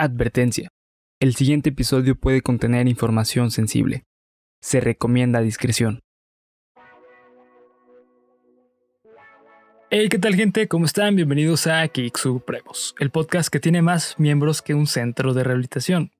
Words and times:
Advertencia. 0.00 0.68
El 1.18 1.34
siguiente 1.34 1.70
episodio 1.70 2.14
puede 2.14 2.40
contener 2.40 2.86
información 2.86 3.50
sensible. 3.50 4.04
Se 4.62 4.78
recomienda 4.78 5.40
discreción. 5.40 5.98
Hey, 9.90 10.08
¿qué 10.08 10.20
tal 10.20 10.36
gente? 10.36 10.68
¿Cómo 10.68 10.84
están? 10.84 11.16
Bienvenidos 11.16 11.66
a 11.66 11.84
Geek 11.84 12.16
Supremos, 12.16 12.94
el 13.00 13.10
podcast 13.10 13.48
que 13.48 13.58
tiene 13.58 13.82
más 13.82 14.14
miembros 14.20 14.62
que 14.62 14.72
un 14.72 14.86
centro 14.86 15.34
de 15.34 15.42
rehabilitación. 15.42 16.12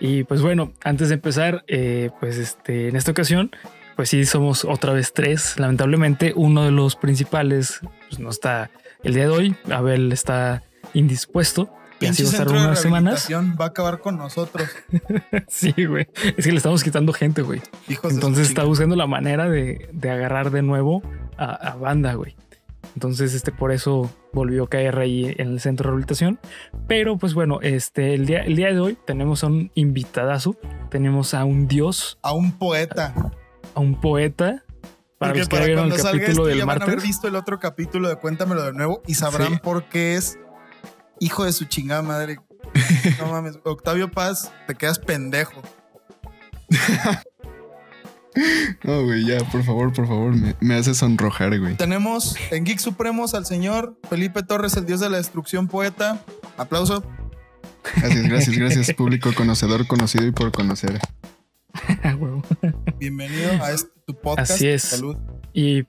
Y 0.00 0.24
pues 0.24 0.42
bueno, 0.42 0.72
antes 0.82 1.08
de 1.08 1.14
empezar, 1.14 1.64
eh, 1.68 2.10
pues 2.18 2.38
este, 2.38 2.88
en 2.88 2.96
esta 2.96 3.12
ocasión, 3.12 3.52
pues 3.94 4.08
sí, 4.08 4.24
somos 4.26 4.64
otra 4.64 4.92
vez 4.92 5.12
tres. 5.12 5.60
Lamentablemente, 5.60 6.32
uno 6.34 6.64
de 6.64 6.72
los 6.72 6.96
principales 6.96 7.78
pues, 8.08 8.18
no 8.18 8.30
está 8.30 8.72
el 9.04 9.14
día 9.14 9.28
de 9.28 9.30
hoy. 9.30 9.56
Abel 9.70 10.10
está 10.10 10.64
indispuesto. 10.92 11.70
Y 12.00 12.06
así 12.06 12.22
va 12.24 12.28
a 12.28 12.32
estar 12.32 12.48
unas 12.48 12.80
semanas. 12.80 13.28
Va 13.32 13.64
a 13.66 13.68
acabar 13.68 14.00
con 14.00 14.16
nosotros. 14.18 14.68
Sí, 15.48 15.72
güey. 15.86 16.06
Es 16.36 16.44
que 16.44 16.50
le 16.52 16.56
estamos 16.58 16.82
quitando 16.82 17.12
gente, 17.12 17.42
güey. 17.42 17.60
Entonces 18.10 18.48
está 18.48 18.64
buscando 18.64 18.96
la 18.96 19.06
manera 19.06 19.48
de, 19.48 19.88
de 19.92 20.10
agarrar 20.10 20.50
de 20.50 20.62
nuevo 20.62 21.02
a, 21.38 21.54
a 21.54 21.76
banda, 21.76 22.14
güey. 22.14 22.36
Entonces, 22.94 23.34
este, 23.34 23.52
por 23.52 23.72
eso 23.72 24.10
volvió 24.32 24.64
a 24.64 24.68
caer 24.68 24.98
ahí 24.98 25.34
en 25.38 25.48
el 25.48 25.60
centro 25.60 25.84
de 25.84 25.88
rehabilitación. 25.90 26.38
Pero, 26.86 27.18
pues 27.18 27.34
bueno, 27.34 27.58
este, 27.62 28.14
el 28.14 28.26
día, 28.26 28.40
el 28.44 28.56
día 28.56 28.68
de 28.72 28.80
hoy 28.80 28.96
tenemos 29.06 29.44
a 29.44 29.48
un 29.48 29.70
invitadazo. 29.74 30.56
Tenemos 30.90 31.34
a 31.34 31.44
un 31.44 31.68
dios, 31.68 32.18
A 32.22 32.32
un 32.32 32.52
poeta. 32.52 33.12
a 33.74 33.80
un 33.80 34.00
poeta. 34.00 34.62
Para 35.18 35.32
Porque 35.32 35.38
los 35.40 35.48
que 35.48 35.56
para 35.56 35.66
vieron 35.66 35.86
el 35.92 35.96
capítulo 36.02 36.30
este 36.42 36.48
del 36.48 36.58
ya 36.58 36.64
van 36.66 36.80
a 36.80 36.84
haber 36.84 36.96
martes. 36.96 37.04
visto 37.08 37.26
el 37.28 37.36
otro 37.36 37.58
capítulo 37.58 38.08
de 38.08 38.16
Cuéntamelo 38.16 38.62
de 38.64 38.72
nuevo 38.74 39.02
y 39.06 39.14
sabrán 39.14 39.54
Sí. 39.54 39.58
por 39.62 39.84
qué 39.84 40.14
es 40.16 40.38
hijo 41.20 41.44
de 41.44 41.52
su 41.52 41.64
chingada 41.64 42.02
madre. 42.02 42.38
No 43.20 43.28
mames. 43.28 43.58
Octavio 43.64 44.10
Paz, 44.10 44.52
te 44.66 44.74
quedas 44.74 44.98
pendejo. 44.98 45.62
No, 48.84 49.04
güey, 49.04 49.24
ya, 49.24 49.38
por 49.50 49.62
favor, 49.62 49.92
por 49.92 50.06
favor, 50.06 50.34
me, 50.34 50.54
me 50.60 50.74
hace 50.74 50.94
sonrojar, 50.94 51.58
güey. 51.58 51.76
Tenemos 51.76 52.36
en 52.50 52.64
Geek 52.64 52.78
Supremos 52.78 53.34
al 53.34 53.46
señor 53.46 53.98
Felipe 54.10 54.42
Torres, 54.42 54.76
el 54.76 54.84
dios 54.84 55.00
de 55.00 55.08
la 55.08 55.16
destrucción 55.16 55.68
poeta. 55.68 56.22
Aplauso. 56.58 57.02
Gracias, 57.96 58.22
gracias, 58.24 58.56
gracias, 58.56 58.92
público 58.92 59.32
conocedor, 59.34 59.86
conocido 59.86 60.26
y 60.26 60.32
por 60.32 60.52
conocer. 60.52 61.00
Bienvenido 62.98 63.52
a 63.62 63.70
este 63.70 63.90
tu 64.06 64.14
podcast. 64.20 64.50
Así 64.50 64.68
es. 64.68 64.82
Salud. 64.82 65.16
Y 65.52 65.84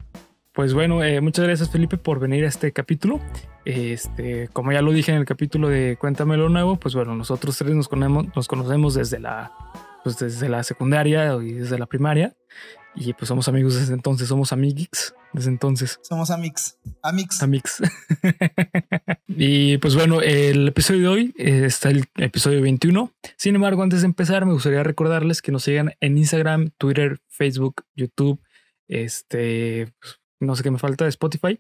pues 0.58 0.74
bueno, 0.74 1.04
eh, 1.04 1.22
muchas 1.22 1.46
gracias 1.46 1.70
Felipe 1.70 1.98
por 1.98 2.20
venir 2.20 2.44
a 2.44 2.48
este 2.48 2.74
capítulo. 2.74 3.22
Este, 3.64 4.48
como 4.54 4.72
ya 4.72 4.82
lo 4.82 4.92
dije 4.92 5.12
en 5.12 5.20
el 5.20 5.26
capítulo 5.26 5.70
de 5.70 5.98
Cuéntamelo 5.98 6.50
Nuevo, 6.50 6.78
pues 6.78 6.96
bueno, 6.96 7.16
nosotros 7.16 7.56
tres 7.56 7.76
nos 7.76 7.88
conocemos, 7.88 8.36
nos 8.36 8.48
conocemos 8.48 8.96
desde 8.96 9.20
la, 9.20 9.52
pues 10.04 10.18
desde 10.18 10.50
la 10.50 10.64
secundaria 10.64 11.32
y 11.36 11.54
desde 11.54 11.78
la 11.78 11.86
primaria. 11.86 12.36
Y 12.96 13.14
pues 13.14 13.28
somos 13.28 13.48
amigos 13.48 13.76
desde 13.76 13.94
entonces, 13.94 14.30
somos 14.30 14.52
amiguix 14.52 15.14
desde 15.32 15.52
entonces. 15.52 16.00
Somos 16.02 16.32
Amix. 16.32 16.80
Amix. 17.04 17.44
Amix. 17.44 17.84
y 19.28 19.78
pues 19.78 19.94
bueno, 19.94 20.22
el 20.22 20.70
episodio 20.70 21.02
de 21.02 21.08
hoy 21.08 21.36
eh, 21.38 21.66
está 21.66 21.92
el 21.92 22.06
episodio 22.16 22.64
21. 22.64 23.12
Sin 23.36 23.54
embargo, 23.54 23.84
antes 23.84 24.02
de 24.02 24.08
empezar, 24.08 24.48
me 24.48 24.54
gustaría 24.54 24.82
recordarles 24.82 25.44
que 25.44 25.52
nos 25.52 25.62
sigan 25.62 25.94
en 26.00 26.18
Instagram, 26.18 26.72
Twitter, 26.80 27.20
Facebook, 27.28 27.84
YouTube, 27.96 28.42
este, 28.88 29.94
pues, 30.00 30.20
no 30.40 30.56
sé 30.56 30.64
qué 30.64 30.72
me 30.72 30.80
falta, 30.80 31.08
Spotify. 31.08 31.60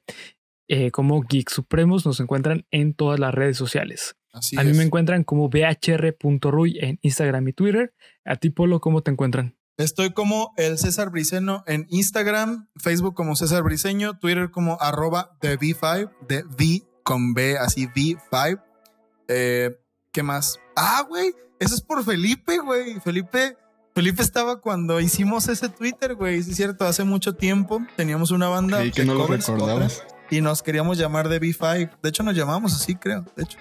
eh, 0.69 0.91
como 0.91 1.21
Geek 1.21 1.49
Supremos 1.49 2.05
nos 2.05 2.19
encuentran 2.19 2.65
en 2.71 2.93
todas 2.93 3.19
las 3.19 3.33
redes 3.33 3.57
sociales. 3.57 4.15
Así 4.33 4.57
a 4.59 4.63
mí 4.63 4.71
es. 4.71 4.77
me 4.77 4.83
encuentran 4.83 5.23
como 5.23 5.49
bhr.ruy 5.49 6.77
en 6.79 6.99
Instagram 7.01 7.47
y 7.47 7.53
Twitter. 7.53 7.93
A 8.25 8.35
ti, 8.35 8.49
Polo, 8.49 8.79
¿cómo 8.81 9.01
te 9.01 9.11
encuentran? 9.11 9.55
Estoy 9.77 10.11
como 10.11 10.53
el 10.57 10.77
César 10.77 11.09
Briceño 11.11 11.63
en 11.67 11.85
Instagram, 11.89 12.67
Facebook 12.75 13.13
como 13.15 13.35
César 13.35 13.63
Briceño, 13.63 14.17
Twitter 14.19 14.49
como 14.51 14.77
arroba 14.81 15.37
de 15.41 15.57
V5, 15.57 16.11
de 16.27 16.43
V 16.43 16.83
con 17.03 17.33
B, 17.33 17.57
así 17.57 17.87
V5. 17.87 18.61
Eh, 19.27 19.77
¿Qué 20.11 20.23
más? 20.23 20.59
Ah, 20.75 21.05
güey, 21.07 21.33
eso 21.59 21.75
es 21.75 21.81
por 21.81 22.03
Felipe, 22.03 22.57
güey. 22.57 22.99
Felipe, 23.01 23.55
Felipe 23.97 24.21
estaba 24.21 24.61
cuando 24.61 25.01
hicimos 25.01 25.47
ese 25.47 25.69
Twitter, 25.69 26.13
güey. 26.13 26.43
Sí, 26.43 26.51
es 26.51 26.57
cierto, 26.57 26.85
hace 26.85 27.03
mucho 27.03 27.33
tiempo 27.33 27.81
teníamos 27.95 28.29
una 28.29 28.47
banda 28.47 28.77
Creí 28.77 28.91
que 28.91 29.05
no 29.05 29.15
lo 29.15 29.25
recordabas. 29.25 30.03
y 30.29 30.39
nos 30.41 30.61
queríamos 30.61 30.99
llamar 30.99 31.29
de 31.29 31.41
V5. 31.41 31.89
De 32.03 32.09
hecho, 32.09 32.21
nos 32.21 32.35
llamamos 32.35 32.75
así, 32.75 32.93
creo. 32.93 33.25
De 33.35 33.41
hecho, 33.43 33.57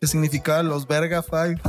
que 0.00 0.06
significaba 0.06 0.62
los 0.62 0.86
Verga 0.88 1.22
Five. 1.22 1.60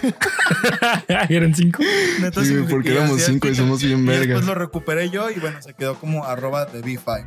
¿Eran 1.28 1.54
cinco? 1.54 1.80
Neta, 2.20 2.44
Sí, 2.44 2.56
porque 2.68 2.90
éramos 2.90 3.18
así, 3.22 3.30
cinco 3.34 3.46
y 3.46 3.54
somos 3.54 3.80
bien 3.80 4.00
y 4.00 4.06
vergas. 4.06 4.26
Después 4.26 4.46
lo 4.46 4.54
recuperé 4.56 5.10
yo 5.10 5.30
y 5.30 5.38
bueno, 5.38 5.62
se 5.62 5.74
quedó 5.74 5.94
como 5.94 6.24
arroba 6.24 6.66
de 6.66 6.82
B5. 6.82 7.24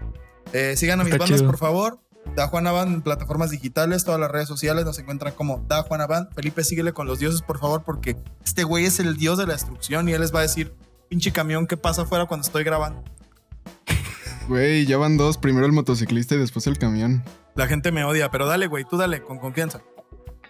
Eh, 0.51 0.75
sigan 0.75 0.99
a 0.99 1.05
mis 1.05 1.13
Está 1.13 1.23
bandas, 1.23 1.39
chido. 1.39 1.49
por 1.49 1.57
favor. 1.57 1.99
Da 2.35 2.47
Juana 2.47 2.71
Band 2.71 2.93
en 2.95 3.01
plataformas 3.01 3.51
digitales, 3.51 4.03
todas 4.03 4.19
las 4.19 4.31
redes 4.31 4.47
sociales 4.47 4.85
nos 4.85 4.97
encuentran 4.97 5.33
como 5.33 5.63
Da 5.67 5.83
Juana 5.83 6.07
Band. 6.07 6.33
Felipe, 6.33 6.63
síguele 6.63 6.93
con 6.93 7.07
los 7.07 7.19
dioses, 7.19 7.41
por 7.41 7.59
favor, 7.59 7.83
porque 7.83 8.17
este 8.43 8.63
güey 8.63 8.85
es 8.85 8.99
el 8.99 9.17
dios 9.17 9.37
de 9.37 9.45
la 9.45 9.53
destrucción 9.53 10.09
y 10.09 10.13
él 10.13 10.21
les 10.21 10.33
va 10.33 10.39
a 10.39 10.43
decir, 10.43 10.75
pinche 11.09 11.31
camión, 11.31 11.67
¿qué 11.67 11.77
pasa 11.77 12.03
afuera 12.03 12.25
cuando 12.25 12.45
estoy 12.45 12.63
grabando? 12.63 13.03
Güey, 14.49 14.85
ya 14.85 14.97
van 14.97 15.15
dos, 15.15 15.37
primero 15.37 15.65
el 15.65 15.71
motociclista 15.71 16.35
y 16.35 16.37
después 16.37 16.67
el 16.67 16.77
camión. 16.77 17.23
La 17.55 17.67
gente 17.67 17.93
me 17.93 18.03
odia, 18.03 18.29
pero 18.29 18.45
dale, 18.45 18.67
güey, 18.67 18.83
tú 18.83 18.97
dale, 18.97 19.21
con 19.21 19.37
confianza. 19.37 19.81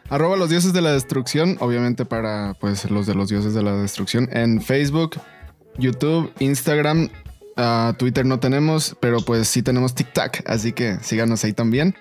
Arroba 0.09 0.35
los 0.35 0.50
dioses 0.50 0.73
de 0.73 0.81
la 0.81 0.94
destrucción, 0.94 1.57
obviamente 1.59 2.06
para 2.06 2.56
pues 2.59 2.89
los 2.89 3.06
de 3.06 3.16
los 3.16 3.29
dioses 3.29 3.53
de 3.53 3.62
la 3.62 3.73
destrucción. 3.73 4.29
En 4.31 4.62
Facebook, 4.62 5.19
YouTube, 5.78 6.31
Instagram, 6.39 7.09
Twitter 7.97 8.25
no 8.25 8.39
tenemos, 8.39 8.95
pero 8.99 9.21
pues 9.21 9.47
sí 9.47 9.61
tenemos 9.61 9.95
TikTok, 9.95 10.39
así 10.45 10.73
que 10.73 10.97
síganos 11.01 11.43
ahí 11.43 11.53
también. 11.53 11.95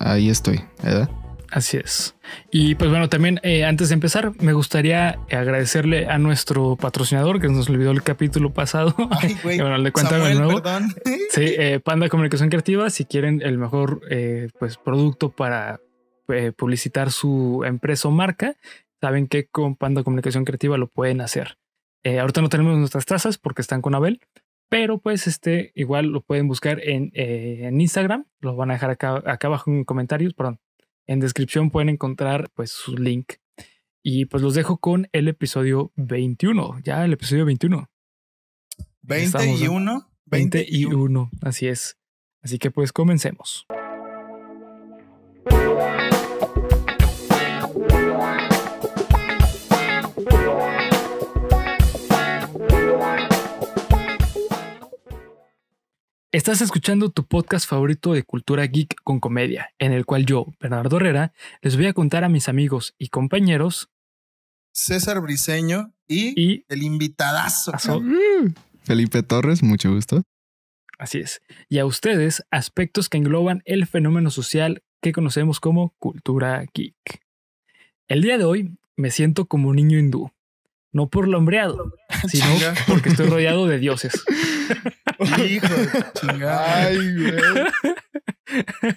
ahí 0.00 0.28
estoy, 0.28 0.60
¿verdad? 0.82 1.08
Así 1.56 1.78
es. 1.78 2.14
Y 2.50 2.74
pues 2.74 2.90
bueno, 2.90 3.08
también 3.08 3.40
eh, 3.42 3.64
antes 3.64 3.88
de 3.88 3.94
empezar, 3.94 4.32
me 4.42 4.52
gustaría 4.52 5.18
agradecerle 5.30 6.06
a 6.06 6.18
nuestro 6.18 6.76
patrocinador 6.76 7.40
que 7.40 7.48
nos 7.48 7.70
olvidó 7.70 7.92
el 7.92 8.02
capítulo 8.02 8.52
pasado. 8.52 8.94
Ay, 9.10 9.38
güey. 9.42 9.58
Bueno, 9.58 9.78
le 9.78 9.90
cuento 9.90 10.10
Samuel, 10.10 10.34
de 10.34 10.38
nuevo. 10.38 10.62
perdón. 10.62 10.94
Sí, 11.30 11.54
eh, 11.56 11.80
Panda 11.82 12.10
Comunicación 12.10 12.50
Creativa, 12.50 12.90
si 12.90 13.06
quieren 13.06 13.40
el 13.40 13.56
mejor 13.56 14.02
eh, 14.10 14.50
pues, 14.58 14.76
producto 14.76 15.30
para 15.30 15.80
eh, 16.28 16.52
publicitar 16.54 17.10
su 17.10 17.62
empresa 17.64 18.08
o 18.08 18.10
marca, 18.10 18.56
saben 19.00 19.26
que 19.26 19.46
con 19.46 19.76
Panda 19.76 20.02
Comunicación 20.02 20.44
Creativa 20.44 20.76
lo 20.76 20.88
pueden 20.88 21.22
hacer. 21.22 21.56
Ahorita 22.04 22.42
no 22.42 22.50
tenemos 22.50 22.76
nuestras 22.76 23.06
tazas 23.06 23.36
porque 23.36 23.62
están 23.62 23.82
con 23.82 23.94
Abel, 23.94 24.20
pero 24.68 24.98
pues 24.98 25.26
este 25.26 25.72
igual 25.74 26.06
lo 26.06 26.20
pueden 26.20 26.48
buscar 26.48 26.80
en, 26.82 27.10
eh, 27.14 27.60
en 27.62 27.80
Instagram, 27.80 28.26
lo 28.40 28.56
van 28.56 28.70
a 28.70 28.74
dejar 28.74 28.90
acá, 28.90 29.22
acá 29.24 29.46
abajo 29.46 29.70
en 29.70 29.84
comentarios, 29.84 30.34
perdón, 30.34 30.60
en 31.06 31.20
descripción 31.20 31.70
pueden 31.70 31.88
encontrar 31.88 32.50
pues 32.54 32.70
su 32.70 32.96
link. 32.96 33.34
Y 34.02 34.26
pues 34.26 34.42
los 34.42 34.54
dejo 34.54 34.78
con 34.78 35.08
el 35.12 35.26
episodio 35.26 35.92
21, 35.96 36.80
ya 36.84 37.04
el 37.04 37.12
episodio 37.12 37.44
21. 37.44 37.90
21. 39.02 39.42
21. 39.46 40.10
21, 40.26 41.30
así 41.42 41.68
es. 41.68 41.96
Así 42.42 42.58
que 42.58 42.70
pues 42.70 42.92
comencemos. 42.92 43.66
Estás 56.36 56.60
escuchando 56.60 57.08
tu 57.08 57.24
podcast 57.24 57.66
favorito 57.66 58.12
de 58.12 58.22
cultura 58.22 58.66
geek 58.66 58.96
con 59.02 59.20
comedia, 59.20 59.70
en 59.78 59.92
el 59.92 60.04
cual 60.04 60.26
yo, 60.26 60.44
Bernardo 60.60 60.98
Herrera, 60.98 61.32
les 61.62 61.76
voy 61.78 61.86
a 61.86 61.94
contar 61.94 62.24
a 62.24 62.28
mis 62.28 62.50
amigos 62.50 62.94
y 62.98 63.08
compañeros 63.08 63.88
César 64.70 65.22
Briceño 65.22 65.94
y, 66.06 66.38
y 66.38 66.64
el 66.68 66.82
invitadazo. 66.82 67.72
Aso- 67.72 68.02
Felipe 68.84 69.22
Torres, 69.22 69.62
mucho 69.62 69.94
gusto. 69.94 70.24
Así 70.98 71.20
es. 71.20 71.40
Y 71.70 71.78
a 71.78 71.86
ustedes, 71.86 72.44
aspectos 72.50 73.08
que 73.08 73.16
engloban 73.16 73.62
el 73.64 73.86
fenómeno 73.86 74.28
social 74.30 74.82
que 75.00 75.12
conocemos 75.12 75.58
como 75.58 75.94
cultura 75.98 76.66
geek. 76.74 77.22
El 78.08 78.20
día 78.20 78.36
de 78.36 78.44
hoy 78.44 78.76
me 78.94 79.10
siento 79.10 79.46
como 79.46 79.70
un 79.70 79.76
niño 79.76 79.98
hindú. 79.98 80.30
No 80.92 81.08
por 81.10 81.28
lo 81.28 81.38
hombreado, 81.38 81.92
sino 82.28 82.44
Chinga. 82.46 82.74
porque 82.86 83.10
estoy 83.10 83.28
rodeado 83.28 83.66
de 83.66 83.78
dioses. 83.78 84.12
Hijo 85.18 85.74
de 85.74 86.04
chingada. 86.14 86.86
Ay, 86.86 86.96
güey. 86.96 87.34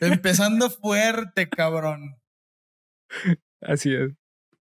Empezando 0.02 0.70
fuerte, 0.70 1.50
cabrón. 1.50 2.16
Así 3.62 3.94
es. 3.94 4.12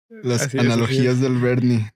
Las 0.10 0.44
Así 0.44 0.58
es, 0.58 0.64
así 0.64 0.68
analogías 0.68 1.20
del 1.20 1.40
Bernie. 1.40 1.92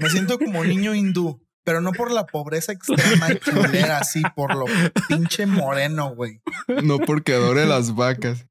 Me 0.00 0.08
siento 0.08 0.38
como 0.38 0.64
niño 0.64 0.94
hindú, 0.94 1.46
pero 1.64 1.80
no 1.80 1.92
por 1.92 2.10
la 2.12 2.26
pobreza 2.26 2.72
extrema 2.72 3.28
culera, 3.44 3.98
así 3.98 4.22
por 4.34 4.54
lo 4.54 4.66
pinche 5.08 5.46
moreno, 5.46 6.14
güey. 6.14 6.40
No 6.82 6.98
porque 6.98 7.34
adore 7.34 7.66
las 7.66 7.94
vacas. 7.94 8.46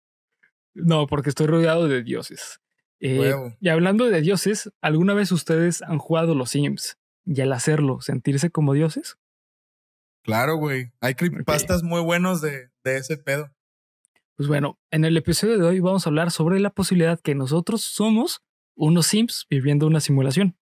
No, 0.74 1.07
porque 1.07 1.30
estoy 1.30 1.47
rodeado 1.47 1.88
de 1.88 2.03
dioses. 2.03 2.59
Eh, 3.00 3.34
y 3.60 3.69
hablando 3.69 4.06
de 4.06 4.22
dioses, 4.22 4.72
¿alguna 4.81 5.13
vez 5.13 5.31
ustedes 5.31 5.81
han 5.81 6.00
jugado 6.00 6.36
los 6.36 6.51
Sims? 6.51 6.98
Y 7.25 7.42
al 7.42 7.54
hacerlo, 7.54 8.01
sentirse 8.01 8.50
como 8.50 8.74
dioses? 8.74 9.18
Claro, 10.24 10.57
güey. 10.57 10.92
Hay 11.00 11.16
creepypastas 11.16 11.84
muy 11.84 12.01
buenos 12.01 12.42
de, 12.42 12.69
de 12.84 12.98
ese 12.98 13.18
pedo. 13.18 13.51
Pues 14.36 14.48
bueno, 14.48 14.80
en 14.92 15.06
el 15.06 15.18
episodio 15.18 15.57
de 15.57 15.66
hoy 15.66 15.80
vamos 15.80 16.06
a 16.06 16.10
hablar 16.10 16.31
sobre 16.31 16.60
la 16.60 16.69
posibilidad 16.69 17.19
que 17.19 17.36
nosotros 17.36 17.81
somos 17.81 18.42
unos 18.75 19.07
Sims 19.07 19.45
viviendo 19.50 19.86
una 19.88 20.00
simulación. 20.00 20.57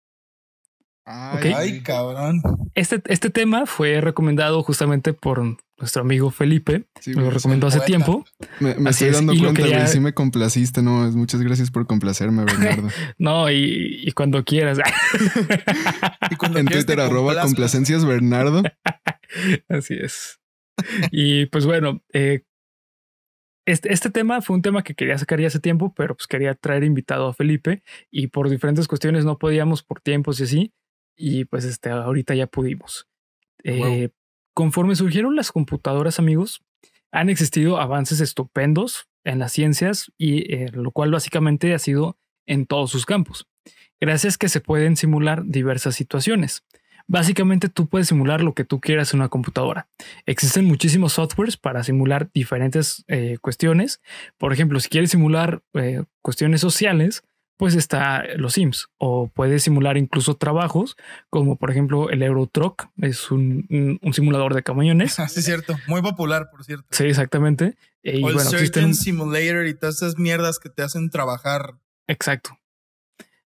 Ay, 1.08 1.82
cabrón. 1.82 2.42
Este, 2.74 3.00
este 3.06 3.30
tema 3.30 3.64
fue 3.66 4.00
recomendado 4.00 4.62
justamente 4.64 5.12
por 5.12 5.40
nuestro 5.78 6.02
amigo 6.02 6.30
Felipe. 6.32 6.86
sí, 7.00 7.10
Me 7.14 7.22
lo 7.22 7.30
recomendó 7.30 7.68
hace 7.68 7.80
tiempo. 7.80 8.24
me, 8.60 8.74
me 8.74 8.90
estoy 8.90 9.08
es, 9.08 9.14
dando 9.14 9.32
cuenta. 9.38 9.86
Sí 9.86 10.00
me 10.00 10.12
complaciste, 10.14 10.82
no. 10.82 11.06
es- 11.06 11.14
Muchas 11.14 11.40
gracias 11.42 11.70
por 11.70 11.86
complacerme, 11.86 12.44
Bernardo. 12.46 12.88
No, 13.18 13.48
y, 13.50 14.02
y 14.04 14.12
cuando 14.12 14.42
quieras. 14.44 14.78
Y 16.30 16.34
cuando 16.36 16.58
en 16.58 16.66
quieras 16.66 16.86
Twitter, 16.86 17.00
arroba 17.04 17.40
complacencias 17.40 18.04
Bernardo. 18.04 18.62
Así 19.68 19.94
es. 19.94 20.40
Y 21.12 21.46
pues 21.46 21.66
bueno, 21.66 22.02
eh, 22.12 22.42
este, 23.64 23.92
este 23.92 24.10
tema 24.10 24.42
fue 24.42 24.56
un 24.56 24.62
tema 24.62 24.82
que 24.82 24.94
quería 24.94 25.16
sacar 25.18 25.40
ya 25.40 25.46
hace 25.46 25.60
tiempo, 25.60 25.94
pero 25.96 26.16
pues 26.16 26.26
quería 26.26 26.54
traer 26.54 26.82
invitado 26.84 27.28
a 27.28 27.34
Felipe 27.34 27.82
y 28.10 28.26
por 28.28 28.48
diferentes 28.50 28.88
cuestiones 28.88 29.24
no 29.24 29.38
podíamos 29.38 29.82
por 29.84 30.00
tiempos 30.00 30.40
y 30.40 30.44
así. 30.44 30.72
Y 31.16 31.44
pues 31.46 31.64
este, 31.64 31.90
ahorita 31.90 32.34
ya 32.34 32.46
pudimos. 32.46 33.08
Eh, 33.64 33.78
Wow. 33.78 34.10
Conforme 34.54 34.96
surgieron 34.96 35.36
las 35.36 35.52
computadoras, 35.52 36.18
amigos, 36.18 36.62
han 37.12 37.28
existido 37.28 37.78
avances 37.78 38.20
estupendos 38.20 39.06
en 39.22 39.38
las 39.38 39.52
ciencias 39.52 40.10
y 40.16 40.50
eh, 40.54 40.70
lo 40.72 40.92
cual 40.92 41.10
básicamente 41.10 41.74
ha 41.74 41.78
sido 41.78 42.16
en 42.46 42.64
todos 42.64 42.90
sus 42.90 43.04
campos. 43.04 43.46
Gracias 44.00 44.38
que 44.38 44.48
se 44.48 44.60
pueden 44.60 44.96
simular 44.96 45.42
diversas 45.44 45.94
situaciones. 45.94 46.64
Básicamente 47.08 47.68
tú 47.68 47.88
puedes 47.88 48.08
simular 48.08 48.42
lo 48.42 48.54
que 48.54 48.64
tú 48.64 48.80
quieras 48.80 49.12
en 49.12 49.20
una 49.20 49.28
computadora. 49.28 49.88
Existen 50.26 50.64
muchísimos 50.64 51.12
softwares 51.12 51.56
para 51.56 51.84
simular 51.84 52.30
diferentes 52.32 53.04
eh, 53.08 53.36
cuestiones. 53.40 54.00
Por 54.38 54.52
ejemplo, 54.52 54.80
si 54.80 54.88
quieres 54.88 55.10
simular 55.10 55.62
eh, 55.74 56.02
cuestiones 56.22 56.60
sociales, 56.60 57.22
pues 57.56 57.74
está 57.74 58.24
los 58.36 58.54
Sims. 58.54 58.88
O 58.98 59.28
puedes 59.28 59.62
simular 59.62 59.96
incluso 59.96 60.34
trabajos, 60.36 60.96
como 61.30 61.56
por 61.56 61.70
ejemplo 61.70 62.10
el 62.10 62.22
Eurotruck, 62.22 62.88
es 63.00 63.30
un, 63.30 63.66
un- 63.70 63.98
un 64.02 64.12
simulador 64.14 64.54
de 64.54 64.62
camiones. 64.62 65.14
Sí, 65.28 65.40
es 65.40 65.44
cierto. 65.44 65.76
Muy 65.86 66.02
popular, 66.02 66.48
por 66.50 66.64
cierto. 66.64 66.86
Sí, 66.90 67.04
exactamente. 67.04 67.76
Y 68.02 68.22
o 68.22 68.28
el 68.28 68.34
bueno, 68.34 68.50
existen- 68.50 68.94
Simulator 68.94 69.66
y 69.66 69.74
todas 69.74 69.96
esas 69.96 70.18
mierdas 70.18 70.58
que 70.58 70.68
te 70.70 70.82
hacen 70.82 71.10
trabajar. 71.10 71.74
Exacto. 72.08 72.58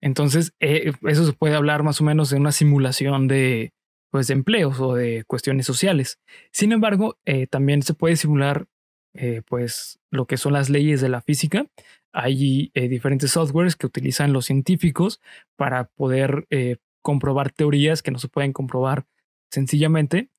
Entonces, 0.01 0.53
eh, 0.59 0.91
eso 1.03 1.25
se 1.25 1.33
puede 1.33 1.55
hablar 1.55 1.83
más 1.83 1.99
o 2.01 2.03
menos 2.03 2.29
de 2.29 2.37
una 2.37 2.51
simulación 2.51 3.27
de, 3.27 3.73
pues, 4.11 4.27
de 4.27 4.33
empleos 4.33 4.79
o 4.79 4.93
de 4.93 5.23
cuestiones 5.25 5.65
sociales. 5.65 6.19
Sin 6.51 6.71
embargo, 6.71 7.17
eh, 7.25 7.47
también 7.47 7.81
se 7.81 7.93
puede 7.95 8.15
simular, 8.15 8.67
eh, 9.13 9.41
pues, 9.47 9.99
lo 10.11 10.25
que 10.27 10.37
son 10.37 10.53
las 10.53 10.69
leyes 10.69 11.01
de 11.01 11.09
la 11.09 11.21
física. 11.21 11.65
Hay 12.17 12.71
eh, 12.75 12.87
diferentes 12.87 13.31
softwares 13.31 13.75
que 13.75 13.85
utilizan 13.85 14.31
los 14.31 14.45
científicos 14.45 15.19
para 15.57 15.83
poder 15.83 16.47
eh, 16.49 16.77
comprobar 17.01 17.51
teorías 17.51 18.01
que 18.01 18.11
no 18.11 18.19
se 18.19 18.29
pueden 18.29 18.53
comprobar 18.53 19.05
sencillamente 19.51 20.29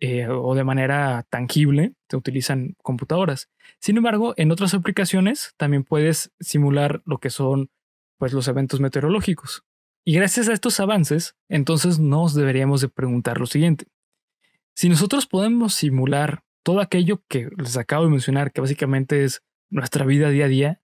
eh, 0.00 0.26
o 0.26 0.56
de 0.56 0.64
manera 0.64 1.24
tangible. 1.30 1.92
Se 2.10 2.16
utilizan 2.16 2.74
computadoras. 2.82 3.48
Sin 3.78 3.96
embargo, 3.98 4.34
en 4.36 4.50
otras 4.50 4.74
aplicaciones 4.74 5.54
también 5.56 5.84
puedes 5.84 6.32
simular 6.40 7.02
lo 7.04 7.18
que 7.18 7.30
son 7.30 7.70
pues 8.18 8.32
los 8.32 8.48
eventos 8.48 8.80
meteorológicos. 8.80 9.62
Y 10.04 10.14
gracias 10.14 10.48
a 10.48 10.52
estos 10.52 10.80
avances, 10.80 11.36
entonces 11.48 12.00
nos 12.00 12.34
deberíamos 12.34 12.80
de 12.80 12.88
preguntar 12.88 13.38
lo 13.38 13.46
siguiente. 13.46 13.86
Si 14.74 14.88
nosotros 14.88 15.28
podemos 15.28 15.74
simular 15.74 16.42
todo 16.64 16.80
aquello 16.80 17.22
que 17.28 17.48
les 17.56 17.76
acabo 17.76 18.06
de 18.06 18.10
mencionar, 18.10 18.50
que 18.50 18.60
básicamente 18.60 19.22
es 19.22 19.44
nuestra 19.70 20.04
vida 20.04 20.28
día 20.30 20.46
a 20.46 20.48
día, 20.48 20.81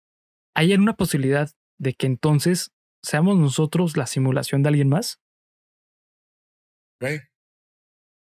¿hay 0.55 0.73
alguna 0.73 0.95
posibilidad 0.95 1.51
de 1.79 1.95
que 1.95 2.07
entonces 2.07 2.73
seamos 3.03 3.37
nosotros 3.39 3.97
la 3.97 4.07
simulación 4.07 4.63
de 4.63 4.69
alguien 4.71 4.89
más? 4.89 5.21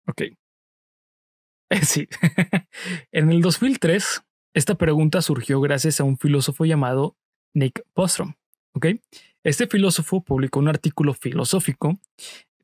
Ok. 0.06 0.20
Eh, 0.20 0.36
Sí. 1.84 2.08
en 3.12 3.30
el 3.30 3.42
2003, 3.42 4.22
esta 4.54 4.74
pregunta 4.76 5.22
surgió 5.22 5.60
gracias 5.60 6.00
a 6.00 6.04
un 6.04 6.18
filósofo 6.18 6.64
llamado 6.64 7.16
Nick 7.54 7.84
Bostrom. 7.94 8.34
¿ok? 8.74 8.86
Este 9.44 9.66
filósofo 9.66 10.22
publicó 10.22 10.58
un 10.58 10.68
artículo 10.68 11.14
filosófico 11.14 11.98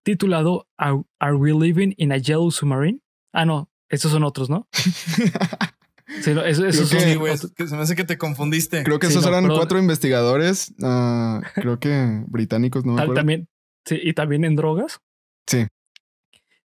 titulado 0.02 0.68
Are, 0.76 1.02
Are 1.18 1.34
We 1.34 1.52
Living 1.52 1.94
in 1.96 2.12
a 2.12 2.18
Yellow 2.18 2.50
Submarine? 2.50 3.00
Ah, 3.32 3.44
no, 3.44 3.70
esos 3.88 4.12
son 4.12 4.24
otros, 4.24 4.50
¿no? 4.50 4.68
Sí, 6.22 6.32
no, 6.34 6.42
eso- 6.44 6.60
son 6.72 6.98
es 7.28 7.52
que 7.54 7.66
se 7.68 7.76
me 7.76 7.82
hace 7.82 7.94
que 7.96 8.04
te 8.04 8.18
confundiste. 8.18 8.82
Creo 8.84 8.98
que 8.98 9.06
Sí, 9.06 9.12
esos 9.12 9.24
no, 9.24 9.28
eran 9.30 9.44
pero- 9.44 9.56
cuatro 9.56 9.78
investigadores, 9.78 10.74
ah, 10.82 11.40
creo 11.54 11.78
que 11.78 12.22
británicos, 12.28 12.84
no 12.84 12.94
me 12.94 13.02
acuerdo. 13.02 13.20
también, 13.20 13.48
sí, 13.84 13.98
y 14.02 14.12
también 14.12 14.44
en 14.44 14.56
drogas. 14.56 15.00
Sí. 15.46 15.66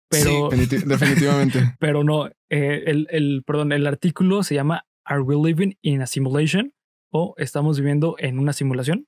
Pero, 0.10 0.50
Definiti- 0.50 0.84
definitivamente. 0.86 1.76
pero 1.80 2.04
no, 2.04 2.28
eh, 2.50 2.84
el, 2.88 3.08
el, 3.12 3.44
perdón, 3.46 3.72
el 3.72 3.86
artículo 3.88 4.44
se 4.44 4.56
llama 4.56 4.86
Are 5.06 5.22
We 5.22 5.36
Living 5.36 5.74
in 5.82 6.02
a 6.02 6.08
Simulation? 6.08 6.74
o 7.12 7.34
Estamos 7.38 7.80
viviendo 7.80 8.16
en 8.20 8.38
una 8.40 8.54
simulación. 8.54 9.08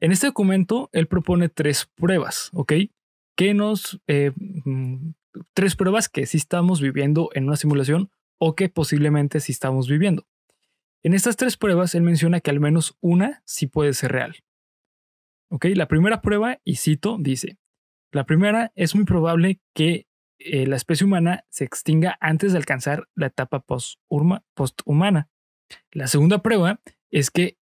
En 0.00 0.12
este 0.12 0.26
documento, 0.26 0.90
él 0.92 1.06
propone 1.06 1.48
tres 1.48 1.88
pruebas, 1.94 2.50
¿ok? 2.52 2.72
Que 3.36 3.54
nos... 3.54 3.98
eh, 4.06 4.32
mm, 4.36 5.12
tres 5.54 5.74
pruebas 5.74 6.08
que 6.08 6.26
sí 6.26 6.36
estamos 6.36 6.80
viviendo 6.80 7.30
en 7.34 7.44
una 7.46 7.56
simulación 7.56 8.10
o 8.38 8.54
que 8.54 8.68
posiblemente 8.68 9.40
sí 9.40 9.52
estamos 9.52 9.88
viviendo. 9.88 10.26
En 11.02 11.14
estas 11.14 11.36
tres 11.36 11.56
pruebas, 11.56 11.94
él 11.94 12.02
menciona 12.02 12.40
que 12.40 12.50
al 12.50 12.60
menos 12.60 12.96
una 13.00 13.42
sí 13.44 13.66
puede 13.66 13.92
ser 13.92 14.12
real. 14.12 14.36
¿Ok? 15.50 15.66
La 15.74 15.86
primera 15.88 16.20
prueba, 16.22 16.58
y 16.64 16.76
cito, 16.76 17.16
dice, 17.20 17.58
la 18.10 18.24
primera 18.24 18.72
es 18.74 18.94
muy 18.94 19.04
probable 19.04 19.60
que 19.74 20.06
eh, 20.38 20.66
la 20.66 20.76
especie 20.76 21.06
humana 21.06 21.44
se 21.50 21.64
extinga 21.64 22.16
antes 22.20 22.52
de 22.52 22.58
alcanzar 22.58 23.08
la 23.14 23.26
etapa 23.26 23.60
post-huma- 23.60 24.44
posthumana. 24.54 25.28
La 25.92 26.06
segunda 26.06 26.42
prueba 26.42 26.80
es 27.10 27.30
que 27.30 27.58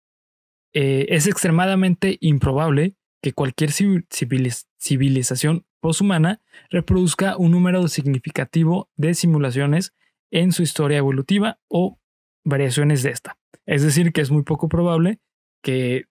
eh, 0.74 1.08
es 1.10 1.28
extremadamente 1.28 2.18
improbable 2.22 2.96
que 3.22 3.34
cualquier 3.34 3.72
civi- 3.72 4.08
civiliz- 4.10 4.68
civilización 4.78 5.66
poshumana 5.80 6.42
reproduzca 6.70 7.38
un 7.38 7.52
número 7.52 7.88
significativo 7.88 8.90
de 8.96 9.14
simulaciones 9.16 9.94
en 10.32 10.52
su 10.52 10.64
historia 10.64 10.98
evolutiva 10.98 11.60
o 11.70 12.00
variaciones 12.46 13.04
de 13.04 13.12
esta. 13.12 13.38
Es 13.66 13.84
decir, 13.84 14.12
que 14.14 14.22
es 14.22 14.32
muy 14.32 14.44
poco 14.44 14.68
probable 14.70 15.20
que 15.64 16.06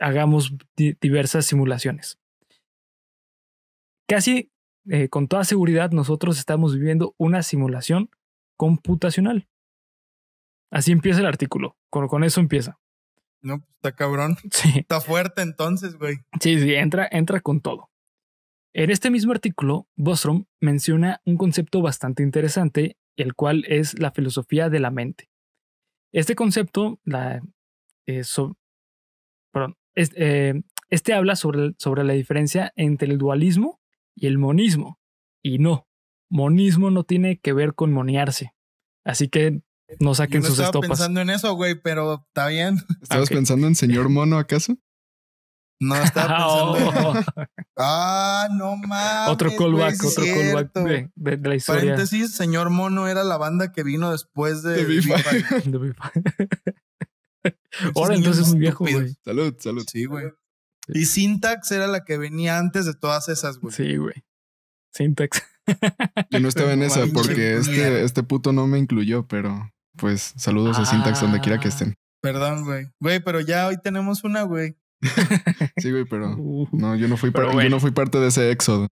hagamos 0.00 0.52
di- 0.76 0.96
diversas 1.00 1.46
simulaciones. 1.46 2.18
Casi 4.08 4.50
eh, 4.88 5.08
con 5.08 5.28
toda 5.28 5.44
seguridad 5.44 5.90
nosotros 5.90 6.38
estamos 6.38 6.74
viviendo 6.74 7.14
una 7.18 7.42
simulación 7.42 8.10
computacional. 8.56 9.48
Así 10.70 10.92
empieza 10.92 11.20
el 11.20 11.26
artículo. 11.26 11.76
Con, 11.90 12.08
con 12.08 12.24
eso 12.24 12.40
empieza. 12.40 12.78
No, 13.42 13.64
está 13.76 13.92
cabrón. 13.94 14.36
Sí. 14.50 14.70
Está 14.80 15.00
fuerte 15.00 15.42
entonces, 15.42 15.96
güey. 15.96 16.18
Sí, 16.40 16.58
sí, 16.60 16.74
entra, 16.74 17.08
entra 17.10 17.40
con 17.40 17.60
todo. 17.60 17.90
En 18.74 18.90
este 18.90 19.10
mismo 19.10 19.32
artículo, 19.32 19.88
Bostrom 19.96 20.44
menciona 20.60 21.20
un 21.24 21.36
concepto 21.38 21.80
bastante 21.80 22.22
interesante, 22.22 22.96
el 23.16 23.34
cual 23.34 23.64
es 23.68 23.98
la 23.98 24.10
filosofía 24.12 24.68
de 24.70 24.80
la 24.80 24.90
mente. 24.90 25.28
Este 26.12 26.34
concepto, 26.34 27.00
la, 27.04 27.42
eh, 28.06 28.24
so- 28.24 28.56
perdón, 29.52 29.76
es- 29.94 30.12
eh, 30.16 30.62
este 30.90 31.14
habla 31.14 31.36
sobre, 31.36 31.74
sobre 31.78 32.04
la 32.04 32.12
diferencia 32.12 32.72
entre 32.76 33.08
el 33.10 33.18
dualismo 33.18 33.80
y 34.14 34.26
el 34.26 34.38
monismo. 34.38 34.98
Y 35.42 35.58
no, 35.58 35.86
monismo 36.30 36.90
no 36.90 37.04
tiene 37.04 37.38
que 37.38 37.52
ver 37.52 37.74
con 37.74 37.92
monearse. 37.92 38.52
Así 39.04 39.28
que 39.28 39.60
no 40.00 40.10
Yo 40.10 40.14
saquen 40.14 40.40
no 40.40 40.46
sus 40.48 40.52
estaba 40.58 40.68
estopas. 40.68 40.88
pensando 40.90 41.20
en 41.20 41.30
eso, 41.30 41.54
güey, 41.54 41.80
pero 41.80 42.24
está 42.28 42.48
bien. 42.48 42.76
¿Estabas 43.02 43.28
pensando 43.28 43.66
en 43.66 43.74
señor 43.74 44.08
mono 44.08 44.38
acaso? 44.38 44.76
No 45.78 45.94
estaba 45.96 46.36
pensando 46.74 46.78
en... 46.78 47.06
Oh, 47.06 47.44
Ah, 47.78 48.48
no 48.52 48.76
mames. 48.76 49.28
otro 49.28 49.50
callback, 49.54 50.02
otro 50.02 50.24
callback 50.24 50.72
de, 50.72 51.10
de- 51.14 51.36
de 51.36 51.48
la 51.48 51.54
historia. 51.56 51.82
Paréntesis, 51.92 52.34
señor 52.34 52.70
Mono 52.70 53.06
era 53.06 53.22
la 53.22 53.36
banda 53.36 53.70
que 53.72 53.82
vino 53.82 54.10
después 54.12 54.62
de, 54.62 54.82
De. 54.86 55.94
Ahora 57.94 58.14
entonces 58.14 58.46
es 58.46 58.52
muy 58.52 58.60
viejo, 58.60 58.84
güey. 58.90 59.14
Salud, 59.24 59.54
salud. 59.58 59.84
Sí, 59.90 60.06
güey. 60.06 60.32
Y 60.88 61.04
Syntax 61.06 61.70
era 61.72 61.86
la 61.86 62.04
que 62.04 62.16
venía 62.16 62.58
antes 62.58 62.86
de 62.86 62.94
todas 62.94 63.28
esas, 63.28 63.58
güey. 63.58 63.74
Sí, 63.74 63.96
güey. 63.96 64.24
Syntax. 64.94 65.42
Yo 66.30 66.40
no 66.40 66.48
estaba 66.48 66.72
en 66.72 66.82
esa 66.82 67.04
porque 67.12 67.56
este, 67.58 68.04
este 68.04 68.22
puto 68.22 68.52
no 68.52 68.66
me 68.66 68.78
incluyó, 68.78 69.26
pero 69.26 69.70
pues 69.96 70.32
saludos 70.36 70.78
a 70.78 70.86
Syntax 70.86 71.20
donde 71.20 71.40
quiera 71.40 71.58
que 71.60 71.66
Ah. 71.66 71.70
estén. 71.70 71.94
Perdón, 72.22 72.64
güey. 72.64 72.86
Güey, 73.00 73.20
pero 73.22 73.40
ya 73.40 73.66
hoy 73.66 73.76
tenemos 73.82 74.24
una, 74.24 74.42
güey. 74.42 74.76
Sí, 75.78 75.90
güey, 75.90 76.04
pero 76.04 76.34
Uh, 76.36 76.68
no, 76.72 76.96
yo 76.96 77.08
no 77.08 77.16
fui, 77.16 77.30
yo 77.32 77.70
no 77.70 77.80
fui 77.80 77.90
parte 77.92 78.18
de 78.18 78.28
ese 78.28 78.50
éxodo. 78.50 78.88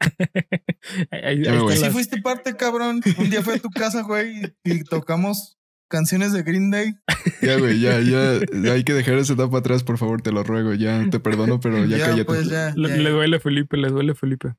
ahí-. 1.10 1.44
Sí 1.44 1.82
las- 1.82 1.92
fuiste 1.92 2.20
parte, 2.22 2.56
cabrón. 2.56 3.00
Un 3.18 3.30
día 3.30 3.42
fue 3.42 3.54
a 3.54 3.58
tu 3.58 3.70
casa, 3.70 4.02
güey, 4.02 4.54
y, 4.64 4.84
tocamos 4.84 5.58
canciones 5.90 6.32
de 6.32 6.42
Green 6.42 6.70
Day. 6.70 6.94
Ya, 7.42 7.58
güey, 7.58 7.80
ya, 7.80 8.00
ya, 8.00 8.72
hay 8.72 8.84
que 8.84 8.92
dejar 8.94 9.18
esa 9.18 9.34
etapa 9.34 9.58
atrás, 9.58 9.82
por 9.84 9.98
favor, 9.98 10.22
te 10.22 10.32
lo 10.32 10.42
ruego. 10.42 10.72
Ya 10.74 11.08
te 11.10 11.20
perdono, 11.20 11.60
pero 11.60 11.84
ya, 11.84 11.98
Ya, 11.98 12.04
cállate. 12.06 12.24
pues 12.24 12.48
ya. 12.48 12.72
Le, 12.76 12.88
ya. 12.88 12.96
le 12.96 13.10
duele 13.10 13.36
a 13.36 13.40
Felipe, 13.40 13.76
le 13.76 13.88
duele 13.88 14.12
a 14.12 14.14
Felipe. 14.14 14.54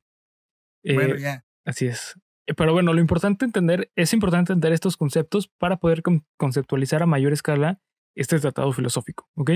Eh, 0.84 0.94
Bueno, 0.94 1.16
ya. 1.16 1.44
Así 1.64 1.86
es. 1.86 2.14
Eh, 2.48 2.54
Pero 2.54 2.72
bueno, 2.72 2.92
lo 2.92 3.00
importante 3.00 3.44
entender, 3.44 3.90
es 3.96 4.12
importante 4.12 4.52
entender 4.52 4.72
estos 4.72 4.96
conceptos 4.96 5.48
para 5.58 5.76
poder 5.78 6.02
con- 6.02 6.24
conceptualizar 6.36 7.02
a 7.02 7.06
mayor 7.06 7.32
escala 7.32 7.80
este 8.16 8.38
tratado 8.40 8.72
filosófico, 8.72 9.28
¿ok? 9.36 9.50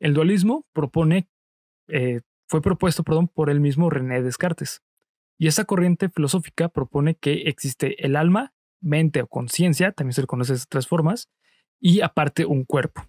El 0.00 0.14
dualismo 0.14 0.66
propone, 0.72 1.28
eh, 1.88 2.20
fue 2.48 2.62
propuesto, 2.62 3.02
por 3.02 3.50
el 3.50 3.60
mismo 3.60 3.90
René 3.90 4.22
Descartes. 4.22 4.82
Y 5.38 5.48
esta 5.48 5.64
corriente 5.64 6.08
filosófica 6.08 6.68
propone 6.68 7.14
que 7.14 7.42
existe 7.42 8.04
el 8.04 8.16
alma, 8.16 8.54
mente 8.80 9.22
o 9.22 9.26
conciencia, 9.26 9.92
también 9.92 10.14
se 10.14 10.22
le 10.22 10.26
conoce 10.26 10.54
de 10.54 10.60
tres 10.68 10.86
formas, 10.86 11.28
y 11.80 12.00
aparte 12.00 12.46
un 12.46 12.64
cuerpo. 12.64 13.06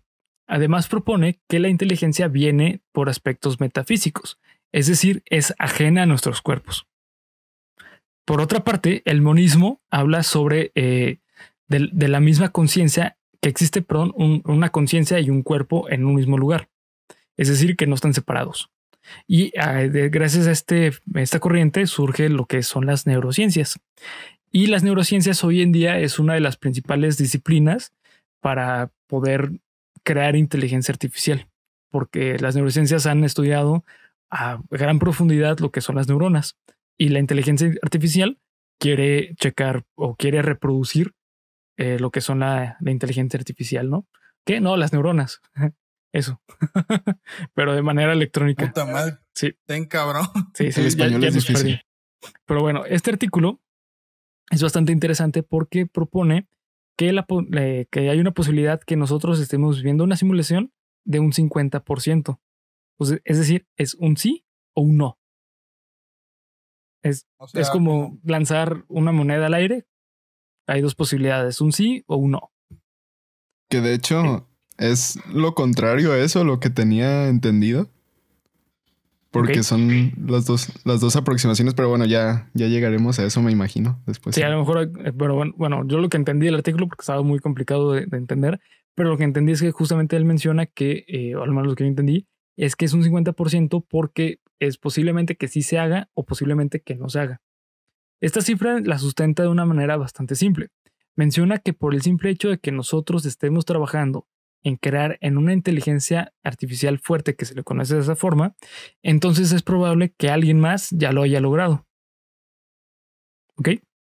Además 0.47 0.87
propone 0.87 1.41
que 1.47 1.59
la 1.59 1.69
inteligencia 1.69 2.27
viene 2.27 2.81
por 2.91 3.09
aspectos 3.09 3.59
metafísicos, 3.59 4.39
es 4.71 4.87
decir, 4.87 5.23
es 5.25 5.53
ajena 5.57 6.03
a 6.03 6.05
nuestros 6.05 6.41
cuerpos. 6.41 6.87
Por 8.25 8.41
otra 8.41 8.63
parte, 8.63 9.03
el 9.05 9.21
monismo 9.21 9.81
habla 9.89 10.23
sobre 10.23 10.71
eh, 10.75 11.19
de, 11.67 12.07
la 12.07 12.19
misma 12.19 12.49
conciencia, 12.49 13.17
que 13.41 13.49
existe 13.49 13.85
una 14.15 14.69
conciencia 14.69 15.19
y 15.19 15.29
un 15.29 15.43
cuerpo 15.43 15.89
en 15.89 16.05
un 16.05 16.15
mismo 16.15 16.37
lugar. 16.37 16.69
Es 17.37 17.47
decir, 17.47 17.75
que 17.75 17.87
no 17.87 17.95
están 17.95 18.13
separados. 18.13 18.69
Y 19.27 19.57
ah, 19.57 19.83
gracias 19.83 20.47
a 20.47 20.51
este, 20.51 20.91
esta 21.15 21.39
corriente 21.39 21.87
surge 21.87 22.29
lo 22.29 22.45
que 22.45 22.63
son 22.63 22.85
las 22.85 23.05
neurociencias. 23.07 23.79
Y 24.51 24.67
las 24.67 24.83
neurociencias 24.83 25.43
hoy 25.43 25.61
en 25.61 25.71
día 25.71 25.99
es 25.99 26.19
una 26.19 26.33
de 26.33 26.39
las 26.39 26.57
principales 26.57 27.17
disciplinas 27.17 27.93
para 28.41 28.91
poder 29.07 29.51
crear 30.03 30.35
inteligencia 30.35 30.91
artificial, 30.91 31.47
porque 31.89 32.37
las 32.39 32.55
neurociencias 32.55 33.05
han 33.05 33.23
estudiado 33.23 33.85
a 34.29 34.59
gran 34.69 34.99
profundidad 34.99 35.59
lo 35.59 35.71
que 35.71 35.81
son 35.81 35.95
las 35.95 36.07
neuronas 36.07 36.57
y 36.97 37.09
la 37.09 37.19
inteligencia 37.19 37.71
artificial 37.81 38.39
quiere 38.79 39.35
checar 39.35 39.83
o 39.95 40.15
quiere 40.15 40.41
reproducir 40.41 41.13
eh, 41.77 41.97
lo 41.99 42.11
que 42.11 42.21
son 42.21 42.39
la, 42.39 42.77
la 42.79 42.91
inteligencia 42.91 43.37
artificial, 43.37 43.89
¿no? 43.89 44.07
¿Qué? 44.45 44.59
No, 44.61 44.77
las 44.77 44.93
neuronas. 44.93 45.41
Eso. 46.13 46.41
Pero 47.53 47.75
de 47.75 47.81
manera 47.81 48.13
electrónica. 48.13 48.67
Puta 48.67 48.85
madre. 48.85 49.17
Sí. 49.33 49.53
Ten 49.65 49.85
cabrón. 49.85 50.25
Sí, 50.53 50.71
sí, 50.71 50.81
El 50.81 50.87
español 50.87 51.23
es 51.23 51.35
nos 51.35 51.45
difícil. 51.45 51.77
perdí. 51.77 51.81
Pero 52.45 52.61
bueno, 52.61 52.85
este 52.85 53.11
artículo 53.11 53.61
es 54.49 54.63
bastante 54.63 54.91
interesante 54.91 55.43
porque 55.43 55.85
propone 55.85 56.47
que, 56.97 57.11
la, 57.13 57.25
eh, 57.57 57.87
que 57.91 58.09
hay 58.09 58.19
una 58.19 58.31
posibilidad 58.31 58.79
que 58.81 58.95
nosotros 58.95 59.39
estemos 59.39 59.77
viviendo 59.77 60.03
una 60.03 60.17
simulación 60.17 60.73
de 61.05 61.19
un 61.19 61.31
50%. 61.31 62.39
O 62.99 63.05
sea, 63.05 63.19
es 63.23 63.37
decir, 63.37 63.67
es 63.77 63.93
un 63.95 64.17
sí 64.17 64.45
o 64.73 64.81
un 64.81 64.97
no. 64.97 65.19
O 67.37 67.47
sea, 67.47 67.61
es 67.61 67.69
como 67.69 68.19
lanzar 68.23 68.83
una 68.87 69.11
moneda 69.11 69.45
al 69.45 69.53
aire. 69.53 69.85
Hay 70.67 70.81
dos 70.81 70.95
posibilidades, 70.95 71.61
un 71.61 71.71
sí 71.71 72.03
o 72.07 72.17
un 72.17 72.31
no. 72.31 72.51
Que 73.69 73.79
de 73.81 73.93
hecho 73.93 74.49
es 74.77 75.19
lo 75.31 75.55
contrario 75.55 76.11
a 76.11 76.17
eso, 76.17 76.43
lo 76.43 76.59
que 76.59 76.69
tenía 76.69 77.27
entendido. 77.27 77.89
Porque 79.31 79.61
son 79.61 80.13
las 80.25 80.45
dos, 80.45 80.71
las 80.83 80.99
dos 80.99 81.15
aproximaciones, 81.15 81.73
pero 81.75 81.89
bueno, 81.89 82.05
ya, 82.05 82.49
ya 82.53 82.67
llegaremos 82.67 83.19
a 83.19 83.25
eso, 83.25 83.41
me 83.41 83.51
imagino. 83.51 84.01
Después. 84.07 84.35
Sí, 84.35 84.41
a 84.41 84.49
lo 84.49 84.59
mejor, 84.59 84.91
eh, 85.03 85.13
pero 85.15 85.35
bueno, 85.35 85.53
bueno, 85.57 85.83
yo 85.85 85.99
lo 85.99 86.09
que 86.09 86.17
entendí 86.17 86.45
del 86.45 86.55
artículo, 86.55 86.87
porque 86.87 87.03
estaba 87.03 87.21
muy 87.21 87.39
complicado 87.39 87.91
de, 87.91 88.05
de 88.07 88.17
entender, 88.17 88.59
pero 88.95 89.09
lo 89.09 89.17
que 89.17 89.25
entendí 89.25 89.51
es 89.51 89.61
que 89.61 89.69
justamente 89.69 90.15
él 90.15 90.25
menciona 90.25 90.65
que, 90.65 91.05
eh, 91.07 91.35
o 91.35 91.43
al 91.43 91.51
menos 91.51 91.67
lo 91.67 91.75
que 91.75 91.83
yo 91.83 91.89
entendí, 91.89 92.25
es 92.55 92.75
que 92.75 92.85
es 92.85 92.93
un 92.93 93.03
50% 93.03 93.85
porque 93.87 94.39
es 94.59 94.77
posiblemente 94.77 95.35
que 95.35 95.47
sí 95.47 95.61
se 95.61 95.77
haga 95.77 96.09
o 96.15 96.25
posiblemente 96.25 96.81
que 96.81 96.95
no 96.95 97.07
se 97.07 97.19
haga. 97.19 97.41
Esta 98.21 98.41
cifra 98.41 98.79
la 98.79 98.97
sustenta 98.97 99.43
de 99.43 99.49
una 99.49 99.65
manera 99.65 99.97
bastante 99.97 100.33
simple. 100.33 100.69
Menciona 101.15 101.59
que 101.59 101.73
por 101.73 101.93
el 101.93 102.01
simple 102.01 102.31
hecho 102.31 102.49
de 102.49 102.57
que 102.57 102.71
nosotros 102.71 103.25
estemos 103.25 103.65
trabajando 103.65 104.25
en 104.63 104.75
crear 104.75 105.17
en 105.21 105.37
una 105.37 105.53
inteligencia 105.53 106.33
artificial 106.43 106.99
fuerte 106.99 107.35
que 107.35 107.45
se 107.45 107.55
le 107.55 107.63
conoce 107.63 107.95
de 107.95 108.01
esa 108.01 108.15
forma, 108.15 108.55
entonces 109.03 109.51
es 109.51 109.63
probable 109.63 110.13
que 110.17 110.29
alguien 110.29 110.59
más 110.59 110.89
ya 110.91 111.11
lo 111.11 111.21
haya 111.23 111.39
logrado. 111.39 111.85
¿Ok? 113.55 113.69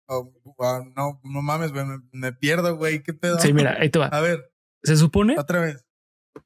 Oh, 0.07 0.31
wow, 0.57 0.85
no, 0.95 1.19
no 1.23 1.41
mames. 1.41 1.71
Me, 1.71 1.83
me 2.12 2.33
pierdo, 2.33 2.75
güey. 2.77 3.01
¿Qué 3.03 3.13
pedo? 3.13 3.39
Sí, 3.39 3.53
mira, 3.53 3.77
ahí 3.79 3.89
te 3.89 4.00
va. 4.00 4.07
A 4.12 4.21
ver, 4.21 4.51
Se 4.83 4.95
supone, 4.97 5.35
otra 5.39 5.62
vez. 5.62 5.85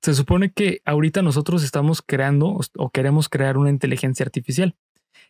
se 0.01 0.13
supone 0.13 0.51
que 0.51 0.81
ahorita 0.85 1.21
nosotros 1.21 1.63
estamos 1.63 2.01
creando 2.01 2.47
o- 2.49 2.61
o 2.77 2.89
queremos 2.89 3.29
crear 3.29 3.57
una 3.57 3.69
inteligencia 3.69 4.23
artificial. 4.25 4.75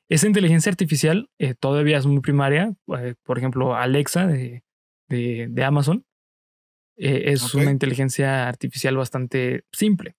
Esa 0.10 0.28
inteligencia 0.28 0.70
artificial 0.70 1.30
eh, 1.40 1.54
todavía 1.56 1.98
es 1.98 2.06
muy 2.06 2.20
primaria. 2.22 2.76
eh, 3.00 3.16
por 3.24 3.38
ejemplo, 3.38 3.76
Alexa 3.76 4.28
de, 4.28 4.64
de- 5.10 5.48
de 5.50 5.64
Amazon 5.64 6.06
eh, 6.98 7.32
es 7.32 7.54
una 7.54 7.72
inteligencia 7.72 8.48
artificial 8.48 8.98
bastante 8.98 9.64
simple. 9.72 10.16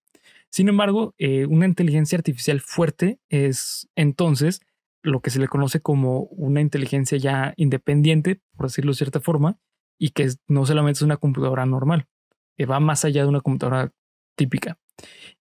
Sin 0.51 0.69
embargo, 0.69 1.15
eh, 1.19 1.47
una 1.47 1.67
inteligencia 1.67 2.17
artificial 2.17 2.61
fuerte 2.61 3.19
es 3.29 3.89
entonces 3.97 4.61
lo 5.03 5.21
que 5.21 5.31
se 5.31 5.39
le 5.39 5.49
conoce 5.49 5.81
como 5.81 6.23
una 6.25 6.61
inteligencia 6.61 7.19
ya 7.19 7.53
independiente, 7.57 8.41
por 8.57 8.67
decirlo 8.67 8.93
de 8.93 8.97
cierta 8.97 9.21
forma, 9.21 9.59
y 9.99 10.11
que 10.11 10.29
no 10.47 10.65
solamente 10.65 10.99
es 10.99 11.03
una 11.03 11.17
computadora 11.17 11.67
normal, 11.67 12.07
que 12.57 12.67
va 12.67 12.81
más 12.81 13.05
allá 13.05 13.23
de 13.23 13.29
una 13.29 13.41
computadora 13.41 13.93
típica. 14.37 14.79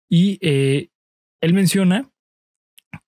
Y 0.10 0.38
eh, 0.42 0.90
él 1.42 1.54
menciona 1.54 2.10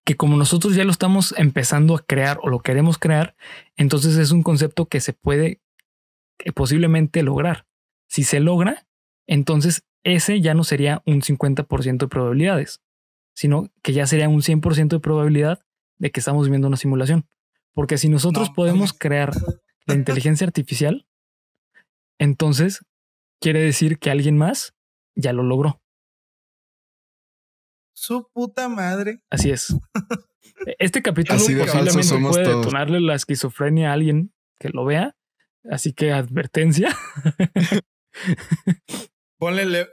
que 0.05 0.15
como 0.15 0.37
nosotros 0.37 0.75
ya 0.75 0.85
lo 0.85 0.91
estamos 0.91 1.33
empezando 1.37 1.95
a 1.95 2.03
crear 2.03 2.39
o 2.41 2.49
lo 2.49 2.59
queremos 2.59 2.97
crear, 2.97 3.35
entonces 3.75 4.17
es 4.17 4.31
un 4.31 4.43
concepto 4.43 4.87
que 4.87 5.01
se 5.01 5.13
puede 5.13 5.61
eh, 6.39 6.51
posiblemente 6.51 7.23
lograr. 7.23 7.65
Si 8.09 8.23
se 8.23 8.39
logra, 8.39 8.87
entonces 9.27 9.83
ese 10.03 10.41
ya 10.41 10.53
no 10.53 10.63
sería 10.63 11.01
un 11.05 11.21
50% 11.21 11.97
de 11.97 12.07
probabilidades, 12.07 12.81
sino 13.35 13.69
que 13.83 13.93
ya 13.93 14.07
sería 14.07 14.27
un 14.29 14.41
100% 14.41 14.89
de 14.89 14.99
probabilidad 14.99 15.59
de 15.99 16.11
que 16.11 16.19
estamos 16.19 16.49
viendo 16.49 16.67
una 16.67 16.77
simulación. 16.77 17.27
Porque 17.73 17.97
si 17.97 18.09
nosotros 18.09 18.49
No 18.49 18.55
podemos 18.55 18.93
crear 18.93 19.31
la 19.85 19.93
inteligencia 19.93 20.47
artificial, 20.47 21.05
entonces 22.19 22.83
quiere 23.39 23.61
decir 23.61 23.99
que 23.99 24.09
alguien 24.09 24.37
más 24.37 24.73
ya 25.15 25.31
lo 25.33 25.43
logró. 25.43 25.81
Su 27.93 28.29
puta 28.33 28.69
madre. 28.69 29.21
Así 29.29 29.51
es. 29.51 29.75
Este 30.79 31.01
capítulo 31.01 31.35
Así 31.37 31.55
posiblemente 31.55 32.29
puede 32.29 32.45
todos. 32.45 32.65
detonarle 32.65 33.01
la 33.01 33.15
esquizofrenia 33.15 33.91
a 33.91 33.93
alguien 33.93 34.33
que 34.57 34.69
lo 34.69 34.85
vea. 34.85 35.15
Así 35.69 35.93
que 35.93 36.11
advertencia. 36.13 36.95
Ponle, 39.37 39.65
le- 39.65 39.87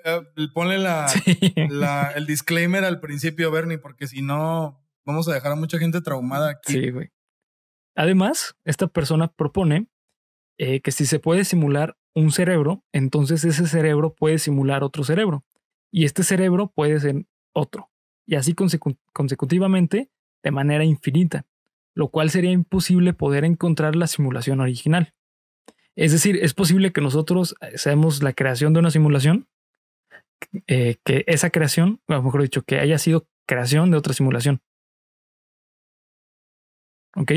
ponle 0.52 0.78
la, 0.78 1.08
Sí. 1.08 1.38
la- 1.68 2.10
el 2.16 2.26
disclaimer 2.26 2.84
al 2.84 3.00
principio, 3.00 3.50
Bernie, 3.50 3.78
porque 3.78 4.06
si 4.08 4.22
no, 4.22 4.82
vamos 5.04 5.28
a 5.28 5.34
dejar 5.34 5.52
a 5.52 5.56
mucha 5.56 5.78
gente 5.78 6.00
traumada 6.00 6.50
aquí. 6.50 6.72
Sí, 6.72 6.90
güey. 6.90 7.10
Además, 7.94 8.56
esta 8.64 8.88
persona 8.88 9.28
propone 9.28 9.86
eh, 10.58 10.80
que 10.80 10.90
si 10.90 11.06
se 11.06 11.18
puede 11.20 11.44
simular 11.44 11.96
un 12.14 12.32
cerebro, 12.32 12.82
entonces 12.92 13.44
ese 13.44 13.66
cerebro 13.66 14.14
puede 14.14 14.38
simular 14.38 14.82
otro 14.82 15.04
cerebro. 15.04 15.44
Y 15.92 16.04
este 16.04 16.24
cerebro 16.24 16.72
puede 16.74 16.98
ser 16.98 17.26
otro. 17.52 17.90
Y 18.26 18.34
así 18.34 18.54
consecu- 18.54 18.98
consecutivamente 19.12 20.10
de 20.42 20.50
manera 20.50 20.84
infinita, 20.84 21.46
lo 21.94 22.08
cual 22.08 22.30
sería 22.30 22.50
imposible 22.50 23.12
poder 23.12 23.44
encontrar 23.44 23.94
la 23.96 24.06
simulación 24.08 24.60
original. 24.60 25.14
Es 25.96 26.12
decir, 26.12 26.38
es 26.42 26.52
posible 26.52 26.92
que 26.92 27.00
nosotros 27.00 27.54
eh, 27.60 27.78
seamos 27.78 28.22
la 28.22 28.34
creación 28.34 28.72
de 28.74 28.80
una 28.80 28.90
simulación, 28.90 29.48
eh, 30.66 30.96
que 31.04 31.24
esa 31.26 31.50
creación, 31.50 32.00
o 32.06 32.22
mejor 32.22 32.42
dicho, 32.42 32.62
que 32.62 32.78
haya 32.78 32.98
sido 32.98 33.26
creación 33.46 33.90
de 33.90 33.96
otra 33.96 34.12
simulación. 34.12 34.60
¿Ok? 37.16 37.32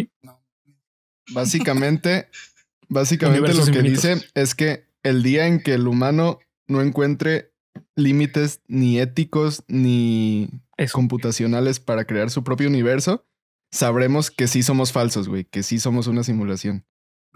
Básicamente, 1.31 2.29
básicamente 2.89 3.53
lo 3.53 3.63
que 3.63 3.69
infinitos. 3.69 4.03
dice 4.03 4.29
es 4.33 4.55
que 4.55 4.87
el 5.03 5.23
día 5.23 5.47
en 5.47 5.61
que 5.61 5.73
el 5.73 5.87
humano 5.87 6.39
no 6.67 6.81
encuentre 6.81 7.53
límites 7.95 8.61
ni 8.67 8.99
éticos 8.99 9.63
ni 9.67 10.49
Eso. 10.77 10.93
computacionales 10.93 11.79
para 11.79 12.03
crear 12.03 12.29
su 12.29 12.43
propio 12.43 12.67
universo, 12.67 13.25
sabremos 13.71 14.31
que 14.31 14.47
sí 14.47 14.63
somos 14.63 14.91
falsos, 14.91 15.29
güey, 15.29 15.45
que 15.45 15.63
sí 15.63 15.79
somos 15.79 16.07
una 16.07 16.23
simulación. 16.23 16.85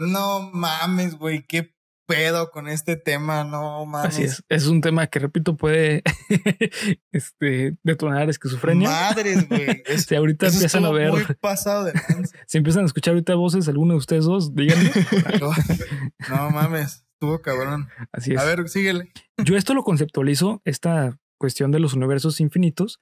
No 0.08 0.50
mames, 0.52 1.18
güey, 1.18 1.46
qué 1.46 1.74
pedo 2.06 2.52
con 2.52 2.68
este 2.68 2.96
tema, 2.96 3.44
no 3.44 3.86
mames. 3.86 4.14
Así 4.14 4.24
es. 4.24 4.44
Es 4.50 4.68
un 4.68 4.82
tema 4.82 5.08
que, 5.08 5.20
repito, 5.20 5.56
puede 5.56 6.04
este, 7.12 7.78
detonar 7.84 8.30
esquizofrenia. 8.30 8.90
Madres, 8.90 9.48
güey. 9.48 9.84
Si 9.98 10.16
ahorita 10.16 10.48
eso 10.48 10.58
empiezan 10.58 10.86
a 10.86 10.92
ver, 10.92 11.12
Muy 11.12 11.24
pasado 11.40 11.86
de 11.86 11.94
lanza. 11.94 12.38
si 12.48 12.58
empiezan 12.58 12.84
a 12.84 12.86
escuchar 12.88 13.14
ahorita 13.14 13.36
voces, 13.36 13.68
alguno 13.68 13.94
de 13.94 14.00
ustedes 14.00 14.26
dos, 14.26 14.54
díganme. 14.54 14.92
No, 15.40 15.52
no 16.30 16.50
mames, 16.52 17.06
estuvo 17.14 17.42
cabrón. 17.42 17.88
Así 18.12 18.34
es. 18.34 18.40
A 18.40 18.46
ver, 18.46 18.68
síguele. 18.70 19.12
Yo 19.44 19.56
esto 19.56 19.74
lo 19.74 19.84
conceptualizo, 19.84 20.62
esta 20.66 21.18
cuestión 21.38 21.72
de 21.72 21.80
los 21.80 21.94
universos 21.94 22.40
infinitos, 22.40 23.02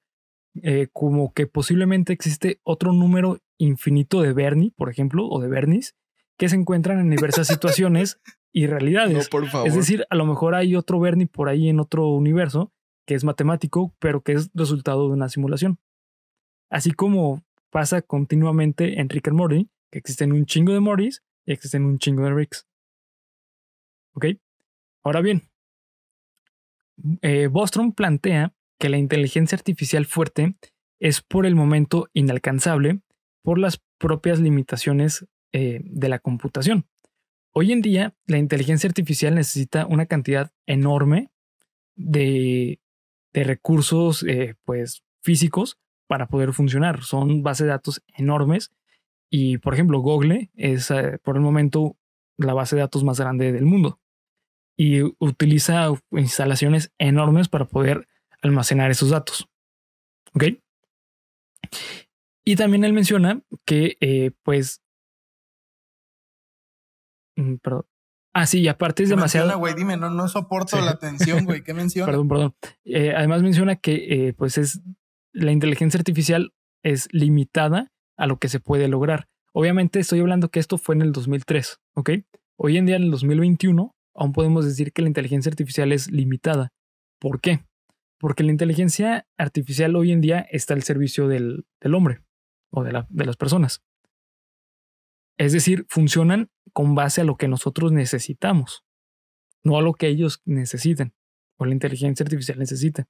eh, 0.64 0.88
como 0.92 1.34
que 1.34 1.48
posiblemente 1.48 2.12
existe 2.14 2.60
otro 2.64 2.92
número 2.92 3.40
infinito 3.58 4.22
de 4.22 4.34
Bernie, 4.34 4.74
por 4.76 4.90
ejemplo, 4.90 5.28
o 5.28 5.40
de 5.40 5.48
Bernis, 5.48 5.96
que 6.42 6.50
se 6.50 6.56
encuentran 6.56 6.98
en 6.98 7.12
diversas 7.12 7.46
situaciones 7.46 8.20
y 8.52 8.66
No, 8.66 8.72
realidades. 8.72 9.30
por 9.30 9.48
favor. 9.48 9.68
es 9.68 9.76
decir, 9.76 10.08
a 10.10 10.16
lo 10.16 10.26
mejor 10.26 10.56
hay 10.56 10.76
otro 10.76 11.00
Bernie 11.00 11.28
por 11.28 11.50
ahí 11.50 11.70
en 11.70 11.80
otro 11.80 12.08
universo 12.08 12.74
que 13.06 13.14
es 13.14 13.24
matemático, 13.24 13.94
pero 14.00 14.22
que 14.22 14.32
es 14.32 14.50
resultado 14.56 15.08
de 15.08 15.14
una 15.14 15.30
simulación. 15.30 15.78
Así 16.72 16.94
como 16.94 17.44
pasa 17.70 18.02
continuamente 18.02 19.00
en 19.00 19.08
Rick 19.10 19.28
and 19.28 19.38
Morty, 19.38 19.70
que 19.92 20.00
existen 20.00 20.32
un 20.32 20.48
chingo 20.48 20.74
de 20.74 20.80
Mortys 20.80 21.22
y 21.46 21.52
existen 21.52 21.86
un 21.86 22.00
chingo 22.00 22.24
de 22.24 22.34
Ricks. 22.34 22.66
¿Ok? 24.14 24.26
Ahora 25.04 25.22
bien, 25.22 25.48
eh, 27.22 27.48
Bostrom 27.52 27.94
plantea 27.94 28.56
que 28.80 28.90
la 28.90 28.98
inteligencia 28.98 29.56
artificial 29.56 30.08
fuerte 30.08 30.56
es 31.00 31.22
por 31.22 31.46
el 31.46 31.54
momento 31.54 32.10
inalcanzable 32.14 33.02
por 33.44 33.60
las 33.60 33.80
propias 34.00 34.40
limitaciones 34.40 35.28
eh, 35.54 35.82
de 35.84 36.08
la 36.08 36.20
computación. 36.20 36.86
Hoy 37.54 37.74
en 37.74 37.82
día, 37.82 38.16
la 38.26 38.38
inteligencia 38.38 38.88
artificial 38.88 39.36
necesita 39.36 39.86
una 39.86 40.06
cantidad 40.06 40.54
enorme 40.66 41.30
de, 41.98 42.80
de 43.34 43.44
recursos 43.44 44.24
eh, 44.24 44.56
pues, 44.64 45.04
físicos 45.22 45.78
para 46.08 46.28
poder 46.28 46.54
funcionar. 46.54 47.04
Son 47.04 47.44
bases 47.44 47.66
de 47.66 47.72
datos 47.72 48.02
enormes 48.16 48.72
y, 49.30 49.58
por 49.58 49.74
ejemplo, 49.74 50.00
Google 50.00 50.52
es 50.56 50.90
eh, 50.90 51.20
por 51.22 51.36
el 51.36 51.42
momento 51.42 51.98
la 52.38 52.54
base 52.54 52.78
de 52.78 52.84
datos 52.84 53.04
más 53.04 53.20
grande 53.20 53.52
del 53.52 53.66
mundo 53.66 54.00
y 54.78 55.02
utiliza 55.20 55.90
instalaciones 56.12 56.94
enormes 56.98 57.50
para 57.50 57.66
poder 57.66 58.08
almacenar 58.42 58.90
esos 58.90 59.10
datos. 59.10 59.50
¿Ok? 60.34 60.46
Y 62.46 62.56
también 62.56 62.86
él 62.86 62.94
menciona 62.94 63.42
que, 63.66 64.34
pues, 64.44 64.82
perdón. 67.62 67.86
Ah, 68.34 68.46
sí, 68.46 68.62
y 68.62 68.68
aparte 68.70 69.04
es 69.04 69.10
¿Qué 69.10 69.16
demasiado. 69.16 69.48
menciona, 69.48 69.60
güey? 69.60 69.74
Dime, 69.76 69.98
no, 69.98 70.10
no 70.10 70.28
soporto 70.30 70.78
Sí. 70.78 70.84
la 70.86 70.92
atención, 70.92 71.44
güey. 71.46 71.64
¿Qué 71.64 71.74
menciona? 71.74 72.06
Perdón, 72.06 72.28
perdón. 72.30 72.56
Eh, 72.86 73.14
además 73.16 73.42
menciona 73.44 73.76
que, 73.76 74.28
eh, 74.30 74.34
pues, 74.34 74.58
es 74.58 74.82
la 75.34 75.52
inteligencia 75.52 75.98
artificial 75.98 76.54
es 76.84 77.08
limitada 77.12 77.92
a 78.18 78.28
lo 78.28 78.38
que 78.38 78.48
se 78.50 78.60
puede 78.60 78.88
lograr. 78.88 79.28
Obviamente 79.54 80.00
estoy 80.00 80.20
hablando 80.22 80.50
que 80.50 80.60
esto 80.60 80.78
fue 80.78 80.96
en 80.96 81.02
el 81.02 81.12
2003, 81.12 81.80
¿ok? 81.96 82.10
Hoy 82.58 82.78
en 82.78 82.86
día, 82.86 82.96
en 82.96 83.04
el 83.04 83.12
2021, 83.12 83.94
aún 84.16 84.32
podemos 84.34 84.66
decir 84.66 84.94
que 84.94 85.02
la 85.02 85.08
inteligencia 85.10 85.50
artificial 85.50 85.92
es 85.92 86.10
limitada. 86.12 86.70
¿Por 87.20 87.42
qué? 87.42 87.66
Porque 88.20 88.44
la 88.44 88.52
inteligencia 88.52 89.26
artificial 89.38 89.96
hoy 89.96 90.12
en 90.12 90.22
día 90.22 90.40
está 90.52 90.74
al 90.74 90.84
servicio 90.84 91.28
del, 91.28 91.66
del 91.82 91.96
hombre 91.96 92.22
o 92.72 92.84
de, 92.84 92.92
la- 92.94 93.08
de 93.10 93.26
las 93.26 93.36
personas. 93.36 93.82
Es 95.38 95.54
decir, 95.54 95.86
funcionan 95.90 96.50
con 96.74 96.96
base 96.96 97.22
a 97.22 97.24
lo 97.24 97.36
que 97.38 97.48
nosotros 97.48 97.92
necesitamos, 97.92 98.86
no 99.64 99.78
a 99.78 99.82
lo 99.82 99.94
que 99.94 100.08
ellos 100.08 100.42
necesiten 100.46 101.14
o 101.58 101.66
la 101.66 101.74
inteligencia 101.74 102.24
artificial 102.24 102.58
necesita. 102.60 103.08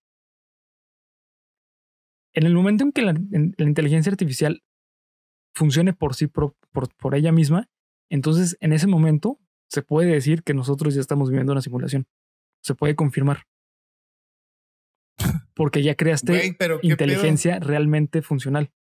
En 2.34 2.46
el 2.46 2.54
momento 2.54 2.84
en 2.84 2.92
que 2.92 3.02
la, 3.02 3.12
en- 3.12 3.54
la 3.58 3.66
inteligencia 3.66 4.12
artificial 4.12 4.64
funcione 5.54 5.94
por 5.94 6.16
sí, 6.16 6.28
por, 6.28 6.56
por 6.98 7.16
ella 7.16 7.32
misma, 7.32 7.70
entonces 8.10 8.58
en 8.62 8.74
ese 8.74 8.88
momento 8.88 9.40
se 9.70 9.82
puede 9.82 10.12
decir 10.12 10.44
que 10.44 10.54
nosotros 10.54 10.94
ya 10.96 11.02
estamos 11.02 11.30
viviendo 11.30 11.52
una 11.54 11.62
simulación. 11.62 12.08
Se 12.64 12.76
puede 12.76 12.96
confirmar. 12.96 13.44
Porque 15.54 15.84
ya 15.84 15.96
creaste 15.96 16.32
pero 16.58 16.80
inteligencia 16.94 17.60
realmente 17.60 18.22
funcional. 18.22 18.72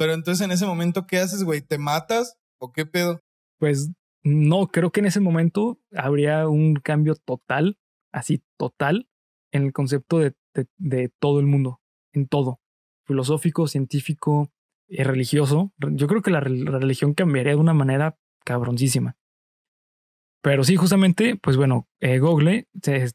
Pero 0.00 0.14
entonces 0.14 0.42
en 0.42 0.50
ese 0.50 0.64
momento, 0.64 1.06
¿qué 1.06 1.18
haces, 1.18 1.44
güey? 1.44 1.60
¿Te 1.60 1.76
matas 1.76 2.38
o 2.58 2.72
qué 2.72 2.86
pedo? 2.86 3.20
Pues 3.58 3.90
no, 4.24 4.68
creo 4.68 4.90
que 4.92 5.00
en 5.00 5.04
ese 5.06 5.20
momento 5.20 5.78
habría 5.94 6.48
un 6.48 6.76
cambio 6.76 7.16
total, 7.16 7.76
así 8.10 8.42
total, 8.56 9.10
en 9.52 9.64
el 9.64 9.74
concepto 9.74 10.18
de, 10.18 10.32
de- 10.78 11.10
todo 11.20 11.38
el 11.38 11.44
mundo, 11.44 11.82
en 12.14 12.28
todo, 12.28 12.60
filosófico, 13.06 13.66
científico, 13.68 14.50
eh, 14.88 15.04
religioso. 15.04 15.74
Yo 15.76 16.06
creo 16.06 16.22
que 16.22 16.30
la, 16.30 16.40
re- 16.40 16.56
la 16.56 16.78
religión 16.78 17.12
cambiaría 17.12 17.52
de 17.52 17.58
una 17.58 17.74
manera 17.74 18.16
cabroncísima. 18.46 19.18
Pero 20.42 20.64
sí, 20.64 20.76
justamente, 20.76 21.36
pues 21.36 21.58
bueno, 21.58 21.86
eh, 22.00 22.20
Google 22.20 22.68
se 22.82 23.12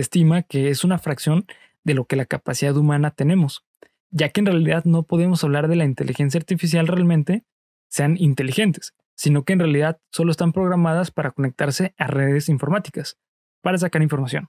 estima 0.00 0.44
que 0.44 0.68
es 0.70 0.84
una 0.84 0.98
fracción 0.98 1.46
de 1.82 1.94
lo 1.94 2.04
que 2.04 2.14
la 2.14 2.26
capacidad 2.26 2.76
humana 2.76 3.10
tenemos, 3.10 3.64
ya 4.10 4.28
que 4.30 4.40
en 4.40 4.46
realidad 4.46 4.84
no 4.84 5.02
podemos 5.04 5.42
hablar 5.44 5.68
de 5.68 5.76
la 5.76 5.84
inteligencia 5.84 6.38
artificial 6.38 6.86
realmente 6.86 7.44
sean 7.88 8.16
inteligentes, 8.18 8.94
sino 9.14 9.44
que 9.44 9.52
en 9.54 9.60
realidad 9.60 10.00
solo 10.12 10.30
están 10.30 10.52
programadas 10.52 11.10
para 11.10 11.30
conectarse 11.30 11.94
a 11.98 12.06
redes 12.06 12.48
informáticas, 12.48 13.18
para 13.62 13.78
sacar 13.78 14.02
información. 14.02 14.48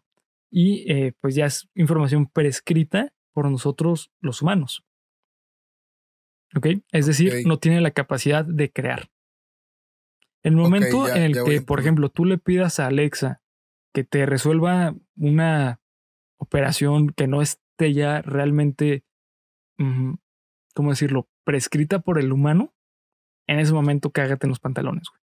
Y 0.52 0.92
eh, 0.92 1.14
pues 1.20 1.36
ya 1.36 1.46
es 1.46 1.70
información 1.76 2.28
prescrita 2.28 3.14
por 3.34 3.50
nosotros 3.50 4.12
los 4.22 4.42
humanos. 4.42 4.84
¿Ok? 6.56 6.68
Es 6.92 7.06
decir, 7.06 7.34
no 7.46 7.60
tiene 7.60 7.82
la 7.82 7.92
capacidad 7.92 8.46
de 8.46 8.72
crear. 8.72 9.10
El 10.44 10.56
momento 10.56 11.08
ya- 11.08 11.18
en 11.18 11.24
el 11.24 11.34
que, 11.34 11.62
por 11.66 11.80
ejemplo, 11.80 12.10
tú 12.10 12.26
le 12.26 12.38
pidas 12.38 12.80
a 12.80 12.88
Alexa 12.88 13.42
que 13.94 14.04
te 14.04 14.26
resuelva 14.26 14.96
una 15.18 15.82
operación 16.40 17.10
que 17.10 17.28
no 17.28 17.42
esté 17.42 17.94
ya 17.94 18.22
realmente, 18.22 19.04
¿cómo 20.74 20.90
decirlo?, 20.92 21.28
prescrita 21.44 22.00
por 22.00 22.20
el 22.20 22.32
humano, 22.32 22.74
en 23.48 23.60
ese 23.60 23.74
momento 23.74 24.12
cágate 24.12 24.46
en 24.46 24.50
los 24.50 24.60
pantalones, 24.60 25.08
güey. 25.10 25.22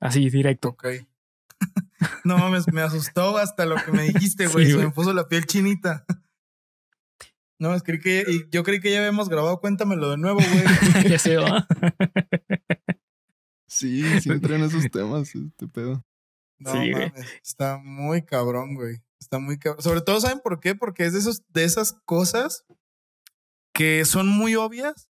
Así, 0.00 0.28
directo. 0.30 0.70
Ok. 0.70 0.86
no 2.24 2.36
mames, 2.38 2.70
me 2.72 2.82
asustó 2.82 3.38
hasta 3.38 3.64
lo 3.64 3.76
que 3.76 3.92
me 3.92 4.02
dijiste, 4.02 4.46
güey. 4.48 4.64
Sí, 4.66 4.70
Se 4.72 4.76
güey. 4.76 4.88
me 4.88 4.92
puso 4.92 5.12
la 5.12 5.28
piel 5.28 5.46
chinita. 5.46 6.04
No, 7.56 7.72
es 7.72 7.84
creí 7.84 8.00
que 8.00 8.24
yo 8.50 8.64
creí 8.64 8.80
que 8.80 8.90
ya 8.90 8.98
habíamos 8.98 9.28
grabado. 9.28 9.60
Cuéntamelo 9.60 10.10
de 10.10 10.16
nuevo, 10.18 10.40
güey. 10.40 11.08
ya 11.08 11.18
sé, 11.20 11.36
¿va? 11.36 11.66
Sí, 13.68 14.02
sí 14.20 14.30
entra 14.30 14.56
en 14.56 14.64
esos 14.64 14.90
temas, 14.90 15.34
este 15.34 15.68
pedo. 15.68 16.04
No 16.58 16.72
Sí, 16.72 16.90
güey. 16.90 17.10
mames, 17.10 17.32
está 17.42 17.78
muy 17.78 18.22
cabrón, 18.24 18.74
güey. 18.74 19.02
Está 19.20 19.38
muy 19.38 19.56
cabrón. 19.58 19.82
Sobre 19.82 20.00
todo, 20.00 20.20
¿saben 20.20 20.40
por 20.40 20.58
qué? 20.60 20.74
Porque 20.74 21.06
es 21.06 21.12
de, 21.12 21.20
esos, 21.20 21.42
de 21.48 21.64
esas 21.64 21.92
cosas 22.04 22.66
que 23.74 24.04
son 24.04 24.28
muy 24.28 24.54
obvias, 24.56 25.08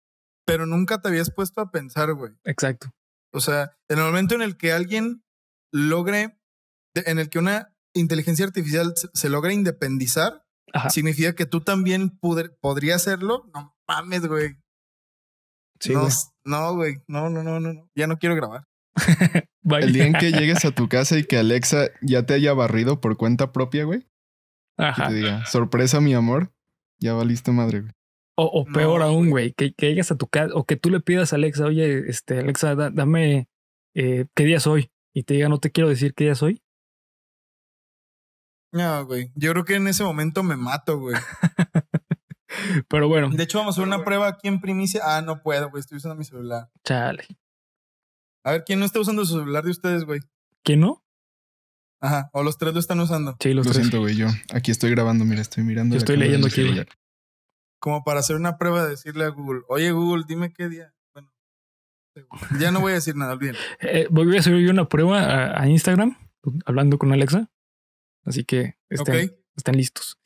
pero 0.46 0.66
nunca 0.66 1.00
te 1.00 1.08
habías 1.08 1.30
puesto 1.30 1.60
a 1.60 1.70
pensar, 1.70 2.12
güey. 2.14 2.32
Exacto. 2.44 2.90
O 3.32 3.40
sea, 3.40 3.76
en 3.88 3.98
el 3.98 4.04
momento 4.04 4.34
en 4.34 4.42
el 4.42 4.56
que 4.56 4.72
alguien 4.72 5.22
logre, 5.72 6.38
en 6.94 7.18
el 7.18 7.30
que 7.30 7.38
una 7.38 7.74
inteligencia 7.94 8.44
artificial 8.44 8.94
se, 9.14 9.28
logra 9.28 9.52
independizar, 9.52 10.44
Ajá. 10.72 10.90
significa 10.90 11.34
que 11.34 11.46
tú 11.46 11.60
también 11.62 12.10
puder- 12.18 12.56
podría 12.60 12.96
hacerlo. 12.96 13.48
No 13.54 13.76
mames, 13.88 14.26
güey. 14.26 14.56
Sí, 15.80 15.92
no, 15.92 16.00
güey. 16.02 16.12
no, 16.44 16.74
güey. 16.74 16.94
No, 17.06 17.30
no, 17.30 17.42
no, 17.42 17.60
no, 17.60 17.72
no. 17.72 17.90
Ya 17.96 18.06
no 18.06 18.18
quiero 18.18 18.34
grabar. 18.34 18.64
Bye. 19.62 19.84
El 19.84 19.92
día 19.92 20.06
en 20.06 20.12
que 20.14 20.32
llegues 20.32 20.64
a 20.64 20.72
tu 20.72 20.88
casa 20.88 21.16
y 21.16 21.24
que 21.24 21.38
Alexa 21.38 21.86
ya 22.02 22.26
te 22.26 22.34
haya 22.34 22.52
barrido 22.52 23.00
por 23.00 23.16
cuenta 23.16 23.52
propia, 23.52 23.84
güey, 23.84 24.00
que 24.00 24.84
Ajá. 24.84 25.08
te 25.08 25.14
diga, 25.14 25.46
sorpresa, 25.46 26.00
mi 26.00 26.12
amor, 26.14 26.52
ya 26.98 27.14
valiste 27.14 27.52
madre, 27.52 27.80
güey. 27.82 27.92
O, 28.42 28.60
o 28.62 28.64
No, 28.66 28.72
peor 28.72 29.02
aún, 29.02 29.28
güey. 29.30 29.52
que, 29.52 29.72
que 29.74 29.88
llegues 29.88 30.10
a 30.10 30.16
tu 30.16 30.26
casa 30.28 30.54
o 30.54 30.64
que 30.64 30.76
tú 30.76 30.88
le 30.90 31.00
pidas 31.00 31.32
a 31.32 31.36
Alexa, 31.36 31.64
oye, 31.66 32.08
este, 32.08 32.38
Alexa, 32.38 32.74
da- 32.74 32.90
dame 32.90 33.48
eh, 33.94 34.26
qué 34.34 34.44
día 34.44 34.60
soy 34.60 34.90
y 35.14 35.24
te 35.24 35.34
diga, 35.34 35.48
no 35.48 35.58
te 35.58 35.70
quiero 35.70 35.88
decir 35.90 36.14
qué 36.14 36.24
día 36.24 36.34
soy. 36.34 36.62
No, 38.72 39.04
güey. 39.04 39.32
Yo 39.34 39.50
creo 39.52 39.64
que 39.64 39.74
en 39.74 39.88
ese 39.88 40.04
momento 40.04 40.42
me 40.42 40.56
mato, 40.56 40.98
güey. 40.98 41.16
Pero 42.88 43.08
bueno, 43.08 43.30
De 43.30 43.42
hecho, 43.42 43.58
vamos 43.58 43.76
a 43.76 43.80
hacer 43.82 43.86
una 43.92 44.04
prueba 44.04 44.28
aquí 44.28 44.48
en 44.48 44.60
primicia. 44.60 45.00
Ah, 45.04 45.22
no 45.22 45.42
puedo, 45.42 45.70
güey. 45.70 45.80
Estoy 45.80 45.98
usando 45.98 46.14
mi 46.16 46.24
celular. 46.24 46.70
chale. 46.84 47.24
A 48.44 48.52
ver, 48.52 48.64
¿quién 48.64 48.78
no 48.78 48.86
está 48.86 49.00
usando 49.00 49.24
su 49.24 49.38
celular 49.38 49.64
de 49.64 49.70
ustedes, 49.70 50.04
güey? 50.04 50.20
¿Quién 50.64 50.80
no? 50.80 51.04
Ajá, 52.00 52.30
o 52.32 52.42
los 52.42 52.56
tres 52.56 52.72
lo 52.72 52.80
están 52.80 52.98
usando. 53.00 53.36
Sí, 53.40 53.52
los 53.52 53.66
Lo 53.66 53.72
tres. 53.72 53.84
siento, 53.86 54.00
güey. 54.00 54.16
Yo 54.16 54.28
aquí 54.54 54.70
estoy 54.70 54.90
grabando. 54.90 55.24
Mira, 55.26 55.42
estoy 55.42 55.64
mirando. 55.64 55.94
Yo 55.94 55.98
estoy 55.98 56.16
leyendo 56.16 56.46
aquí, 56.46 56.66
güey. 56.66 56.86
Como 57.80 58.04
para 58.04 58.20
hacer 58.20 58.36
una 58.36 58.58
prueba 58.58 58.84
de 58.84 58.90
decirle 58.90 59.24
a 59.24 59.28
Google, 59.30 59.62
oye 59.68 59.90
Google, 59.90 60.24
dime 60.28 60.52
qué 60.52 60.68
día. 60.68 60.94
Bueno, 61.14 61.30
ya 62.60 62.70
no 62.70 62.80
voy 62.80 62.92
a 62.92 62.96
decir 62.96 63.16
nada, 63.16 63.32
olviden. 63.32 63.56
Eh, 63.80 64.06
voy 64.10 64.36
a 64.36 64.42
subir 64.42 64.70
una 64.70 64.88
prueba 64.88 65.20
a, 65.22 65.62
a 65.62 65.68
Instagram 65.68 66.16
hablando 66.66 66.98
con 66.98 67.12
Alexa. 67.12 67.50
Así 68.24 68.44
que 68.44 68.76
estén, 68.90 69.28
Ok. 69.30 69.32
estén 69.56 69.76
listos. 69.76 70.18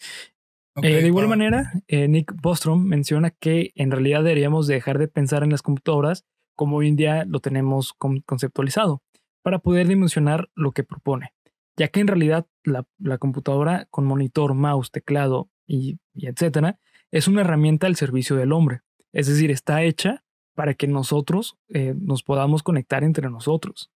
Eh, 0.83 1.01
de 1.03 1.07
igual 1.07 1.29
manera, 1.29 1.73
eh, 1.87 2.09
Nick 2.09 2.33
Bostrom 2.43 2.83
menciona 2.85 3.31
que 3.31 3.71
en 3.77 3.93
realidad 3.93 4.25
deberíamos 4.25 4.67
dejar 4.67 4.99
de 4.99 5.07
pensar 5.07 5.45
en 5.45 5.51
las 5.51 5.63
computadoras 5.63 6.25
como 6.57 6.77
hoy 6.79 6.89
en 6.89 6.97
día 6.97 7.25
lo 7.25 7.39
tenemos 7.39 7.93
con- 7.93 8.21
conceptualizado 8.23 9.01
para 9.43 9.61
poder 9.61 9.87
dimensionar 9.87 10.51
lo 10.57 10.73
que 10.73 10.83
propone, 10.83 11.33
ya 11.77 11.87
que 11.89 12.01
en 12.01 12.09
realidad 12.09 12.47
la, 12.65 12.85
la 12.99 13.19
computadora 13.19 13.87
con 13.91 14.05
monitor, 14.05 14.55
mouse, 14.55 14.91
teclado 14.91 15.49
y, 15.67 15.99
y 16.13 16.27
etcétera 16.27 16.81
es 17.11 17.29
una 17.29 17.43
herramienta 17.43 17.87
al 17.87 17.97
servicio 17.97 18.37
del 18.37 18.53
hombre. 18.53 18.83
Es 19.13 19.27
decir, 19.27 19.51
está 19.51 19.83
hecha 19.83 20.25
para 20.55 20.75
que 20.75 20.87
nosotros 20.87 21.57
eh, 21.69 21.95
nos 21.99 22.23
podamos 22.23 22.63
conectar 22.63 23.05
entre 23.05 23.31
nosotros, 23.31 23.91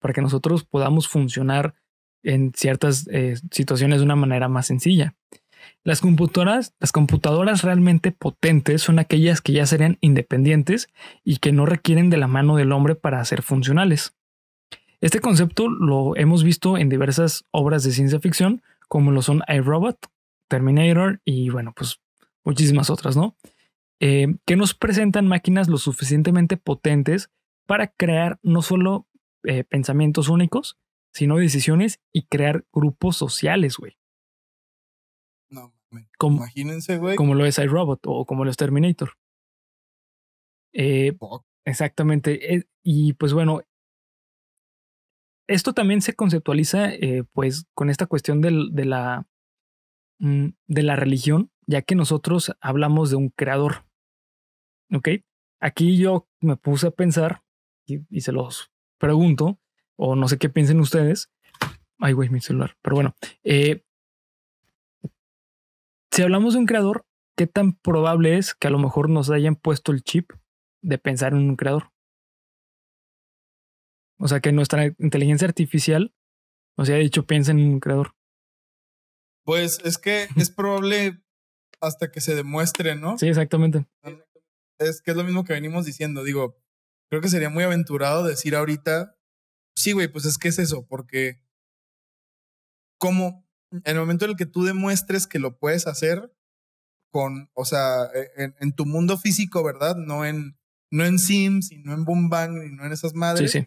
para 0.00 0.14
que 0.14 0.22
nosotros 0.22 0.64
podamos 0.64 1.08
funcionar 1.08 1.74
en 2.22 2.52
ciertas 2.54 3.06
eh, 3.10 3.36
situaciones 3.50 3.98
de 4.00 4.04
una 4.04 4.16
manera 4.16 4.48
más 4.48 4.66
sencilla. 4.66 5.14
Las 5.84 6.00
computadoras, 6.00 6.74
las 6.80 6.92
computadoras 6.92 7.62
realmente 7.62 8.12
potentes 8.12 8.82
son 8.82 8.98
aquellas 8.98 9.40
que 9.40 9.52
ya 9.52 9.66
serían 9.66 9.98
independientes 10.00 10.88
y 11.24 11.38
que 11.38 11.52
no 11.52 11.66
requieren 11.66 12.10
de 12.10 12.16
la 12.16 12.26
mano 12.26 12.56
del 12.56 12.72
hombre 12.72 12.94
para 12.94 13.24
ser 13.24 13.42
funcionales. 13.42 14.14
Este 15.00 15.20
concepto 15.20 15.68
lo 15.68 16.16
hemos 16.16 16.44
visto 16.44 16.78
en 16.78 16.88
diversas 16.88 17.44
obras 17.50 17.82
de 17.82 17.92
ciencia 17.92 18.20
ficción, 18.20 18.62
como 18.88 19.10
lo 19.10 19.22
son 19.22 19.42
iRobot, 19.48 19.98
Terminator 20.48 21.20
y 21.24 21.48
bueno, 21.48 21.72
pues 21.74 22.01
muchísimas 22.44 22.90
otras, 22.90 23.16
¿no? 23.16 23.36
Eh, 24.00 24.26
que 24.46 24.56
nos 24.56 24.74
presentan 24.74 25.28
máquinas 25.28 25.68
lo 25.68 25.78
suficientemente 25.78 26.56
potentes 26.56 27.30
para 27.66 27.88
crear 27.88 28.38
no 28.42 28.62
solo 28.62 29.06
eh, 29.44 29.64
pensamientos 29.64 30.28
únicos, 30.28 30.76
sino 31.14 31.36
decisiones 31.36 32.00
y 32.12 32.24
crear 32.26 32.64
grupos 32.72 33.16
sociales, 33.16 33.76
güey. 33.76 33.96
No. 35.50 35.72
Como, 36.18 36.38
imagínense, 36.38 36.96
güey. 36.98 37.16
como 37.16 37.34
lo 37.34 37.44
es 37.44 37.58
iRobot 37.58 38.00
o 38.06 38.24
como 38.24 38.44
lo 38.44 38.50
es 38.50 38.56
Terminator. 38.56 39.12
Eh, 40.72 41.16
exactamente. 41.66 42.66
y 42.82 43.12
pues 43.12 43.34
bueno, 43.34 43.60
esto 45.48 45.74
también 45.74 46.00
se 46.00 46.14
conceptualiza 46.14 46.90
pues 47.32 47.66
con 47.74 47.90
esta 47.90 48.06
cuestión 48.06 48.40
del- 48.40 48.70
de, 48.72 48.84
la, 48.86 49.26
mm, 50.18 50.48
de 50.66 50.82
la 50.82 50.96
religión, 50.96 51.51
ya 51.72 51.82
que 51.82 51.94
nosotros 51.94 52.52
hablamos 52.60 53.10
de 53.10 53.16
un 53.16 53.30
creador. 53.30 53.84
¿Ok? 54.94 55.08
Aquí 55.58 55.96
yo 55.96 56.28
me 56.40 56.56
puse 56.56 56.88
a 56.88 56.90
pensar 56.90 57.42
y, 57.86 58.00
y 58.10 58.20
se 58.20 58.30
los 58.30 58.70
pregunto, 58.98 59.58
o 59.96 60.14
no 60.14 60.28
sé 60.28 60.38
qué 60.38 60.48
piensen 60.48 60.80
ustedes. 60.80 61.30
Ay, 61.98 62.12
güey, 62.12 62.28
mi 62.28 62.40
celular. 62.40 62.76
Pero 62.82 62.96
bueno, 62.96 63.16
eh, 63.42 63.84
si 66.10 66.22
hablamos 66.22 66.52
de 66.52 66.60
un 66.60 66.66
creador, 66.66 67.06
¿qué 67.36 67.46
tan 67.46 67.72
probable 67.72 68.36
es 68.36 68.54
que 68.54 68.68
a 68.68 68.70
lo 68.70 68.78
mejor 68.78 69.08
nos 69.08 69.30
hayan 69.30 69.56
puesto 69.56 69.92
el 69.92 70.02
chip 70.02 70.30
de 70.82 70.98
pensar 70.98 71.32
en 71.32 71.48
un 71.48 71.56
creador? 71.56 71.90
O 74.18 74.28
sea, 74.28 74.40
que 74.40 74.52
nuestra 74.52 74.86
inteligencia 74.98 75.48
artificial 75.48 76.14
nos 76.76 76.88
haya 76.88 76.98
dicho 76.98 77.24
piensa 77.24 77.52
en 77.52 77.60
un 77.60 77.80
creador. 77.80 78.14
Pues 79.44 79.80
es 79.84 79.98
que 79.98 80.28
es 80.36 80.50
probable 80.50 81.21
hasta 81.82 82.10
que 82.10 82.20
se 82.20 82.34
demuestre, 82.34 82.94
¿no? 82.96 83.18
Sí, 83.18 83.28
exactamente. 83.28 83.86
Es 84.78 85.02
que 85.02 85.10
es 85.10 85.16
lo 85.16 85.24
mismo 85.24 85.44
que 85.44 85.52
venimos 85.52 85.84
diciendo. 85.84 86.24
Digo, 86.24 86.56
creo 87.10 87.20
que 87.20 87.28
sería 87.28 87.50
muy 87.50 87.64
aventurado 87.64 88.24
decir 88.24 88.54
ahorita, 88.56 89.18
sí, 89.76 89.92
güey, 89.92 90.08
pues 90.08 90.24
es 90.24 90.38
que 90.38 90.48
es 90.48 90.58
eso, 90.58 90.86
porque 90.86 91.42
como 92.98 93.46
en 93.72 93.82
el 93.84 93.98
momento 93.98 94.24
en 94.24 94.32
el 94.32 94.36
que 94.36 94.46
tú 94.46 94.64
demuestres 94.64 95.26
que 95.26 95.38
lo 95.38 95.58
puedes 95.58 95.86
hacer 95.86 96.32
con, 97.10 97.50
o 97.54 97.64
sea, 97.64 98.04
e, 98.14 98.30
en, 98.36 98.54
en 98.60 98.72
tu 98.74 98.86
mundo 98.86 99.18
físico, 99.18 99.62
¿verdad? 99.62 99.96
No 99.96 100.24
en, 100.24 100.58
no 100.90 101.04
en 101.04 101.18
Sims 101.18 101.72
y 101.72 101.78
no 101.78 101.92
en 101.94 102.04
Boom 102.04 102.28
Bang 102.30 102.62
y 102.64 102.70
no 102.70 102.84
en 102.86 102.92
esas 102.92 103.12
Sí, 103.12 103.18
madres. 103.18 103.50
sí. 103.50 103.66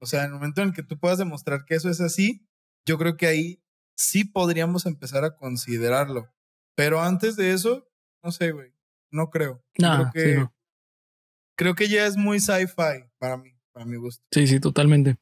O 0.00 0.06
sea, 0.06 0.20
en 0.20 0.26
el 0.26 0.32
momento 0.34 0.60
en 0.62 0.68
el 0.68 0.74
que 0.74 0.82
tú 0.82 0.98
puedas 0.98 1.18
demostrar 1.18 1.64
que 1.64 1.74
eso 1.74 1.88
es 1.88 2.00
así, 2.00 2.46
yo 2.86 2.98
creo 2.98 3.16
que 3.16 3.26
ahí 3.26 3.62
sí 3.96 4.24
podríamos 4.24 4.84
empezar 4.86 5.24
a 5.24 5.36
considerarlo. 5.36 6.30
Pero 6.76 7.00
antes 7.02 7.34
de 7.36 7.52
eso, 7.52 7.88
no 8.22 8.30
sé, 8.30 8.52
güey. 8.52 8.70
No 9.10 9.30
creo. 9.30 9.62
No, 9.78 9.94
creo 9.94 10.10
que, 10.12 10.32
sí, 10.34 10.38
no. 10.40 10.54
creo 11.56 11.74
que 11.74 11.88
ya 11.88 12.06
es 12.06 12.16
muy 12.16 12.38
sci-fi 12.40 13.04
para 13.18 13.36
mí, 13.36 13.50
para 13.72 13.86
mi 13.86 13.96
gusto. 13.96 14.22
Sí, 14.32 14.46
sí, 14.46 14.60
totalmente. 14.60 15.16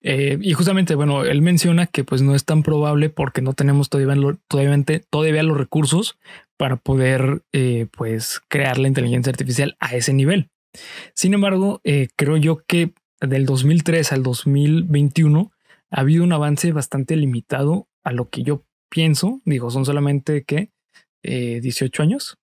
Eh, 0.00 0.38
y 0.40 0.52
justamente, 0.52 0.94
bueno, 0.94 1.24
él 1.24 1.42
menciona 1.42 1.86
que 1.86 2.04
pues 2.04 2.22
no 2.22 2.34
es 2.34 2.44
tan 2.44 2.62
probable 2.62 3.10
porque 3.10 3.42
no 3.42 3.52
tenemos 3.54 3.88
todavía, 3.88 4.14
lo- 4.14 4.36
todavía, 4.48 4.76
todavía 5.10 5.42
los 5.42 5.56
recursos 5.58 6.18
para 6.56 6.76
poder 6.76 7.42
eh, 7.52 7.86
pues 7.96 8.40
crear 8.48 8.78
la 8.78 8.88
inteligencia 8.88 9.30
artificial 9.30 9.76
a 9.80 9.94
ese 9.96 10.12
nivel. 10.12 10.50
Sin 11.14 11.34
embargo, 11.34 11.80
eh, 11.84 12.08
creo 12.16 12.36
yo 12.36 12.62
que 12.66 12.92
del 13.20 13.46
2003 13.46 14.12
al 14.12 14.22
2021 14.22 15.52
ha 15.90 16.00
habido 16.00 16.22
un 16.24 16.32
avance 16.32 16.70
bastante 16.72 17.16
limitado 17.16 17.88
a 18.04 18.12
lo 18.12 18.28
que 18.28 18.42
yo 18.42 18.64
pienso. 18.90 19.40
Digo, 19.44 19.70
son 19.70 19.84
solamente 19.84 20.44
que 20.44 20.70
18 21.60 22.02
años. 22.02 22.36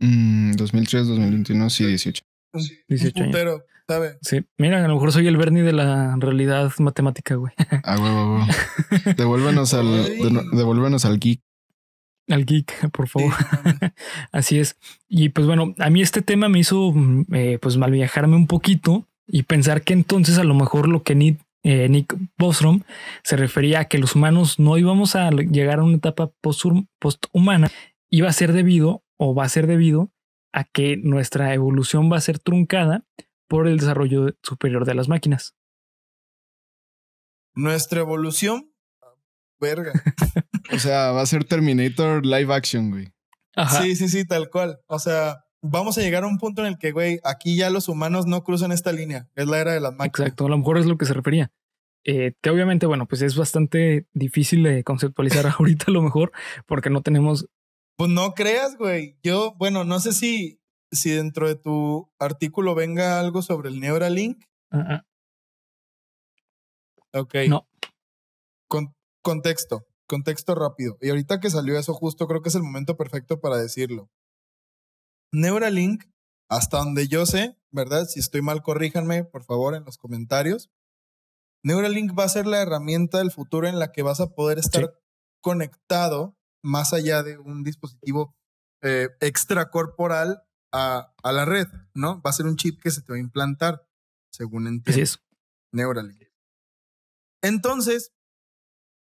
Mm, 0.00 0.52
2003, 0.52 1.06
2021, 1.08 1.70
sí, 1.70 1.86
18. 1.86 2.22
Un, 2.54 2.60
18 2.88 3.12
un 3.16 3.22
años. 3.22 3.32
putero, 3.32 3.64
¿sabe? 3.88 4.18
Sí, 4.20 4.40
mira, 4.58 4.84
a 4.84 4.88
lo 4.88 4.94
mejor 4.94 5.12
soy 5.12 5.26
el 5.26 5.36
Bernie 5.36 5.62
de 5.62 5.72
la 5.72 6.16
realidad 6.18 6.70
matemática, 6.78 7.34
güey. 7.36 7.52
Ah, 7.84 7.96
huevo, 7.98 8.18
a 8.18 8.32
huevo. 8.34 8.46
Devuélvenos 9.16 9.74
al, 9.74 9.86
de- 9.86 10.44
devuélvenos 10.52 11.04
al 11.04 11.18
geek. 11.18 11.40
Al 12.28 12.44
geek, 12.44 12.90
por 12.90 13.08
favor. 13.08 13.32
Así 14.32 14.58
es. 14.58 14.76
Y 15.08 15.30
pues 15.30 15.46
bueno, 15.46 15.74
a 15.78 15.90
mí 15.90 16.02
este 16.02 16.22
tema 16.22 16.48
me 16.48 16.58
hizo 16.60 16.92
mm, 16.92 17.26
eh, 17.34 17.58
pues 17.60 17.76
mal 17.76 17.90
viajarme 17.90 18.36
un 18.36 18.46
poquito 18.46 19.08
y 19.26 19.42
pensar 19.44 19.82
que 19.82 19.92
entonces 19.92 20.38
a 20.38 20.44
lo 20.44 20.54
mejor 20.54 20.88
lo 20.88 21.02
que 21.02 21.14
Nick, 21.14 21.40
eh, 21.64 21.88
Nick 21.88 22.14
Bostrom 22.38 22.82
se 23.24 23.36
refería 23.36 23.80
a 23.80 23.84
que 23.86 23.98
los 23.98 24.14
humanos 24.16 24.58
no 24.58 24.76
íbamos 24.78 25.14
a 25.16 25.30
llegar 25.30 25.78
a 25.80 25.84
una 25.84 25.96
etapa 25.96 26.30
posthum- 26.42 26.86
posthumana, 27.00 27.70
iba 28.12 28.28
a 28.28 28.32
ser 28.32 28.52
debido 28.52 29.04
o 29.16 29.34
va 29.34 29.44
a 29.44 29.48
ser 29.48 29.66
debido 29.66 30.12
a 30.52 30.64
que 30.64 30.98
nuestra 30.98 31.54
evolución 31.54 32.12
va 32.12 32.18
a 32.18 32.20
ser 32.20 32.38
truncada 32.38 33.06
por 33.48 33.66
el 33.66 33.78
desarrollo 33.78 34.36
superior 34.42 34.84
de 34.84 34.94
las 34.94 35.08
máquinas. 35.08 35.56
Nuestra 37.54 38.00
evolución, 38.00 38.72
verga. 39.60 39.92
O 40.72 40.78
sea, 40.78 41.10
va 41.10 41.20
a 41.20 41.26
ser 41.26 41.44
Terminator 41.44 42.24
live 42.24 42.54
action, 42.54 42.90
güey. 42.90 43.12
Ajá. 43.56 43.82
Sí, 43.82 43.96
sí, 43.96 44.08
sí, 44.08 44.24
tal 44.24 44.48
cual. 44.48 44.78
O 44.86 44.98
sea, 44.98 45.44
vamos 45.60 45.98
a 45.98 46.00
llegar 46.00 46.22
a 46.22 46.28
un 46.28 46.38
punto 46.38 46.62
en 46.62 46.68
el 46.68 46.78
que, 46.78 46.92
güey, 46.92 47.20
aquí 47.24 47.56
ya 47.56 47.68
los 47.68 47.88
humanos 47.88 48.26
no 48.26 48.42
cruzan 48.42 48.72
esta 48.72 48.92
línea. 48.92 49.28
Es 49.34 49.48
la 49.48 49.58
era 49.58 49.72
de 49.72 49.80
las 49.80 49.92
máquinas. 49.92 50.20
Exacto, 50.20 50.46
a 50.46 50.48
lo 50.48 50.56
mejor 50.56 50.78
es 50.78 50.86
lo 50.86 50.96
que 50.96 51.04
se 51.04 51.14
refería. 51.14 51.50
Eh, 52.04 52.34
que 52.40 52.50
obviamente, 52.50 52.86
bueno, 52.86 53.06
pues 53.06 53.22
es 53.22 53.36
bastante 53.36 54.06
difícil 54.14 54.62
de 54.62 54.82
conceptualizar 54.82 55.46
ahorita 55.58 55.86
a 55.88 55.90
lo 55.90 56.00
mejor 56.00 56.32
porque 56.66 56.88
no 56.88 57.02
tenemos... 57.02 57.48
Pues 58.02 58.10
no 58.10 58.34
creas, 58.34 58.76
güey. 58.76 59.16
Yo, 59.22 59.54
bueno, 59.58 59.84
no 59.84 60.00
sé 60.00 60.12
si, 60.12 60.60
si 60.90 61.10
dentro 61.10 61.46
de 61.46 61.54
tu 61.54 62.10
artículo 62.18 62.74
venga 62.74 63.20
algo 63.20 63.42
sobre 63.42 63.68
el 63.68 63.78
Neuralink. 63.78 64.42
ah, 64.72 65.04
Ok. 67.12 67.34
No. 67.48 67.68
Con- 68.68 68.92
contexto, 69.22 69.86
contexto 70.08 70.56
rápido. 70.56 70.98
Y 71.00 71.10
ahorita 71.10 71.38
que 71.38 71.48
salió 71.48 71.78
eso 71.78 71.94
justo, 71.94 72.26
creo 72.26 72.42
que 72.42 72.48
es 72.48 72.56
el 72.56 72.64
momento 72.64 72.96
perfecto 72.96 73.40
para 73.40 73.56
decirlo. 73.56 74.10
Neuralink, 75.32 76.02
hasta 76.50 76.78
donde 76.78 77.06
yo 77.06 77.24
sé, 77.24 77.56
¿verdad? 77.70 78.06
Si 78.06 78.18
estoy 78.18 78.42
mal, 78.42 78.62
corríjanme, 78.62 79.22
por 79.22 79.44
favor, 79.44 79.76
en 79.76 79.84
los 79.84 79.96
comentarios. 79.96 80.72
Neuralink 81.62 82.18
va 82.18 82.24
a 82.24 82.28
ser 82.28 82.48
la 82.48 82.62
herramienta 82.62 83.18
del 83.18 83.30
futuro 83.30 83.68
en 83.68 83.78
la 83.78 83.92
que 83.92 84.02
vas 84.02 84.18
a 84.18 84.34
poder 84.34 84.58
estar 84.58 84.86
Sí. 84.86 84.90
conectado 85.40 86.36
más 86.62 86.92
allá 86.92 87.22
de 87.22 87.38
un 87.38 87.62
dispositivo 87.64 88.36
eh, 88.82 89.10
extracorporal 89.20 90.42
a, 90.72 91.12
a 91.22 91.32
la 91.32 91.44
red, 91.44 91.68
¿no? 91.94 92.20
Va 92.22 92.30
a 92.30 92.34
ser 92.34 92.46
un 92.46 92.56
chip 92.56 92.80
que 92.80 92.90
se 92.90 93.02
te 93.02 93.12
va 93.12 93.16
a 93.16 93.20
implantar, 93.20 93.86
según 94.30 94.66
entiendo. 94.66 95.02
así 95.02 95.02
es. 95.02 95.22
Neuralink. 95.72 96.22
Entonces, 97.42 98.12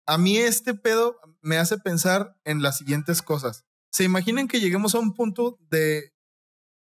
a 0.06 0.18
mí 0.18 0.36
este 0.36 0.74
pedo 0.74 1.18
me 1.40 1.58
hace 1.58 1.78
pensar 1.78 2.38
en 2.44 2.62
las 2.62 2.78
siguientes 2.78 3.22
cosas. 3.22 3.64
¿Se 3.90 4.04
imaginan 4.04 4.48
que 4.48 4.60
lleguemos 4.60 4.94
a 4.94 4.98
un 4.98 5.14
punto 5.14 5.58
de, 5.70 6.14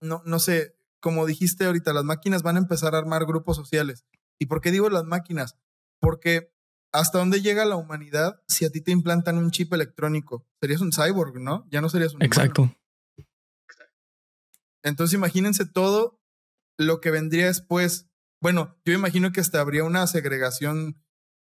no, 0.01 0.21
no 0.25 0.39
sé, 0.39 0.75
como 0.99 1.25
dijiste 1.25 1.65
ahorita, 1.65 1.93
las 1.93 2.03
máquinas 2.03 2.43
van 2.43 2.57
a 2.57 2.59
empezar 2.59 2.95
a 2.95 2.97
armar 2.97 3.25
grupos 3.25 3.55
sociales? 3.55 4.05
¿Y 4.37 4.47
por 4.47 4.61
qué 4.61 4.71
digo 4.71 4.89
las 4.89 5.05
máquinas? 5.05 5.55
Porque 5.99 6.53
¿hasta 6.91 7.19
dónde 7.19 7.41
llega 7.41 7.65
la 7.65 7.75
humanidad 7.75 8.41
si 8.47 8.65
a 8.65 8.71
ti 8.71 8.81
te 8.81 8.91
implantan 8.91 9.37
un 9.37 9.51
chip 9.51 9.73
electrónico? 9.73 10.47
Serías 10.61 10.81
un 10.81 10.91
cyborg, 10.91 11.39
¿no? 11.39 11.67
Ya 11.69 11.81
no 11.81 11.89
serías 11.89 12.13
un 12.13 12.23
Exacto. 12.23 12.63
humano. 12.63 12.79
Entonces 14.83 15.13
imagínense 15.13 15.65
todo 15.65 16.21
lo 16.77 17.01
que 17.01 17.11
vendría 17.11 17.47
después. 17.47 18.09
Bueno, 18.41 18.79
yo 18.85 18.93
imagino 18.93 19.31
que 19.31 19.41
hasta 19.41 19.59
habría 19.59 19.83
una 19.83 20.07
segregación 20.07 21.03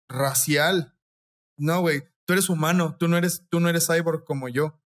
racial. 0.08 0.96
No, 1.58 1.80
güey, 1.80 2.02
tú 2.26 2.32
eres 2.32 2.48
humano, 2.48 2.96
tú 2.98 3.08
no 3.08 3.16
eres, 3.16 3.46
tú 3.50 3.60
no 3.60 3.68
eres 3.68 3.86
cyborg 3.86 4.24
como 4.24 4.48
yo. 4.48 4.80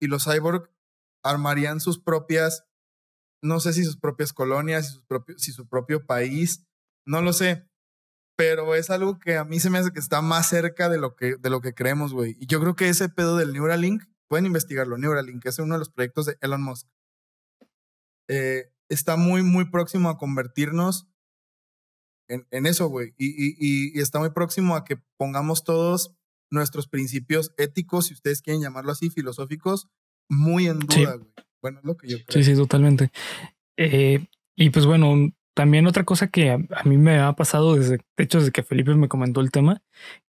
Y 0.00 0.06
los 0.06 0.24
cyborg 0.24 0.70
armarían 1.24 1.80
sus 1.80 1.98
propias, 1.98 2.66
no 3.42 3.58
sé 3.60 3.72
si 3.72 3.84
sus 3.84 3.96
propias 3.96 4.32
colonias, 4.32 5.02
si, 5.36 5.52
su 5.52 5.68
propio 5.68 6.06
país, 6.06 6.66
no 7.06 7.22
lo 7.22 7.32
sé. 7.32 7.68
Pero 8.36 8.74
es 8.74 8.90
algo 8.90 9.18
que 9.18 9.36
a 9.36 9.44
mí 9.44 9.60
se 9.60 9.70
me 9.70 9.78
hace 9.78 9.92
que 9.92 10.00
está 10.00 10.20
más 10.22 10.48
cerca 10.48 10.88
de 10.88 10.98
lo 10.98 11.14
que, 11.14 11.36
de 11.36 11.50
lo 11.50 11.60
que 11.60 11.74
creemos, 11.74 12.12
güey. 12.12 12.36
Y 12.40 12.46
yo 12.46 12.60
creo 12.60 12.74
que 12.74 12.88
ese 12.88 13.08
pedo 13.08 13.36
del 13.36 13.52
Neuralink, 13.52 14.02
pueden 14.28 14.46
investigarlo, 14.46 14.98
Neuralink, 14.98 15.44
es 15.46 15.58
uno 15.58 15.74
de 15.74 15.78
los 15.78 15.90
proyectos 15.90 16.26
de 16.26 16.36
Elon 16.40 16.62
Musk. 16.62 16.88
Eh, 18.28 18.72
está 18.88 19.16
muy, 19.16 19.42
muy 19.42 19.66
próximo 19.70 20.08
a 20.08 20.18
convertirnos 20.18 21.06
en, 22.28 22.46
en 22.50 22.66
eso, 22.66 22.88
güey. 22.88 23.14
Y, 23.18 23.26
y, 23.28 23.54
y, 23.58 24.00
está 24.00 24.18
muy 24.18 24.30
próximo 24.30 24.76
a 24.76 24.84
que 24.84 24.96
pongamos 25.16 25.62
todos 25.62 26.16
nuestros 26.50 26.88
principios 26.88 27.52
éticos, 27.58 28.06
si 28.06 28.14
ustedes 28.14 28.40
quieren 28.42 28.62
llamarlo 28.62 28.92
así, 28.92 29.10
filosóficos, 29.10 29.88
muy 30.28 30.66
en 30.66 30.78
duda, 30.80 30.94
Sí. 30.94 31.04
güey. 31.04 31.32
Bueno, 31.62 31.78
es 31.78 31.84
lo 31.84 31.96
que 31.96 32.08
yo 32.08 32.16
creo. 32.24 32.42
Sí, 32.42 32.44
sí, 32.44 32.56
totalmente. 32.56 33.10
Eh, 33.76 34.26
y 34.56 34.70
pues 34.70 34.86
bueno, 34.86 35.14
también 35.54 35.86
otra 35.86 36.04
cosa 36.04 36.28
que 36.28 36.50
a, 36.50 36.54
a 36.54 36.84
mí 36.84 36.98
me 36.98 37.20
ha 37.20 37.32
pasado 37.34 37.76
desde, 37.76 37.98
de 38.16 38.24
hecho, 38.24 38.38
desde 38.38 38.52
que 38.52 38.62
Felipe 38.62 38.94
me 38.94 39.08
comentó 39.08 39.40
el 39.40 39.50
tema, 39.50 39.82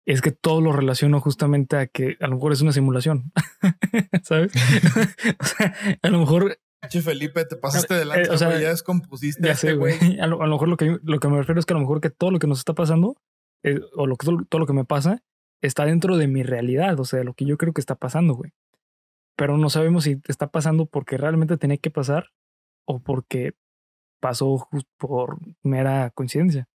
es 0.05 0.21
que 0.21 0.31
todo 0.31 0.61
lo 0.61 0.71
relaciono 0.71 1.19
justamente 1.19 1.77
a 1.77 1.87
que 1.87 2.17
a 2.21 2.27
lo 2.27 2.35
mejor 2.35 2.53
es 2.53 2.61
una 2.61 2.71
simulación, 2.71 3.31
¿sabes? 4.23 4.51
o 5.39 5.45
sea, 5.45 5.75
a 6.01 6.09
lo 6.09 6.19
mejor 6.19 6.57
Che, 6.87 7.01
Felipe, 7.01 7.45
te 7.45 7.55
pasaste 7.55 7.95
Eh, 7.95 7.97
de 7.97 8.05
lanza, 8.05 8.33
o 8.33 8.37
sea, 8.37 8.59
ya 8.59 8.69
descompusiste 8.69 9.41
a 9.43 9.47
Ya 9.47 9.53
este 9.53 9.69
sé, 9.69 9.73
güey. 9.73 10.19
A 10.19 10.27
lo, 10.27 10.41
a 10.41 10.45
lo 10.45 10.53
mejor 10.53 10.67
lo 10.67 10.77
que, 10.77 10.99
lo 11.01 11.19
que 11.19 11.27
me 11.27 11.37
refiero 11.37 11.59
es 11.59 11.65
que 11.65 11.73
a 11.73 11.77
lo 11.77 11.81
mejor 11.81 12.01
que 12.01 12.09
todo 12.09 12.31
lo 12.31 12.39
que 12.39 12.47
nos 12.47 12.59
está 12.59 12.73
pasando, 12.73 13.15
eh, 13.63 13.79
o 13.95 14.07
lo 14.07 14.15
que, 14.17 14.25
todo, 14.25 14.37
todo 14.47 14.59
lo 14.59 14.67
que 14.67 14.73
me 14.73 14.85
pasa, 14.85 15.23
está 15.61 15.85
dentro 15.85 16.17
de 16.17 16.27
mi 16.27 16.43
realidad, 16.43 16.99
o 16.99 17.05
sea, 17.05 17.19
de 17.19 17.25
lo 17.25 17.33
que 17.33 17.45
yo 17.45 17.57
creo 17.57 17.73
que 17.73 17.81
está 17.81 17.95
pasando, 17.95 18.35
güey. 18.35 18.51
Pero 19.35 19.57
no 19.57 19.69
sabemos 19.69 20.05
si 20.05 20.21
está 20.27 20.47
pasando 20.47 20.85
porque 20.85 21.17
realmente 21.17 21.57
tenía 21.57 21.77
que 21.77 21.91
pasar 21.91 22.31
o 22.85 22.99
porque 22.99 23.53
pasó 24.25 24.67
por 24.97 25.37
mera 25.61 26.09
coincidencia. 26.09 26.67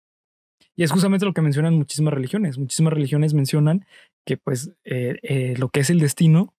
Y 0.76 0.84
es 0.84 0.92
justamente 0.92 1.26
lo 1.26 1.34
que 1.34 1.42
mencionan 1.42 1.74
muchísimas 1.74 2.14
religiones. 2.14 2.58
Muchísimas 2.58 2.92
religiones 2.92 3.34
mencionan 3.34 3.86
que 4.24 4.36
pues 4.36 4.70
eh, 4.84 5.18
eh, 5.22 5.56
lo 5.58 5.68
que 5.68 5.80
es 5.80 5.90
el 5.90 5.98
destino 5.98 6.54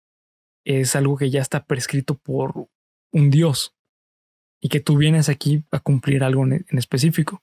es 0.66 0.94
algo 0.94 1.16
que 1.16 1.30
ya 1.30 1.40
está 1.40 1.64
prescrito 1.64 2.16
por 2.18 2.68
un 3.10 3.30
Dios 3.30 3.74
y 4.60 4.68
que 4.68 4.80
tú 4.80 4.98
vienes 4.98 5.30
aquí 5.30 5.64
a 5.70 5.80
cumplir 5.80 6.24
algo 6.24 6.44
en, 6.44 6.66
en 6.68 6.78
específico. 6.78 7.42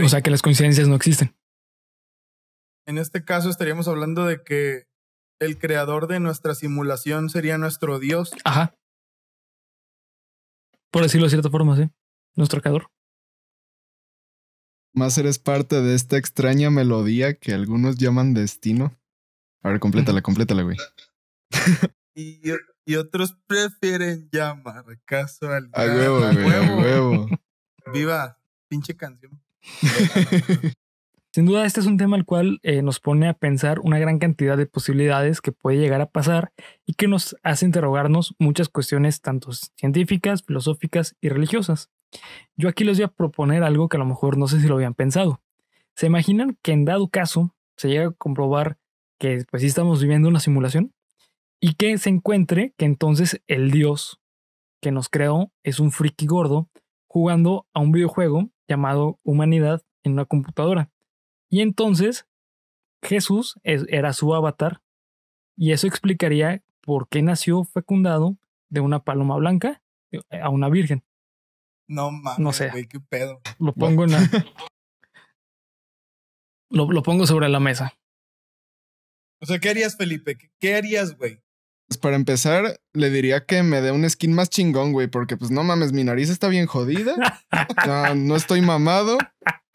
O 0.00 0.08
sea 0.08 0.22
que 0.22 0.30
las 0.30 0.42
coincidencias 0.42 0.86
no 0.86 0.94
existen. 0.94 1.34
En 2.86 2.98
este 2.98 3.24
caso 3.24 3.50
estaríamos 3.50 3.88
hablando 3.88 4.26
de 4.26 4.44
que 4.44 4.84
el 5.40 5.58
creador 5.58 6.06
de 6.06 6.20
nuestra 6.20 6.54
simulación 6.54 7.30
sería 7.30 7.58
nuestro 7.58 7.98
Dios. 7.98 8.30
Ajá. 8.44 8.76
Por 10.92 11.02
decirlo 11.02 11.26
de 11.26 11.30
cierta 11.30 11.50
forma, 11.50 11.76
sí. 11.76 11.90
Nuestro 12.36 12.60
creador. 12.60 12.86
Más 14.94 15.16
eres 15.18 15.38
parte 15.38 15.80
de 15.80 15.94
esta 15.94 16.18
extraña 16.18 16.70
melodía 16.70 17.34
que 17.34 17.52
algunos 17.54 17.96
llaman 17.96 18.34
destino. 18.34 18.94
A 19.62 19.70
ver, 19.70 19.80
complétala, 19.80 20.22
complétala, 20.22 20.62
güey. 20.62 20.76
Y, 22.14 22.42
y 22.84 22.96
otros 22.96 23.34
prefieren 23.46 24.28
llamar 24.30 24.84
casualidad. 25.06 25.70
A 25.72 25.86
huevo, 25.86 26.18
A 26.22 26.32
güey, 26.34 26.44
a 26.44 26.60
huevo. 26.60 26.76
huevo. 26.82 27.26
Viva, 27.90 28.38
pinche 28.68 28.94
canción. 28.94 29.42
Sin 31.34 31.46
duda, 31.46 31.64
este 31.64 31.80
es 31.80 31.86
un 31.86 31.96
tema 31.96 32.16
al 32.16 32.26
cual 32.26 32.60
eh, 32.62 32.82
nos 32.82 33.00
pone 33.00 33.26
a 33.26 33.32
pensar 33.32 33.80
una 33.80 33.98
gran 33.98 34.18
cantidad 34.18 34.58
de 34.58 34.66
posibilidades 34.66 35.40
que 35.40 35.50
puede 35.50 35.78
llegar 35.78 36.02
a 36.02 36.10
pasar 36.10 36.52
y 36.84 36.92
que 36.92 37.08
nos 37.08 37.34
hace 37.42 37.64
interrogarnos 37.64 38.34
muchas 38.38 38.68
cuestiones 38.68 39.22
tanto 39.22 39.50
científicas, 39.52 40.42
filosóficas 40.42 41.16
y 41.22 41.30
religiosas. 41.30 41.90
Yo 42.54 42.68
aquí 42.68 42.84
les 42.84 42.98
voy 42.98 43.04
a 43.04 43.08
proponer 43.08 43.62
algo 43.62 43.88
que 43.88 43.96
a 43.96 44.00
lo 44.00 44.04
mejor 44.04 44.36
no 44.36 44.46
sé 44.46 44.60
si 44.60 44.68
lo 44.68 44.74
habían 44.74 44.92
pensado. 44.92 45.40
¿Se 45.96 46.04
imaginan 46.04 46.58
que 46.60 46.72
en 46.72 46.84
dado 46.84 47.08
caso 47.08 47.54
se 47.78 47.88
llega 47.88 48.08
a 48.08 48.12
comprobar 48.12 48.76
que 49.18 49.46
pues 49.50 49.62
sí 49.62 49.68
estamos 49.68 50.02
viviendo 50.02 50.28
una 50.28 50.40
simulación 50.40 50.92
y 51.60 51.76
que 51.76 51.96
se 51.96 52.10
encuentre 52.10 52.74
que 52.76 52.84
entonces 52.84 53.40
el 53.46 53.70
Dios 53.70 54.20
que 54.82 54.92
nos 54.92 55.08
creó 55.08 55.50
es 55.62 55.80
un 55.80 55.92
friki 55.92 56.26
gordo 56.26 56.68
jugando 57.06 57.66
a 57.72 57.80
un 57.80 57.90
videojuego 57.90 58.50
llamado 58.68 59.18
Humanidad 59.22 59.80
en 60.02 60.12
una 60.12 60.26
computadora? 60.26 60.91
Y 61.52 61.60
entonces 61.60 62.26
Jesús 63.04 63.56
es- 63.62 63.84
era 63.88 64.14
su 64.14 64.34
avatar 64.34 64.80
y 65.54 65.72
eso 65.72 65.86
explicaría 65.86 66.62
por 66.80 67.08
qué 67.08 67.20
nació 67.20 67.64
fecundado 67.64 68.38
de 68.70 68.80
una 68.80 69.04
paloma 69.04 69.36
blanca 69.36 69.82
a 70.30 70.48
una 70.48 70.70
virgen. 70.70 71.04
No 71.88 72.10
mames, 72.10 72.38
No 72.38 72.52
sé. 72.54 72.70
güey, 72.70 72.86
qué 72.86 73.00
pedo. 73.00 73.42
Lo 73.58 73.74
pongo 73.74 74.04
en 74.04 74.12
la- 74.12 74.18
lo, 76.70 76.90
lo 76.90 77.02
pongo 77.02 77.26
sobre 77.26 77.48
la 77.48 77.60
mesa. 77.60 77.92
O 79.40 79.46
sea, 79.46 79.58
¿qué 79.58 79.68
harías, 79.70 79.96
Felipe? 79.96 80.36
¿Qué, 80.38 80.50
qué 80.58 80.74
harías, 80.76 81.16
güey? 81.18 81.42
Pues 81.88 81.98
para 81.98 82.16
empezar, 82.16 82.80
le 82.94 83.10
diría 83.10 83.44
que 83.44 83.62
me 83.62 83.80
dé 83.82 83.90
un 83.90 84.08
skin 84.08 84.32
más 84.32 84.48
chingón, 84.48 84.92
güey, 84.92 85.08
porque 85.08 85.36
pues 85.36 85.50
no 85.50 85.64
mames, 85.64 85.92
mi 85.92 86.04
nariz 86.04 86.30
está 86.30 86.48
bien 86.48 86.66
jodida. 86.66 87.14
No, 87.86 88.14
no 88.14 88.36
estoy 88.36 88.62
mamado. 88.62 89.18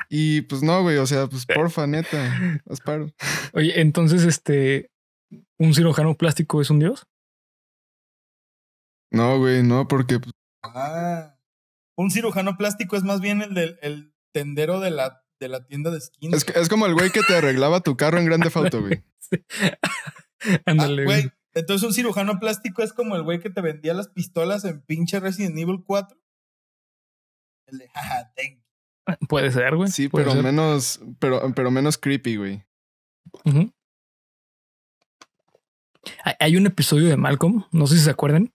Y 0.09 0.41
pues 0.41 0.63
no, 0.63 0.81
güey, 0.83 0.97
o 0.97 1.05
sea, 1.05 1.27
pues 1.27 1.45
porfa, 1.45 1.85
neta, 1.87 2.61
haz 2.69 2.79
paro. 2.81 3.09
Oye, 3.53 3.81
entonces, 3.81 4.23
este, 4.23 4.89
¿un 5.59 5.73
cirujano 5.73 6.15
plástico 6.15 6.61
es 6.61 6.69
un 6.69 6.79
dios? 6.79 7.05
No, 9.11 9.37
güey, 9.39 9.63
no, 9.63 9.87
porque 9.87 10.19
pues, 10.19 10.33
Ah. 10.63 11.33
Un 11.97 12.11
cirujano 12.11 12.57
plástico 12.57 12.95
es 12.95 13.03
más 13.03 13.21
bien 13.21 13.41
el 13.41 13.53
del 13.53 13.79
el 13.81 14.13
tendero 14.33 14.79
de 14.79 14.91
la, 14.91 15.23
de 15.39 15.47
la 15.49 15.65
tienda 15.65 15.89
de 15.91 15.99
skins. 16.01 16.35
es, 16.35 16.55
es 16.55 16.69
como 16.69 16.85
el 16.85 16.93
güey 16.93 17.09
que 17.09 17.21
te 17.23 17.35
arreglaba 17.35 17.81
tu 17.81 17.95
carro 17.97 18.19
en 18.19 18.25
Grande 18.25 18.51
Auto, 18.55 18.81
güey. 18.81 19.03
Sí. 19.19 19.43
Ah, 20.39 20.61
Ándale. 20.67 21.03
güey. 21.05 21.31
Entonces 21.55 21.85
un 21.87 21.93
cirujano 21.93 22.39
plástico 22.39 22.83
es 22.83 22.93
como 22.93 23.15
el 23.15 23.23
güey 23.23 23.39
que 23.39 23.49
te 23.49 23.59
vendía 23.61 23.95
las 23.95 24.07
pistolas 24.09 24.63
en 24.65 24.83
pinche 24.83 25.19
Resident 25.19 25.57
Evil 25.57 25.83
4. 25.83 26.15
El 27.65 27.79
de, 27.79 27.89
jaja, 27.89 28.31
thank 28.35 28.57
you". 28.57 28.66
Puede 29.29 29.51
ser, 29.51 29.75
güey. 29.75 29.89
Sí, 29.89 30.09
pero 30.09 30.31
ser. 30.31 30.43
menos, 30.43 30.99
pero, 31.19 31.41
pero 31.55 31.71
menos 31.71 31.97
creepy, 31.97 32.35
güey. 32.37 32.63
Hay- 36.23 36.35
Hay 36.39 36.57
un 36.57 36.65
episodio 36.65 37.07
de 37.07 37.17
Malcolm, 37.17 37.65
no 37.71 37.87
sé 37.87 37.95
si 37.97 38.03
se 38.03 38.09
acuerdan, 38.11 38.53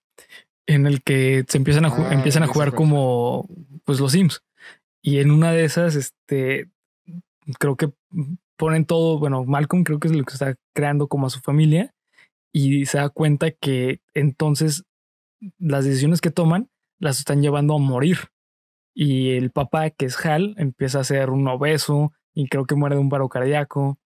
en 0.66 0.86
el 0.86 1.02
que 1.02 1.44
se 1.48 1.58
empiezan 1.58 1.84
a, 1.84 1.88
Ah, 1.88 2.12
empiezan 2.14 2.42
a 2.42 2.46
jugar 2.46 2.74
como 2.74 3.48
pues 3.84 4.00
los 4.00 4.12
Sims. 4.12 4.42
Y 5.02 5.18
en 5.18 5.30
una 5.30 5.52
de 5.52 5.64
esas, 5.64 5.94
este, 5.96 6.70
creo 7.58 7.76
que 7.76 7.92
ponen 8.56 8.84
todo, 8.84 9.18
bueno, 9.18 9.44
Malcolm 9.44 9.82
creo 9.84 9.98
que 9.98 10.08
es 10.08 10.14
lo 10.14 10.24
que 10.24 10.32
está 10.34 10.54
creando 10.74 11.08
como 11.08 11.26
a 11.26 11.30
su 11.30 11.40
familia 11.40 11.92
y 12.54 12.86
se 12.86 12.98
da 12.98 13.08
cuenta 13.08 13.50
que 13.50 14.00
entonces 14.14 14.84
las 15.58 15.84
decisiones 15.84 16.20
que 16.20 16.30
toman 16.30 16.70
las 17.00 17.18
están 17.18 17.42
llevando 17.42 17.74
a 17.74 17.78
morir. 17.78 18.18
Y 18.94 19.30
el 19.36 19.50
papá, 19.50 19.90
que 19.90 20.06
es 20.06 20.24
Hal, 20.24 20.54
empieza 20.58 21.00
a 21.00 21.04
ser 21.04 21.30
un 21.30 21.46
obeso 21.48 22.12
y 22.34 22.48
creo 22.48 22.66
que 22.66 22.74
muere 22.74 22.96
de 22.96 23.00
un 23.00 23.08
paro 23.08 23.28
cardíaco. 23.28 23.98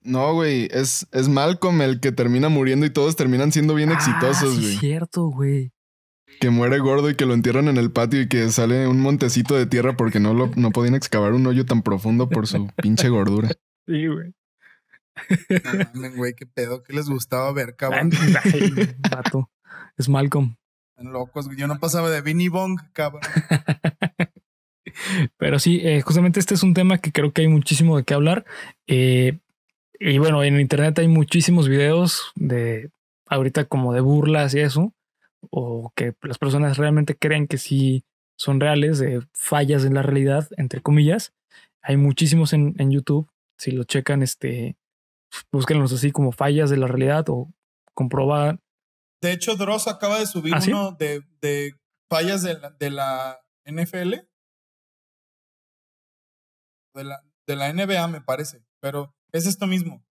No, 0.00 0.32
güey, 0.34 0.68
es, 0.70 1.06
es 1.12 1.28
Malcolm 1.28 1.82
el 1.82 2.00
que 2.00 2.12
termina 2.12 2.48
muriendo 2.48 2.86
y 2.86 2.90
todos 2.90 3.16
terminan 3.16 3.52
siendo 3.52 3.74
bien 3.74 3.90
Ah, 3.90 3.94
exitosos, 3.94 4.54
sí, 4.54 4.60
güey. 4.62 4.74
es 4.74 4.80
cierto, 4.80 5.24
güey. 5.26 5.72
Que 6.40 6.50
muere 6.50 6.78
gordo 6.78 7.10
y 7.10 7.16
que 7.16 7.26
lo 7.26 7.34
entierran 7.34 7.68
en 7.68 7.78
el 7.78 7.90
patio 7.90 8.20
y 8.20 8.28
que 8.28 8.48
sale 8.50 8.86
un 8.86 9.00
montecito 9.00 9.56
de 9.56 9.66
tierra 9.66 9.96
porque 9.96 10.20
no, 10.20 10.34
lo, 10.34 10.50
no 10.56 10.70
podían 10.70 10.94
excavar 10.94 11.32
un 11.32 11.46
hoyo 11.46 11.66
tan 11.66 11.82
profundo 11.82 12.28
por 12.28 12.46
su 12.46 12.68
pinche 12.76 13.08
gordura. 13.08 13.48
Sí, 13.86 14.06
güey. 14.06 14.34
No 15.64 15.84
mames, 15.94 16.16
güey, 16.16 16.34
qué 16.34 16.46
pedo, 16.46 16.82
¿qué 16.84 16.92
les 16.92 17.08
gustaba 17.08 17.50
ver, 17.52 17.74
cabrón? 17.76 18.10
Ay, 18.44 18.72
vato. 19.10 19.50
Es 19.96 20.08
Malcolm. 20.08 20.56
Locos. 21.06 21.48
Yo 21.56 21.66
no 21.66 21.78
pasaba 21.78 22.10
de 22.10 22.20
Vinny 22.22 22.48
Bong, 22.48 22.80
cabrón. 22.92 23.22
Pero 25.36 25.58
sí, 25.58 25.80
eh, 25.82 26.00
justamente 26.00 26.40
este 26.40 26.54
es 26.54 26.62
un 26.62 26.74
tema 26.74 26.98
que 26.98 27.12
creo 27.12 27.32
que 27.32 27.42
hay 27.42 27.48
muchísimo 27.48 27.96
de 27.96 28.04
qué 28.04 28.14
hablar. 28.14 28.44
Eh, 28.86 29.38
y 30.00 30.18
bueno, 30.18 30.42
en 30.42 30.60
internet 30.60 30.98
hay 30.98 31.08
muchísimos 31.08 31.68
videos 31.68 32.32
de 32.34 32.90
ahorita 33.26 33.64
como 33.66 33.92
de 33.92 34.00
burlas 34.00 34.54
y 34.54 34.60
eso, 34.60 34.94
o 35.50 35.92
que 35.94 36.14
las 36.22 36.38
personas 36.38 36.76
realmente 36.76 37.16
creen 37.16 37.46
que 37.46 37.58
sí 37.58 38.04
son 38.36 38.60
reales, 38.60 38.98
de 38.98 39.22
fallas 39.32 39.84
en 39.84 39.94
la 39.94 40.02
realidad, 40.02 40.48
entre 40.56 40.80
comillas. 40.80 41.32
Hay 41.82 41.96
muchísimos 41.96 42.52
en, 42.52 42.74
en 42.78 42.90
YouTube. 42.90 43.28
Si 43.56 43.72
lo 43.72 43.84
checan, 43.84 44.22
este, 44.22 44.76
búsquenlos 45.50 45.92
así 45.92 46.12
como 46.12 46.32
fallas 46.32 46.70
de 46.70 46.76
la 46.76 46.86
realidad 46.86 47.24
o 47.28 47.48
comprobar. 47.94 48.60
De 49.20 49.32
hecho, 49.32 49.56
Dross 49.56 49.88
acaba 49.88 50.18
de 50.18 50.26
subir 50.26 50.54
¿Ah, 50.54 50.60
sí? 50.60 50.70
uno 50.72 50.92
de, 50.92 51.22
de 51.40 51.74
fallas 52.08 52.42
de 52.42 52.54
la, 52.54 52.70
de 52.70 52.90
la 52.90 53.40
NFL. 53.64 54.14
De 56.94 57.04
la, 57.04 57.22
de 57.46 57.56
la 57.56 57.72
NBA, 57.72 58.06
me 58.08 58.20
parece. 58.20 58.64
Pero 58.80 59.14
es 59.32 59.46
esto 59.46 59.66
mismo. 59.66 60.04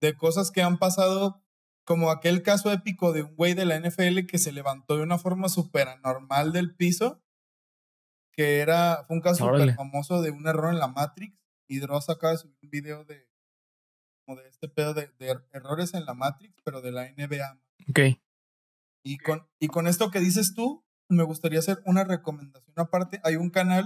De 0.00 0.16
cosas 0.16 0.50
que 0.50 0.62
han 0.62 0.78
pasado, 0.78 1.44
como 1.84 2.10
aquel 2.10 2.42
caso 2.42 2.72
épico 2.72 3.12
de 3.12 3.22
un 3.22 3.36
güey 3.36 3.54
de 3.54 3.64
la 3.64 3.78
NFL 3.78 4.26
que 4.26 4.38
se 4.38 4.52
levantó 4.52 4.96
de 4.96 5.02
una 5.02 5.18
forma 5.18 5.48
súper 5.48 5.88
anormal 5.88 6.52
del 6.52 6.74
piso. 6.74 7.22
Que 8.32 8.58
era, 8.58 9.04
fue 9.06 9.16
un 9.16 9.22
caso 9.22 9.46
súper 9.46 9.74
famoso 9.74 10.22
de 10.22 10.30
un 10.30 10.46
error 10.46 10.72
en 10.72 10.78
la 10.78 10.88
Matrix. 10.88 11.36
Y 11.68 11.78
Dross 11.78 12.08
acaba 12.08 12.32
de 12.32 12.38
subir 12.38 12.56
un 12.62 12.70
video 12.70 13.04
de, 13.04 13.28
como 14.24 14.40
de 14.40 14.48
este 14.48 14.68
pedo 14.68 14.94
de, 14.94 15.08
de 15.18 15.38
errores 15.52 15.94
en 15.94 16.06
la 16.06 16.14
Matrix, 16.14 16.54
pero 16.64 16.80
de 16.80 16.92
la 16.92 17.10
NBA. 17.12 17.60
Ok. 17.88 18.00
Y 19.04 19.18
con, 19.18 19.48
y 19.60 19.68
con 19.68 19.86
esto 19.86 20.10
que 20.10 20.20
dices 20.20 20.54
tú, 20.54 20.84
me 21.08 21.22
gustaría 21.22 21.58
hacer 21.58 21.80
una 21.84 22.04
recomendación 22.04 22.74
aparte. 22.76 23.20
Hay 23.24 23.36
un 23.36 23.50
canal 23.50 23.84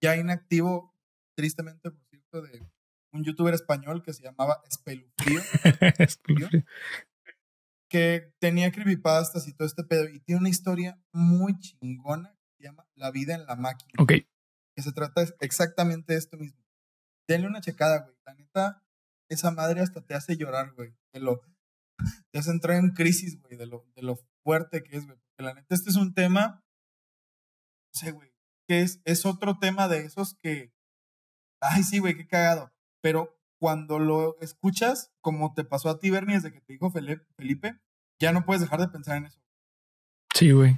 ya 0.00 0.16
inactivo, 0.16 0.94
tristemente, 1.36 1.90
por 1.90 2.04
cierto, 2.08 2.42
de 2.42 2.62
un 3.12 3.24
youtuber 3.24 3.54
español 3.54 4.02
que 4.02 4.12
se 4.12 4.22
llamaba 4.22 4.62
Espelufrío, 4.68 5.40
que 7.88 8.32
tenía 8.38 8.72
creepypastas 8.72 9.48
y 9.48 9.54
todo 9.54 9.66
este 9.66 9.84
pedo. 9.84 10.08
Y 10.08 10.20
tiene 10.20 10.40
una 10.40 10.48
historia 10.48 11.00
muy 11.12 11.58
chingona 11.58 12.36
que 12.42 12.56
se 12.58 12.64
llama 12.64 12.86
La 12.94 13.10
vida 13.10 13.34
en 13.34 13.46
la 13.46 13.56
máquina. 13.56 13.92
ok. 13.98 14.12
Que 14.74 14.82
se 14.82 14.92
trata 14.92 15.24
exactamente 15.40 16.12
de 16.12 16.18
esto 16.18 16.36
mismo. 16.36 16.62
Denle 17.26 17.48
una 17.48 17.62
checada, 17.62 18.02
güey. 18.02 18.14
La 18.26 18.34
neta, 18.34 18.84
esa 19.30 19.50
madre 19.50 19.80
hasta 19.80 20.04
te 20.04 20.14
hace 20.14 20.36
llorar, 20.36 20.74
güey. 20.74 20.94
Te 21.12 21.18
lo, 21.18 21.40
te 22.36 22.40
hace 22.40 22.50
entrar 22.50 22.76
en 22.76 22.90
crisis, 22.90 23.40
güey, 23.40 23.56
de 23.56 23.64
lo, 23.64 23.86
de 23.94 24.02
lo 24.02 24.18
fuerte 24.44 24.82
que 24.82 24.98
es, 24.98 25.06
güey. 25.06 25.16
Porque 25.16 25.42
la 25.42 25.54
neta, 25.54 25.74
este 25.74 25.88
es 25.88 25.96
un 25.96 26.12
tema, 26.12 26.62
no 27.94 27.98
sé, 27.98 28.10
güey, 28.10 28.30
que 28.68 28.82
es, 28.82 29.00
es 29.06 29.24
otro 29.24 29.58
tema 29.58 29.88
de 29.88 30.00
esos 30.00 30.34
que, 30.34 30.70
ay, 31.62 31.82
sí, 31.82 31.98
güey, 31.98 32.14
qué 32.14 32.26
cagado. 32.26 32.74
Pero 33.00 33.40
cuando 33.58 33.98
lo 33.98 34.38
escuchas, 34.42 35.14
como 35.22 35.54
te 35.54 35.64
pasó 35.64 35.88
a 35.88 35.98
ti, 35.98 36.10
Bernie, 36.10 36.34
desde 36.34 36.52
que 36.52 36.60
te 36.60 36.74
dijo 36.74 36.90
Felipe 36.90 37.80
ya 38.20 38.32
no 38.32 38.44
puedes 38.44 38.60
dejar 38.60 38.80
de 38.80 38.88
pensar 38.88 39.16
en 39.16 39.24
eso. 39.24 39.40
Sí, 40.34 40.50
güey. 40.52 40.76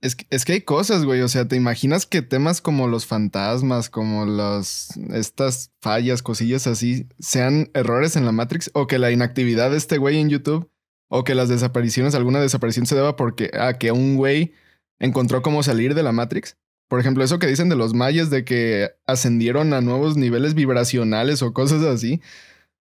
Es, 0.00 0.18
es 0.30 0.44
que- 0.44 0.52
hay 0.52 0.60
cosas, 0.62 1.04
güey. 1.04 1.20
O 1.22 1.28
sea, 1.28 1.46
¿te 1.46 1.56
imaginas 1.56 2.06
que 2.06 2.22
temas 2.22 2.60
como 2.60 2.88
los 2.88 3.06
fantasmas, 3.06 3.90
como 3.90 4.24
los, 4.26 4.88
estas 5.12 5.70
fallas, 5.80 6.22
cosillas 6.22 6.66
así, 6.66 7.06
sean 7.18 7.70
errores 7.74 8.16
en 8.16 8.24
la 8.24 8.32
Matrix? 8.32 8.70
O 8.74 8.86
que 8.86 8.98
la 8.98 9.10
inactividad 9.10 9.70
de 9.70 9.76
este 9.76 9.98
güey 9.98 10.18
en 10.18 10.28
YouTube, 10.28 10.70
o 11.08 11.24
que 11.24 11.34
las 11.34 11.48
desapariciones, 11.48 12.14
alguna 12.14 12.40
desaparición 12.40 12.86
se 12.86 12.94
deba 12.96 13.16
porque 13.16 13.50
a 13.58 13.78
que 13.78 13.92
un 13.92 14.16
güey 14.16 14.52
encontró 14.98 15.42
cómo 15.42 15.62
salir 15.62 15.94
de 15.94 16.02
la 16.02 16.12
Matrix. 16.12 16.56
Por 16.88 17.00
ejemplo, 17.00 17.24
eso 17.24 17.38
que 17.38 17.46
dicen 17.48 17.68
de 17.68 17.76
los 17.76 17.94
mayas 17.94 18.30
de 18.30 18.44
que 18.44 18.90
ascendieron 19.06 19.72
a 19.74 19.80
nuevos 19.80 20.16
niveles 20.16 20.54
vibracionales 20.54 21.42
o 21.42 21.52
cosas 21.52 21.82
así. 21.82 22.20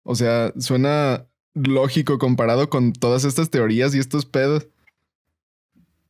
O 0.03 0.15
sea, 0.15 0.53
suena 0.59 1.27
lógico 1.55 2.19
comparado 2.19 2.69
con 2.69 2.93
todas 2.93 3.25
estas 3.25 3.49
teorías 3.51 3.95
y 3.95 3.99
estos 3.99 4.27
pedos. 4.27 4.67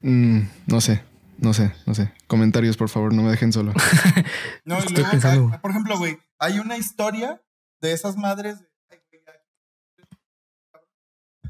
Mm, 0.06 0.40
no 0.66 0.80
sé, 0.82 1.02
no 1.38 1.54
sé, 1.54 1.72
no 1.86 1.94
sé. 1.94 2.12
Comentarios, 2.26 2.76
por 2.76 2.90
favor, 2.90 3.14
no 3.14 3.22
me 3.22 3.30
dejen 3.30 3.52
solo. 3.52 3.72
No, 4.66 4.76
y 4.76 4.78
Estoy 4.80 4.96
luego, 4.96 5.10
pensando. 5.10 5.50
hay- 5.52 5.58
por 5.60 5.70
ejemplo, 5.70 5.96
güey, 5.98 6.18
hay 6.38 6.58
una 6.58 6.76
historia 6.76 7.42
de 7.80 7.92
esas 7.92 8.16
madres. 8.16 8.58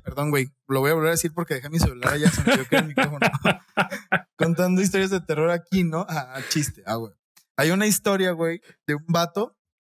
Perdón, 0.03 0.31
güey, 0.31 0.49
lo 0.69 0.81
voy 0.81 0.91
a 0.91 0.95
volver 0.95 1.09
a 1.09 1.13
decir 1.13 1.33
porque 1.35 1.55
dejé 1.55 1.71
mi 1.71 1.79
celular 1.79 2.13
allá, 2.15 2.31
se 2.31 2.43
me 2.43 2.53
quedó 2.55 2.65
que 2.69 2.77
el 2.77 2.87
micrófono. 2.87 3.19
Contando 4.37 4.83
historias 4.83 5.11
de 5.11 5.21
terror 5.21 5.51
aquí, 5.51 5.83
¿no? 5.83 6.05
Ah, 6.09 6.41
chiste, 6.51 6.83
ah, 6.87 6.97
güey. 6.97 7.13
Hay 7.57 7.71
una 7.71 7.87
historia, 7.87 8.33
güey, 8.33 8.61
de 8.87 8.97
un 8.97 9.07
vato 9.09 9.57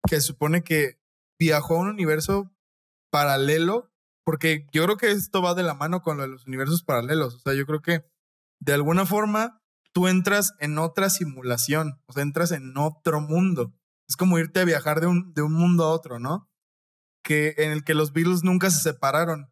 que 0.07 0.21
supone 0.21 0.61
que 0.63 0.99
viajó 1.39 1.75
a 1.77 1.79
un 1.79 1.87
universo 1.89 2.51
paralelo, 3.11 3.91
porque 4.23 4.67
yo 4.71 4.83
creo 4.85 4.97
que 4.97 5.11
esto 5.11 5.41
va 5.41 5.55
de 5.55 5.63
la 5.63 5.73
mano 5.73 6.01
con 6.01 6.17
lo 6.17 6.23
de 6.23 6.29
los 6.29 6.45
universos 6.45 6.83
paralelos. 6.83 7.35
O 7.35 7.39
sea, 7.39 7.53
yo 7.53 7.65
creo 7.65 7.81
que 7.81 8.05
de 8.65 8.73
alguna 8.73 9.05
forma 9.05 9.61
tú 9.93 10.07
entras 10.07 10.53
en 10.59 10.79
otra 10.79 11.09
simulación, 11.09 12.01
o 12.07 12.13
sea, 12.13 12.23
entras 12.23 12.51
en 12.51 12.75
otro 12.77 13.21
mundo. 13.21 13.73
Es 14.09 14.17
como 14.17 14.39
irte 14.39 14.59
a 14.59 14.65
viajar 14.65 14.99
de 14.99 15.07
un, 15.07 15.33
de 15.33 15.43
un 15.43 15.53
mundo 15.53 15.85
a 15.85 15.89
otro, 15.89 16.19
¿no? 16.19 16.49
Que 17.23 17.53
en 17.57 17.71
el 17.71 17.83
que 17.83 17.93
los 17.93 18.11
Beatles 18.11 18.43
nunca 18.43 18.69
se 18.71 18.81
separaron. 18.81 19.51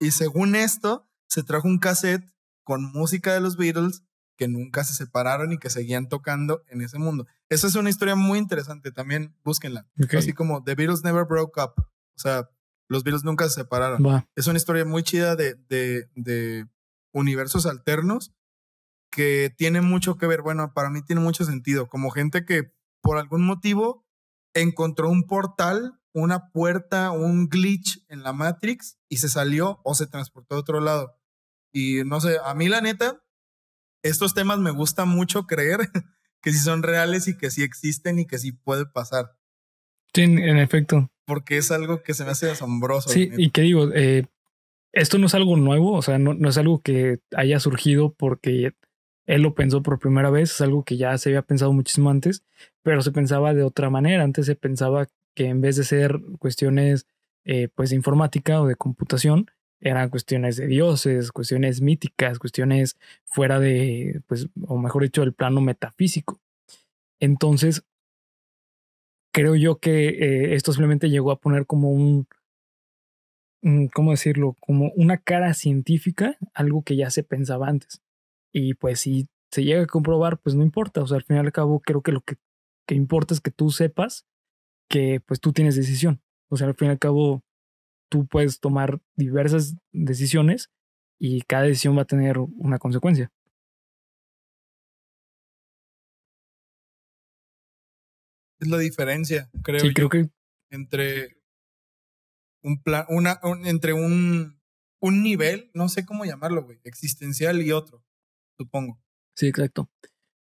Y 0.00 0.10
según 0.10 0.56
esto, 0.56 1.08
se 1.28 1.42
trajo 1.42 1.68
un 1.68 1.78
cassette 1.78 2.24
con 2.64 2.82
música 2.82 3.34
de 3.34 3.40
los 3.40 3.56
Beatles 3.56 4.02
que 4.36 4.48
nunca 4.48 4.82
se 4.82 4.94
separaron 4.94 5.52
y 5.52 5.58
que 5.58 5.70
seguían 5.70 6.08
tocando 6.08 6.64
en 6.68 6.80
ese 6.80 6.98
mundo. 6.98 7.26
Esa 7.50 7.66
es 7.66 7.74
una 7.76 7.90
historia 7.90 8.16
muy 8.16 8.38
interesante, 8.38 8.92
también 8.92 9.36
búsquenla. 9.44 9.86
Así 10.16 10.32
como 10.32 10.64
The 10.64 10.74
Beatles 10.74 11.04
Never 11.04 11.24
Broke 11.24 11.60
Up. 11.60 11.74
O 11.76 12.18
sea, 12.18 12.48
los 12.88 13.04
Beatles 13.04 13.24
nunca 13.24 13.48
se 13.48 13.56
separaron. 13.56 14.24
Es 14.34 14.46
una 14.46 14.56
historia 14.56 14.84
muy 14.84 15.02
chida 15.02 15.36
de, 15.36 15.54
de, 15.68 16.08
de 16.14 16.66
universos 17.12 17.66
alternos 17.66 18.32
que 19.14 19.54
tiene 19.56 19.80
mucho 19.80 20.16
que 20.16 20.26
ver, 20.26 20.42
bueno, 20.42 20.72
para 20.74 20.90
mí 20.90 21.00
tiene 21.02 21.22
mucho 21.22 21.44
sentido, 21.44 21.88
como 21.88 22.10
gente 22.10 22.44
que 22.44 22.72
por 23.00 23.16
algún 23.16 23.46
motivo 23.46 24.04
encontró 24.54 25.08
un 25.08 25.28
portal, 25.28 26.00
una 26.12 26.50
puerta, 26.50 27.12
un 27.12 27.48
glitch 27.48 28.04
en 28.08 28.24
la 28.24 28.32
Matrix 28.32 28.98
y 29.08 29.18
se 29.18 29.28
salió 29.28 29.80
o 29.84 29.94
se 29.94 30.08
transportó 30.08 30.56
a 30.56 30.58
otro 30.58 30.80
lado. 30.80 31.16
Y 31.72 32.02
no 32.04 32.20
sé, 32.20 32.38
a 32.44 32.54
mí 32.54 32.68
la 32.68 32.80
neta, 32.80 33.22
estos 34.02 34.34
temas 34.34 34.58
me 34.58 34.72
gusta 34.72 35.04
mucho 35.04 35.46
creer 35.46 35.78
que 36.42 36.52
sí 36.52 36.58
son 36.58 36.82
reales 36.82 37.28
y 37.28 37.36
que 37.36 37.52
sí 37.52 37.62
existen 37.62 38.18
y 38.18 38.26
que 38.26 38.38
sí 38.38 38.50
puede 38.50 38.84
pasar, 38.84 39.36
Sí, 40.12 40.22
en, 40.22 40.58
efecto. 40.58 41.08
porque 41.24 41.56
es 41.56 41.70
algo 41.70 42.02
que 42.02 42.14
se 42.14 42.24
me 42.24 42.30
hace 42.32 42.50
asombroso. 42.50 43.10
Sí, 43.10 43.30
y 43.36 43.50
que 43.50 43.60
digo, 43.62 43.92
eh, 43.92 44.26
esto 44.92 45.18
no 45.18 45.26
es 45.26 45.34
algo 45.34 45.56
nuevo, 45.56 45.92
o 45.92 46.02
sea, 46.02 46.18
no, 46.18 46.34
no 46.34 46.48
es 46.48 46.58
algo 46.58 46.80
que 46.80 47.18
haya 47.36 47.58
surgido 47.60 48.12
porque 48.12 48.72
él 49.26 49.42
lo 49.42 49.54
pensó 49.54 49.82
por 49.82 49.98
primera 49.98 50.30
vez, 50.30 50.52
es 50.52 50.60
algo 50.60 50.84
que 50.84 50.96
ya 50.96 51.16
se 51.18 51.30
había 51.30 51.42
pensado 51.42 51.72
muchísimo 51.72 52.10
antes, 52.10 52.44
pero 52.82 53.02
se 53.02 53.12
pensaba 53.12 53.54
de 53.54 53.62
otra 53.62 53.90
manera. 53.90 54.22
Antes 54.22 54.46
se 54.46 54.54
pensaba 54.54 55.06
que 55.34 55.46
en 55.46 55.60
vez 55.60 55.76
de 55.76 55.84
ser 55.84 56.20
cuestiones 56.38 57.06
eh, 57.44 57.68
pues 57.74 57.90
de 57.90 57.96
informática 57.96 58.60
o 58.60 58.66
de 58.66 58.76
computación, 58.76 59.50
eran 59.80 60.08
cuestiones 60.08 60.56
de 60.56 60.66
dioses, 60.66 61.30
cuestiones 61.30 61.82
míticas, 61.82 62.38
cuestiones 62.38 62.96
fuera 63.24 63.60
de, 63.60 64.22
pues, 64.26 64.48
o 64.66 64.78
mejor 64.78 65.02
dicho, 65.02 65.20
del 65.20 65.34
plano 65.34 65.60
metafísico. 65.60 66.40
Entonces, 67.20 67.84
creo 69.32 69.56
yo 69.56 69.78
que 69.78 70.08
eh, 70.08 70.54
esto 70.54 70.72
simplemente 70.72 71.10
llegó 71.10 71.32
a 71.32 71.40
poner 71.40 71.66
como 71.66 71.90
un, 71.90 72.26
un, 73.62 73.88
¿cómo 73.88 74.12
decirlo? 74.12 74.56
Como 74.60 74.92
una 74.96 75.18
cara 75.18 75.52
científica, 75.54 76.38
algo 76.54 76.82
que 76.82 76.96
ya 76.96 77.10
se 77.10 77.22
pensaba 77.22 77.68
antes. 77.68 78.03
Y 78.54 78.74
pues 78.74 79.00
si 79.00 79.26
se 79.50 79.64
llega 79.64 79.82
a 79.82 79.86
comprobar, 79.86 80.38
pues 80.38 80.54
no 80.54 80.62
importa. 80.62 81.02
O 81.02 81.06
sea, 81.06 81.16
al 81.16 81.24
fin 81.24 81.36
y 81.36 81.38
al 81.40 81.52
cabo, 81.52 81.80
creo 81.80 82.02
que 82.02 82.12
lo 82.12 82.20
que, 82.20 82.36
que 82.86 82.94
importa 82.94 83.34
es 83.34 83.40
que 83.40 83.50
tú 83.50 83.70
sepas 83.70 84.26
que 84.88 85.20
pues 85.26 85.40
tú 85.40 85.52
tienes 85.52 85.74
decisión. 85.76 86.22
O 86.50 86.56
sea, 86.56 86.68
al 86.68 86.74
fin 86.74 86.88
y 86.88 86.90
al 86.92 86.98
cabo, 86.98 87.42
tú 88.10 88.26
puedes 88.26 88.60
tomar 88.60 89.00
diversas 89.16 89.74
decisiones 89.92 90.70
y 91.18 91.42
cada 91.42 91.64
decisión 91.64 91.96
va 91.98 92.02
a 92.02 92.06
tener 92.06 92.38
una 92.38 92.78
consecuencia. 92.78 93.32
Es 98.60 98.68
la 98.68 98.78
diferencia, 98.78 99.50
creo 99.62 99.80
Sí, 99.80 99.88
yo. 99.88 99.94
creo 99.94 100.08
que 100.08 100.30
entre 100.70 101.36
un 102.62 102.82
plan, 102.82 103.04
una, 103.08 103.40
un- 103.42 103.66
entre 103.66 103.92
un, 103.92 104.60
un 105.00 105.22
nivel, 105.22 105.70
no 105.74 105.88
sé 105.88 106.06
cómo 106.06 106.24
llamarlo, 106.24 106.62
güey, 106.64 106.78
existencial 106.84 107.60
y 107.62 107.72
otro, 107.72 108.04
supongo. 108.56 108.98
Sí, 109.34 109.48
exacto. 109.48 109.88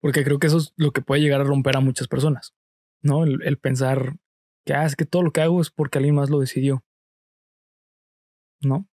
Porque 0.01 0.25
creo 0.25 0.39
que 0.39 0.49
eso 0.49 0.59
es 0.59 0.73
lo 0.77 0.93
que 0.93 1.03
puede 1.03 1.23
llegar 1.23 1.41
a 1.41 1.45
romper 1.45 1.77
a 1.77 1.81
muchas 1.81 2.09
personas, 2.09 2.55
¿no? 3.03 3.25
El, 3.25 3.43
el 3.43 3.59
pensar 3.59 4.17
que, 4.65 4.75
ah, 4.75 4.85
es 4.85 4.97
que 4.97 5.07
todo 5.07 5.23
lo 5.23 5.33
que 5.33 5.41
hago 5.41 5.61
es 5.61 5.71
porque 5.71 5.99
alguien 5.99 6.17
más 6.17 6.31
lo 6.31 6.41
decidió, 6.41 6.85
¿no? 8.61 8.89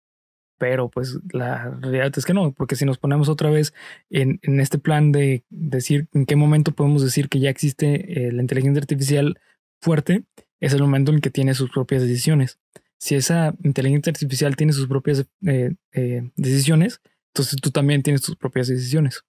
Pero 0.58 0.88
pues 0.88 1.18
la 1.32 1.70
realidad 1.80 2.12
es 2.16 2.24
que 2.24 2.32
no, 2.32 2.52
porque 2.52 2.76
si 2.76 2.86
nos 2.86 2.98
ponemos 2.98 3.28
otra 3.28 3.50
vez 3.50 3.74
en, 4.08 4.40
en 4.42 4.58
este 4.60 4.78
plan 4.78 5.12
de 5.12 5.44
decir 5.50 6.08
en 6.14 6.24
qué 6.24 6.34
momento 6.34 6.72
podemos 6.72 7.02
decir 7.02 7.28
que 7.28 7.40
ya 7.40 7.50
existe 7.50 8.26
eh, 8.26 8.32
la 8.32 8.40
inteligencia 8.40 8.80
artificial 8.80 9.38
fuerte, 9.82 10.24
es 10.60 10.72
el 10.72 10.80
momento 10.80 11.12
en 11.12 11.20
que 11.20 11.30
tiene 11.30 11.54
sus 11.54 11.70
propias 11.70 12.02
decisiones. 12.02 12.58
Si 12.98 13.14
esa 13.14 13.54
inteligencia 13.62 14.10
artificial 14.10 14.56
tiene 14.56 14.72
sus 14.72 14.88
propias 14.88 15.26
eh, 15.46 15.74
eh, 15.92 16.30
decisiones, 16.36 17.02
entonces 17.37 17.61
tú 17.61 17.70
también 17.70 18.03
tienes 18.03 18.22
tus 18.22 18.37
propias 18.37 18.68
decisiones. 18.68 19.22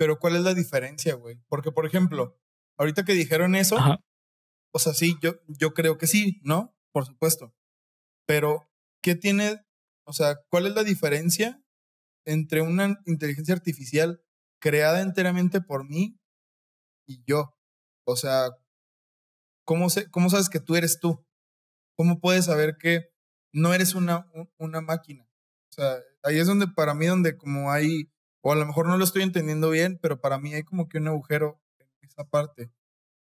pero 0.00 0.18
¿cuál 0.18 0.34
es 0.34 0.40
la 0.40 0.54
diferencia, 0.54 1.14
güey? 1.14 1.38
Porque, 1.46 1.72
por 1.72 1.84
ejemplo, 1.84 2.40
ahorita 2.78 3.04
que 3.04 3.12
dijeron 3.12 3.54
eso, 3.54 3.76
o 4.72 4.78
sea, 4.78 4.94
sí, 4.94 5.18
yo, 5.20 5.42
yo 5.46 5.74
creo 5.74 5.98
que 5.98 6.06
sí, 6.06 6.40
¿no? 6.42 6.74
Por 6.90 7.04
supuesto. 7.04 7.54
Pero, 8.26 8.72
¿qué 9.02 9.14
tiene, 9.14 9.60
o 10.06 10.14
sea, 10.14 10.40
cuál 10.48 10.66
es 10.66 10.74
la 10.74 10.84
diferencia 10.84 11.62
entre 12.24 12.62
una 12.62 13.02
inteligencia 13.04 13.54
artificial 13.54 14.22
creada 14.58 15.02
enteramente 15.02 15.60
por 15.60 15.86
mí 15.86 16.18
y 17.06 17.22
yo? 17.26 17.54
O 18.06 18.16
sea, 18.16 18.56
¿cómo, 19.66 19.88
cómo 20.10 20.30
sabes 20.30 20.48
que 20.48 20.60
tú 20.60 20.76
eres 20.76 20.98
tú? 20.98 21.26
¿Cómo 21.94 22.20
puedes 22.20 22.46
saber 22.46 22.78
que 22.78 23.10
no 23.52 23.74
eres 23.74 23.94
una, 23.94 24.26
una 24.58 24.80
máquina? 24.80 25.28
O 25.70 25.72
sea, 25.72 25.98
ahí 26.22 26.38
es 26.38 26.46
donde 26.46 26.68
para 26.68 26.94
mí, 26.94 27.06
donde 27.06 27.36
como 27.36 27.70
hay, 27.70 28.10
o 28.42 28.52
a 28.52 28.56
lo 28.56 28.66
mejor 28.66 28.86
no 28.86 28.96
lo 28.96 29.04
estoy 29.04 29.22
entendiendo 29.22 29.70
bien, 29.70 29.98
pero 30.00 30.20
para 30.20 30.38
mí 30.38 30.54
hay 30.54 30.64
como 30.64 30.88
que 30.88 30.98
un 30.98 31.08
agujero 31.08 31.60
en 31.78 31.88
esa 32.02 32.24
parte. 32.24 32.72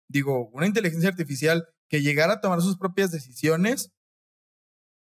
Digo, 0.08 0.50
una 0.50 0.66
inteligencia 0.66 1.10
artificial 1.10 1.68
que 1.90 2.02
llegara 2.02 2.34
a 2.34 2.42
tomar 2.42 2.62
sus 2.62 2.78
propias 2.78 3.12
decisiones 3.12 3.92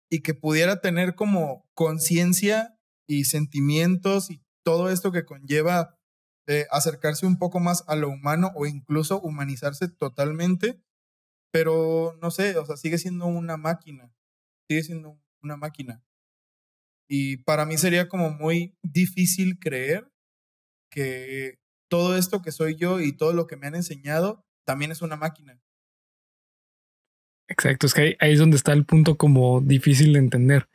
y 0.09 0.21
que 0.21 0.34
pudiera 0.34 0.82
tener 0.82 1.15
como 1.15 1.69
conciencia 1.73 2.78
y 3.07 3.25
sentimientos 3.25 4.30
y 4.30 4.41
todo 4.63 4.89
esto 4.89 5.11
que 5.11 5.25
conlleva 5.25 5.97
eh, 6.47 6.65
acercarse 6.71 7.25
un 7.25 7.38
poco 7.38 7.59
más 7.59 7.84
a 7.88 7.95
lo 7.95 8.09
humano 8.09 8.51
o 8.55 8.65
incluso 8.65 9.19
humanizarse 9.19 9.89
totalmente, 9.89 10.82
pero 11.51 12.17
no 12.21 12.32
sé, 12.32 12.57
o 12.57 12.65
sea, 12.65 12.78
sigue 12.78 12.97
siendo 12.97 13.25
una 13.25 13.57
máquina, 13.57 14.13
sigue 14.68 14.84
siendo 14.84 15.20
una 15.41 15.57
máquina. 15.57 16.03
Y 17.09 17.38
para 17.38 17.65
mí 17.65 17.78
sería 17.78 18.09
como 18.09 18.32
muy 18.32 18.76
difícil 18.84 19.59
creer 19.59 20.11
que 20.91 21.59
todo 21.89 22.18
esto 22.18 22.41
que 22.41 22.51
soy 22.51 22.76
yo 22.76 22.99
y 22.99 23.15
todo 23.15 23.34
lo 23.34 23.47
que 23.47 23.55
me 23.55 23.68
han 23.68 23.76
enseñado 23.76 24.45
también 24.65 24.91
es 24.91 25.01
una 25.01 25.15
máquina. 25.15 25.61
Exacto, 27.49 27.88
es 27.88 27.93
que 27.93 28.18
ahí, 28.20 28.34
es 28.34 28.39
donde 28.39 28.57
está 28.57 28.74
el 28.74 28.86
punto 28.86 29.18
como 29.18 29.61
difícil 29.61 30.11
de 30.13 30.20
entender. 30.20 30.68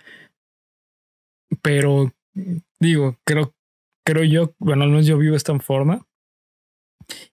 Pero 1.60 2.14
digo, 2.80 3.18
creo, 3.24 3.54
creo 4.06 4.24
yo, 4.24 4.54
bueno, 4.58 4.84
al 4.84 4.90
menos 4.90 5.06
yo 5.06 5.18
vivo 5.18 5.36
esta 5.36 5.58
forma 5.60 6.06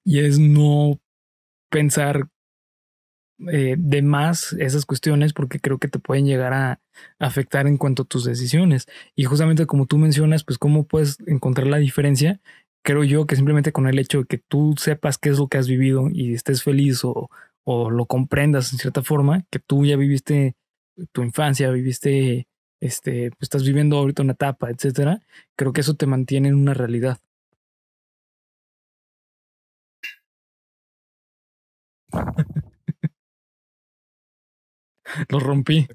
y 0.03 0.20
es 0.20 0.39
no 0.39 0.99
pensar 1.70 2.30
eh, 3.52 3.76
de 3.78 4.02
más 4.02 4.54
esas 4.54 4.86
cuestiones 4.86 5.34
porque 5.34 5.60
creo 5.60 5.78
que 5.78 5.88
te 5.88 6.00
pueden 6.00 6.26
llegar 6.26 6.54
a 6.54 6.80
afectar 7.20 7.68
en 7.68 7.78
cuanto 7.78 8.04
a 8.04 8.06
tus 8.06 8.26
decisiones. 8.26 8.88
Y 9.16 9.24
justamente 9.26 9.66
como 9.66 9.86
tú 9.86 9.98
mencionas, 9.98 10.44
pues 10.44 10.58
cómo 10.58 10.86
puedes 10.86 11.18
encontrar 11.28 11.68
la 11.68 11.78
diferencia. 11.78 12.42
Creo 12.84 13.04
yo 13.04 13.26
que 13.28 13.36
simplemente 13.36 13.72
con 13.72 13.88
el 13.88 14.00
hecho 14.00 14.20
de 14.20 14.26
que 14.26 14.38
tú 14.40 14.76
sepas 14.78 15.18
qué 15.18 15.30
es 15.30 15.38
lo 15.40 15.48
que 15.48 15.58
has 15.58 15.68
vivido 15.68 16.10
y 16.12 16.34
estés 16.34 16.64
feliz 16.64 17.04
o, 17.04 17.30
o 17.64 17.90
lo 17.90 18.06
comprendas 18.06 18.72
en 18.74 18.80
cierta 18.80 19.04
forma, 19.04 19.46
que 19.52 19.60
tú 19.60 19.86
ya 19.86 19.96
viviste 19.98 20.56
tu 21.12 21.24
infancia, 21.24 21.70
viviste, 21.72 22.48
este, 22.82 23.30
pues 23.32 23.44
estás 23.44 23.64
viviendo 23.66 23.98
ahorita 23.98 24.24
una 24.24 24.34
etapa, 24.34 24.70
etcétera, 24.70 25.22
creo 25.56 25.74
que 25.74 25.82
eso 25.82 25.96
te 25.96 26.06
mantiene 26.08 26.50
en 26.50 26.56
una 26.56 26.74
realidad. 26.74 27.20
Lo 35.30 35.39
rompí. 35.39 35.88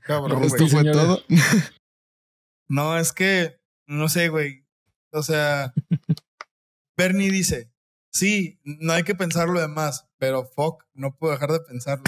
¿Esto 0.42 0.68
fue 0.68 0.84
todo? 0.90 1.22
no, 2.68 2.98
es 2.98 3.12
que, 3.12 3.60
no 3.86 4.08
sé, 4.08 4.28
güey. 4.28 4.66
O 5.12 5.22
sea, 5.22 5.72
Bernie 6.96 7.30
dice, 7.30 7.70
sí, 8.10 8.60
no 8.64 8.92
hay 8.92 9.04
que 9.04 9.14
pensar 9.14 9.48
lo 9.48 9.60
demás, 9.60 10.08
pero 10.18 10.44
fuck, 10.44 10.84
no 10.94 11.16
puedo 11.16 11.32
dejar 11.32 11.52
de 11.52 11.60
pensarlo. 11.60 12.04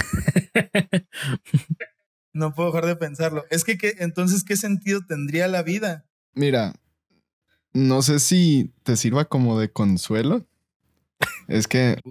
no 2.33 2.53
puedo 2.53 2.71
dejar 2.71 2.85
de 2.85 2.95
pensarlo. 2.95 3.45
Es 3.49 3.63
que, 3.63 3.77
entonces, 3.99 4.43
¿qué 4.43 4.57
sentido 4.57 5.01
tendría 5.07 5.47
la 5.47 5.63
vida? 5.63 6.05
Mira, 6.33 6.73
no 7.73 8.01
sé 8.01 8.19
si 8.19 8.73
te 8.83 8.95
sirva 8.97 9.25
como 9.25 9.59
de 9.59 9.71
consuelo. 9.71 10.45
Es 11.47 11.67
que 11.67 12.01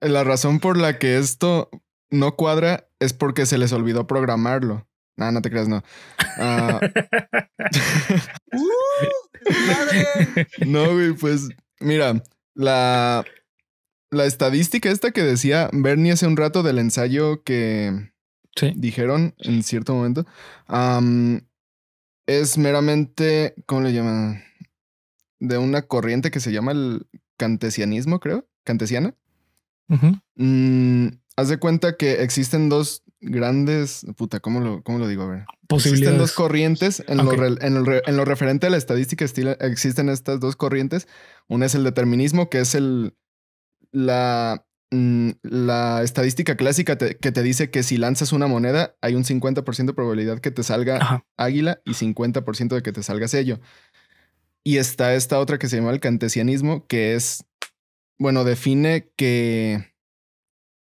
la 0.00 0.24
razón 0.24 0.60
por 0.60 0.76
la 0.76 0.98
que 0.98 1.18
esto 1.18 1.70
no 2.10 2.36
cuadra 2.36 2.88
es 3.04 3.12
porque 3.12 3.46
se 3.46 3.58
les 3.58 3.72
olvidó 3.72 4.06
programarlo. 4.06 4.86
No, 5.16 5.30
no 5.30 5.42
te 5.42 5.50
creas, 5.50 5.68
no. 5.68 5.82
Ah. 6.38 6.80
Uh, 9.46 10.64
no, 10.66 10.92
güey, 10.94 11.12
pues 11.12 11.48
mira, 11.80 12.22
la, 12.54 13.24
la 14.10 14.24
estadística 14.24 14.90
esta 14.90 15.10
que 15.10 15.22
decía 15.22 15.68
Bernie 15.72 16.12
hace 16.12 16.26
un 16.26 16.36
rato 16.36 16.62
del 16.62 16.78
ensayo 16.78 17.42
que 17.42 18.12
dijeron 18.76 19.34
en 19.38 19.62
cierto 19.62 19.94
momento, 19.94 20.24
es 22.26 22.58
meramente, 22.58 23.54
¿cómo 23.66 23.82
le 23.82 23.92
llaman? 23.92 24.42
De 25.40 25.58
una 25.58 25.82
corriente 25.82 26.30
que 26.30 26.40
se 26.40 26.52
llama 26.52 26.72
el 26.72 27.06
cantesianismo, 27.36 28.20
creo, 28.20 28.48
cantesiana. 28.64 29.14
Haz 31.36 31.48
de 31.48 31.58
cuenta 31.58 31.96
que 31.96 32.22
existen 32.22 32.68
dos 32.68 33.02
grandes. 33.20 34.06
Puta, 34.16 34.40
¿cómo 34.40 34.60
lo, 34.60 34.82
cómo 34.82 34.98
lo 34.98 35.08
digo? 35.08 35.24
A 35.24 35.26
ver. 35.26 35.44
Existen 35.68 36.18
dos 36.18 36.32
corrientes. 36.32 37.02
En, 37.08 37.18
lo 37.18 37.32
en, 37.32 38.16
lo 38.16 38.24
referente 38.24 38.66
a 38.66 38.70
la 38.70 38.76
estadística, 38.76 39.24
existen 39.24 40.08
estas 40.08 40.38
dos 40.38 40.54
corrientes. 40.54 41.08
Una 41.48 41.66
es 41.66 41.74
el 41.74 41.84
determinismo, 41.84 42.48
que 42.50 42.60
es 42.60 42.74
el. 42.74 43.16
La, 43.90 44.66
mm, 44.90 45.30
la 45.42 46.02
estadística 46.02 46.56
clásica 46.56 46.98
que 46.98 47.32
te 47.32 47.42
dice 47.42 47.70
que 47.70 47.82
si 47.82 47.96
lanzas 47.96 48.32
una 48.32 48.46
moneda, 48.46 48.96
hay 49.00 49.14
un 49.14 49.24
50% 49.24 49.86
de 49.86 49.94
probabilidad 49.94 50.40
que 50.40 50.50
te 50.50 50.62
salga 50.62 51.24
águila 51.36 51.80
y 51.84 51.92
50% 51.94 52.74
de 52.74 52.82
que 52.82 52.92
te 52.92 53.02
salga 53.02 53.28
sello. 53.28 53.60
Y 54.64 54.78
está 54.78 55.14
esta 55.14 55.38
otra 55.38 55.58
que 55.58 55.68
se 55.68 55.76
llama 55.76 55.90
el 55.90 56.00
cantesianismo, 56.00 56.86
que 56.86 57.14
es. 57.14 57.44
Bueno, 58.18 58.44
define 58.44 59.10
que 59.16 59.93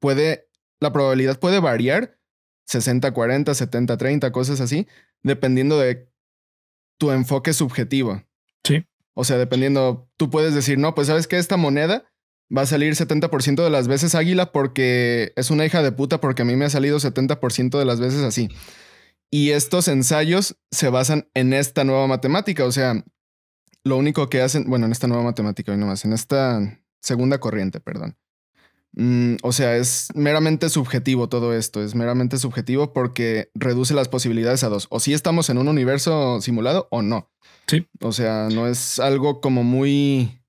puede, 0.00 0.48
la 0.80 0.92
probabilidad 0.92 1.38
puede 1.38 1.60
variar 1.60 2.18
60, 2.66 3.12
40, 3.12 3.54
70, 3.54 3.96
30, 3.96 4.32
cosas 4.32 4.60
así, 4.60 4.86
dependiendo 5.22 5.78
de 5.78 6.10
tu 6.98 7.10
enfoque 7.10 7.52
subjetivo. 7.52 8.22
Sí. 8.64 8.84
O 9.14 9.24
sea, 9.24 9.38
dependiendo, 9.38 10.10
tú 10.16 10.30
puedes 10.30 10.54
decir, 10.54 10.78
no, 10.78 10.94
pues 10.94 11.06
sabes 11.06 11.26
que 11.26 11.38
esta 11.38 11.56
moneda 11.56 12.04
va 12.54 12.62
a 12.62 12.66
salir 12.66 12.94
70% 12.94 13.62
de 13.62 13.70
las 13.70 13.88
veces 13.88 14.14
águila 14.14 14.52
porque 14.52 15.32
es 15.36 15.50
una 15.50 15.64
hija 15.66 15.82
de 15.82 15.92
puta 15.92 16.20
porque 16.20 16.42
a 16.42 16.44
mí 16.44 16.56
me 16.56 16.64
ha 16.64 16.70
salido 16.70 16.98
70% 16.98 17.78
de 17.78 17.84
las 17.84 18.00
veces 18.00 18.22
así. 18.22 18.48
Y 19.30 19.50
estos 19.50 19.88
ensayos 19.88 20.56
se 20.70 20.88
basan 20.88 21.28
en 21.34 21.52
esta 21.52 21.84
nueva 21.84 22.06
matemática, 22.06 22.64
o 22.64 22.72
sea, 22.72 23.04
lo 23.84 23.96
único 23.96 24.28
que 24.28 24.40
hacen, 24.40 24.64
bueno, 24.68 24.86
en 24.86 24.92
esta 24.92 25.06
nueva 25.06 25.22
matemática, 25.22 25.76
no 25.76 25.86
más, 25.86 26.04
en 26.04 26.12
esta 26.12 26.80
segunda 27.00 27.38
corriente, 27.38 27.80
perdón. 27.80 28.16
Mm, 28.92 29.36
o 29.42 29.52
sea, 29.52 29.76
es 29.76 30.08
meramente 30.14 30.68
subjetivo 30.68 31.28
todo 31.28 31.54
esto, 31.54 31.82
es 31.82 31.94
meramente 31.94 32.38
subjetivo 32.38 32.92
porque 32.92 33.50
reduce 33.54 33.94
las 33.94 34.08
posibilidades 34.08 34.64
a 34.64 34.68
dos. 34.68 34.86
O 34.90 35.00
si 35.00 35.12
estamos 35.12 35.50
en 35.50 35.58
un 35.58 35.68
universo 35.68 36.40
simulado 36.40 36.88
o 36.90 37.02
no. 37.02 37.30
Sí. 37.66 37.86
O 38.00 38.12
sea, 38.12 38.48
no 38.50 38.66
es 38.66 38.98
algo 38.98 39.40
como 39.40 39.62
muy 39.62 40.42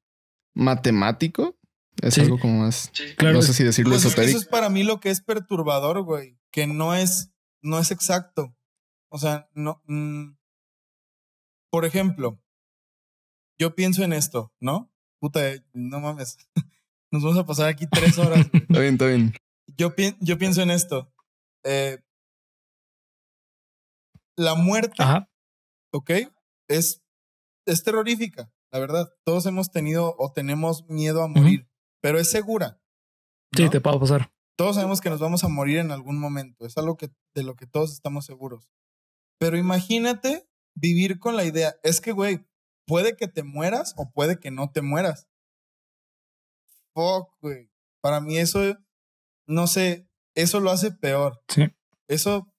matemático. 0.56 1.58
Es 2.02 2.18
algo 2.18 2.40
como 2.40 2.60
más. 2.60 2.92
Claro. 3.18 3.36
No 3.36 3.42
sé 3.42 3.54
si 3.54 3.64
decirlo 3.64 3.92
pues 3.92 4.06
esotérico. 4.06 4.38
eso 4.38 4.46
es 4.46 4.48
para 4.48 4.70
mí 4.70 4.84
lo 4.84 5.02
que 5.02 5.10
es 5.10 5.22
perturbador, 5.22 6.02
güey. 6.04 6.40
Que 6.52 6.66
no 6.66 6.96
es, 6.96 7.32
no 7.62 7.78
es 7.78 7.92
exacto. 7.92 8.56
O 9.10 9.18
sea, 9.18 9.50
no. 9.54 9.82
Mm, 9.86 10.38
por 11.70 11.86
ejemplo, 11.86 12.42
yo 13.60 13.76
pienso 13.76 14.04
en 14.04 14.14
esto, 14.14 14.54
¿no? 14.60 14.92
Puta, 15.20 15.42
no 15.74 16.00
mames. 16.00 16.38
Nos 17.12 17.24
vamos 17.24 17.38
a 17.38 17.46
pasar 17.46 17.70
aquí 17.70 17.88
tres 17.88 18.18
horas. 18.18 18.50
está 18.54 18.80
bien, 18.80 18.94
está 18.94 19.08
bien. 19.08 19.34
Yo, 19.78 19.94
yo 20.20 20.38
pienso 20.38 20.62
en 20.62 20.72
esto. 20.72 21.12
Eh, 21.64 22.00
la 24.38 24.56
muerte, 24.56 25.04
¿ok? 25.92 26.12
Es, 26.70 27.04
es 27.66 27.84
terrorífica, 27.84 28.52
la 28.72 28.80
verdad. 28.80 29.14
Todos 29.26 29.46
hemos 29.46 29.72
tenido 29.72 30.16
o 30.18 30.32
tenemos 30.32 30.86
miedo 30.88 31.24
a 31.24 31.28
morir, 31.28 31.68
pero 32.02 32.20
es 32.20 32.30
segura. 32.30 32.82
Sí, 33.56 33.70
te 33.70 33.82
puedo 33.82 34.00
pasar. 34.00 34.32
Todos 34.58 34.76
sabemos 34.76 35.02
que 35.02 35.10
nos 35.10 35.20
vamos 35.20 35.44
a 35.44 35.50
morir 35.50 35.80
en 35.80 35.92
algún 35.92 36.20
momento. 36.20 36.66
Es 36.66 36.78
algo 36.78 36.98
que, 36.98 37.10
de 37.34 37.44
lo 37.44 37.56
que 37.56 37.66
todos 37.66 37.92
estamos 37.92 38.26
seguros. 38.26 38.72
Pero 39.40 39.58
imagínate 39.58 40.50
vivir 40.76 41.20
con 41.20 41.36
la 41.36 41.46
idea, 41.46 41.76
es 41.84 42.02
que, 42.02 42.12
güey, 42.12 42.48
puede 42.86 43.16
que 43.16 43.28
te 43.28 43.44
mueras 43.44 43.94
o 43.98 44.12
puede 44.12 44.40
que 44.40 44.52
no 44.52 44.72
te 44.72 44.82
mueras 44.82 45.29
fuck, 46.94 47.30
güey. 47.42 47.70
Para 48.02 48.22
mí 48.22 48.38
eso, 48.38 48.78
no 49.48 49.68
sé, 49.68 50.08
eso 50.36 50.60
lo 50.60 50.72
hace 50.72 50.92
peor. 50.92 51.42
Sí. 51.48 51.68
Eso 52.08 52.52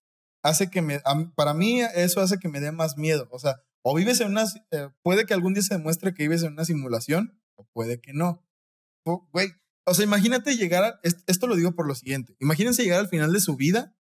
hace 0.43 0.70
que 0.70 0.83
me, 0.83 1.01
para 1.35 1.55
mí 1.55 1.81
eso 1.81 2.20
hace 2.20 2.39
que 2.39 2.49
me 2.49 2.61
dé 2.61 2.72
más 2.72 2.97
miedo. 2.97 3.28
O 3.31 3.39
sea, 3.39 3.57
o 3.83 3.95
vives 3.95 4.20
en 4.20 4.28
una, 4.28 4.45
eh, 4.70 4.89
puede 5.03 5.24
que 5.26 5.35
algún 5.35 5.55
día 5.55 5.62
se 5.62 5.74
demuestre 5.76 6.12
que 6.14 6.24
vives 6.24 6.43
en 6.43 6.53
una 6.53 6.64
simulación, 6.64 7.41
o 7.57 7.64
puede 7.72 8.01
que 8.01 8.12
no. 8.12 8.45
güey. 9.33 9.53
O 9.87 9.95
sea, 9.95 10.05
imagínate 10.05 10.57
llegar 10.57 10.85
a. 10.85 11.01
est- 11.03 11.20
Esto 11.26 11.47
lo 11.47 11.57
digo 11.57 11.72
por 11.72 11.87
lo 11.87 11.95
siguiente. 11.95 12.37
Imagínense 12.39 12.83
llegar 12.85 13.01
al 13.01 13.09
final 13.09 13.33
de 13.33 13.41
su 13.41 13.57
vida 13.57 13.97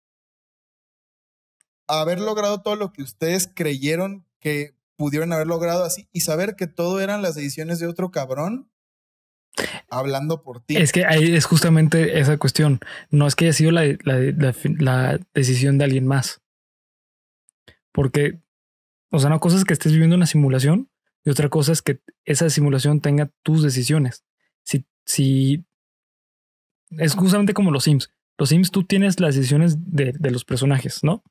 a 1.89 2.01
haber 2.01 2.20
logrado 2.20 2.61
todo 2.62 2.76
lo 2.76 2.93
que 2.93 3.03
ustedes 3.03 3.49
creyeron 3.55 4.26
que 4.41 4.76
pudieron 4.97 5.33
haber 5.33 5.47
logrado 5.47 5.85
así 5.85 6.09
y 6.12 6.20
saber 6.20 6.57
que 6.57 6.66
todo 6.66 7.01
eran 7.01 7.22
las 7.22 7.35
decisiones 7.37 7.79
de 7.79 7.87
otro 7.87 8.11
cabrón 8.11 8.70
hablando 9.90 10.42
por 10.42 10.61
ti. 10.62 10.76
Es 10.76 10.92
que 10.92 11.04
ahí 11.06 11.34
es 11.34 11.44
justamente 11.46 12.18
esa 12.20 12.36
cuestión. 12.38 12.80
No 13.11 13.26
es 13.26 13.34
que 13.34 13.44
haya 13.46 13.52
sido 13.52 13.70
la, 13.70 13.84
la- 14.04 14.54
la- 14.78 15.20
decisión 15.34 15.78
de 15.78 15.84
alguien 15.84 16.06
más. 16.06 16.40
Porque, 17.92 18.40
o 19.11 19.18
sea, 19.18 19.28
una 19.28 19.38
cosa 19.38 19.56
es 19.56 19.64
que 19.64 19.72
estés 19.72 19.92
viviendo 19.92 20.16
una 20.16 20.26
simulación 20.26 20.90
y 21.24 21.30
otra 21.30 21.48
cosa 21.48 21.72
es 21.72 21.82
que 21.82 22.00
esa 22.24 22.48
simulación 22.50 23.00
tenga 23.00 23.30
tus 23.42 23.62
decisiones. 23.62 24.24
Si, 24.62 24.86
si 25.04 25.64
es 26.90 27.14
justamente 27.14 27.54
como 27.54 27.70
los 27.70 27.84
Sims. 27.84 28.11
Los 28.38 28.50
Sims 28.50 28.70
tú 28.70 28.84
tienes 28.84 29.18
las 29.20 29.34
decisiones 29.34 29.76
de, 29.92 30.12
de 30.12 30.30
los 30.30 30.44
personajes, 30.44 31.02
¿no? 31.02 31.22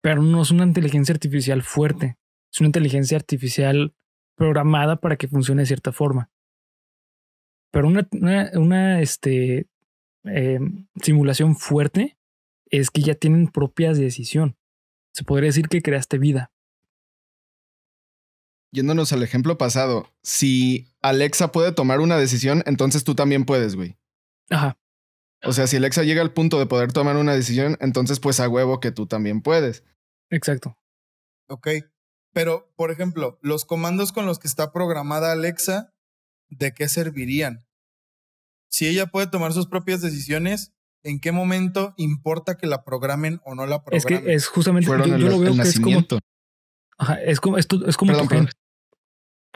Pero 0.00 0.22
no 0.22 0.42
es 0.42 0.50
una 0.50 0.64
inteligencia 0.64 1.12
artificial 1.12 1.62
fuerte. 1.62 2.16
Es 2.52 2.60
una 2.60 2.68
inteligencia 2.68 3.16
artificial 3.18 3.94
programada 4.36 4.96
para 4.96 5.16
que 5.16 5.28
funcione 5.28 5.62
de 5.62 5.66
cierta 5.66 5.92
forma. 5.92 6.30
Pero 7.76 7.88
una, 7.88 8.08
una, 8.12 8.50
una, 8.54 9.02
este, 9.02 9.66
eh, 10.24 10.58
simulación 11.02 11.56
fuerte 11.56 12.16
es 12.70 12.90
que 12.90 13.02
ya 13.02 13.14
tienen 13.14 13.48
propias 13.48 13.98
decisión. 13.98 14.56
Se 15.12 15.24
podría 15.24 15.48
decir 15.48 15.68
que 15.68 15.82
creaste 15.82 16.16
vida. 16.16 16.50
Yéndonos 18.72 19.12
al 19.12 19.22
ejemplo 19.22 19.58
pasado, 19.58 20.10
si 20.22 20.88
Alexa 21.02 21.52
puede 21.52 21.70
tomar 21.70 22.00
una 22.00 22.16
decisión, 22.16 22.62
entonces 22.64 23.04
tú 23.04 23.14
también 23.14 23.44
puedes, 23.44 23.76
güey. 23.76 23.98
Ajá. 24.48 24.78
O 25.44 25.52
sea, 25.52 25.66
si 25.66 25.76
Alexa 25.76 26.02
llega 26.02 26.22
al 26.22 26.32
punto 26.32 26.58
de 26.58 26.64
poder 26.64 26.94
tomar 26.94 27.18
una 27.18 27.34
decisión, 27.34 27.76
entonces 27.80 28.20
pues 28.20 28.40
a 28.40 28.48
huevo 28.48 28.80
que 28.80 28.90
tú 28.90 29.06
también 29.06 29.42
puedes. 29.42 29.84
Exacto. 30.30 30.78
Ok. 31.46 31.68
Pero, 32.32 32.72
por 32.74 32.90
ejemplo, 32.90 33.38
los 33.42 33.66
comandos 33.66 34.12
con 34.12 34.24
los 34.24 34.38
que 34.38 34.48
está 34.48 34.72
programada 34.72 35.30
Alexa, 35.30 35.92
¿de 36.48 36.72
qué 36.72 36.88
servirían? 36.88 37.65
Si 38.68 38.86
ella 38.86 39.06
puede 39.06 39.26
tomar 39.28 39.52
sus 39.52 39.66
propias 39.66 40.00
decisiones, 40.00 40.72
¿en 41.02 41.20
qué 41.20 41.32
momento 41.32 41.94
importa 41.96 42.56
que 42.56 42.66
la 42.66 42.84
programen 42.84 43.40
o 43.44 43.54
no 43.54 43.66
la 43.66 43.76
Es 43.90 44.04
programen? 44.04 44.24
que 44.24 44.34
es 44.34 44.46
justamente. 44.48 44.86
Yo, 44.88 45.04
yo 45.16 45.28
lo 45.28 45.38
veo 45.38 45.54
que 45.54 45.62
es 45.62 45.80
como. 45.80 46.04
Ajá, 46.98 47.22
es 47.22 47.40
como, 47.40 47.58
esto, 47.58 47.86
es 47.86 47.96
como 47.96 48.12
Perdón, 48.12 48.28
tu 48.28 48.34
gen. 48.34 48.44
perdón. 48.46 48.60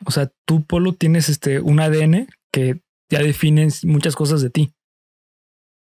O 0.07 0.11
sea, 0.11 0.33
tú, 0.47 0.65
Polo, 0.65 0.95
tienes 0.95 1.29
este 1.29 1.61
un 1.61 1.81
ADN 1.81 2.29
que 2.53 2.83
ya 3.11 3.21
define 3.21 3.69
muchas 3.85 4.15
cosas 4.17 4.41
de 4.43 4.51
ti. 4.51 4.73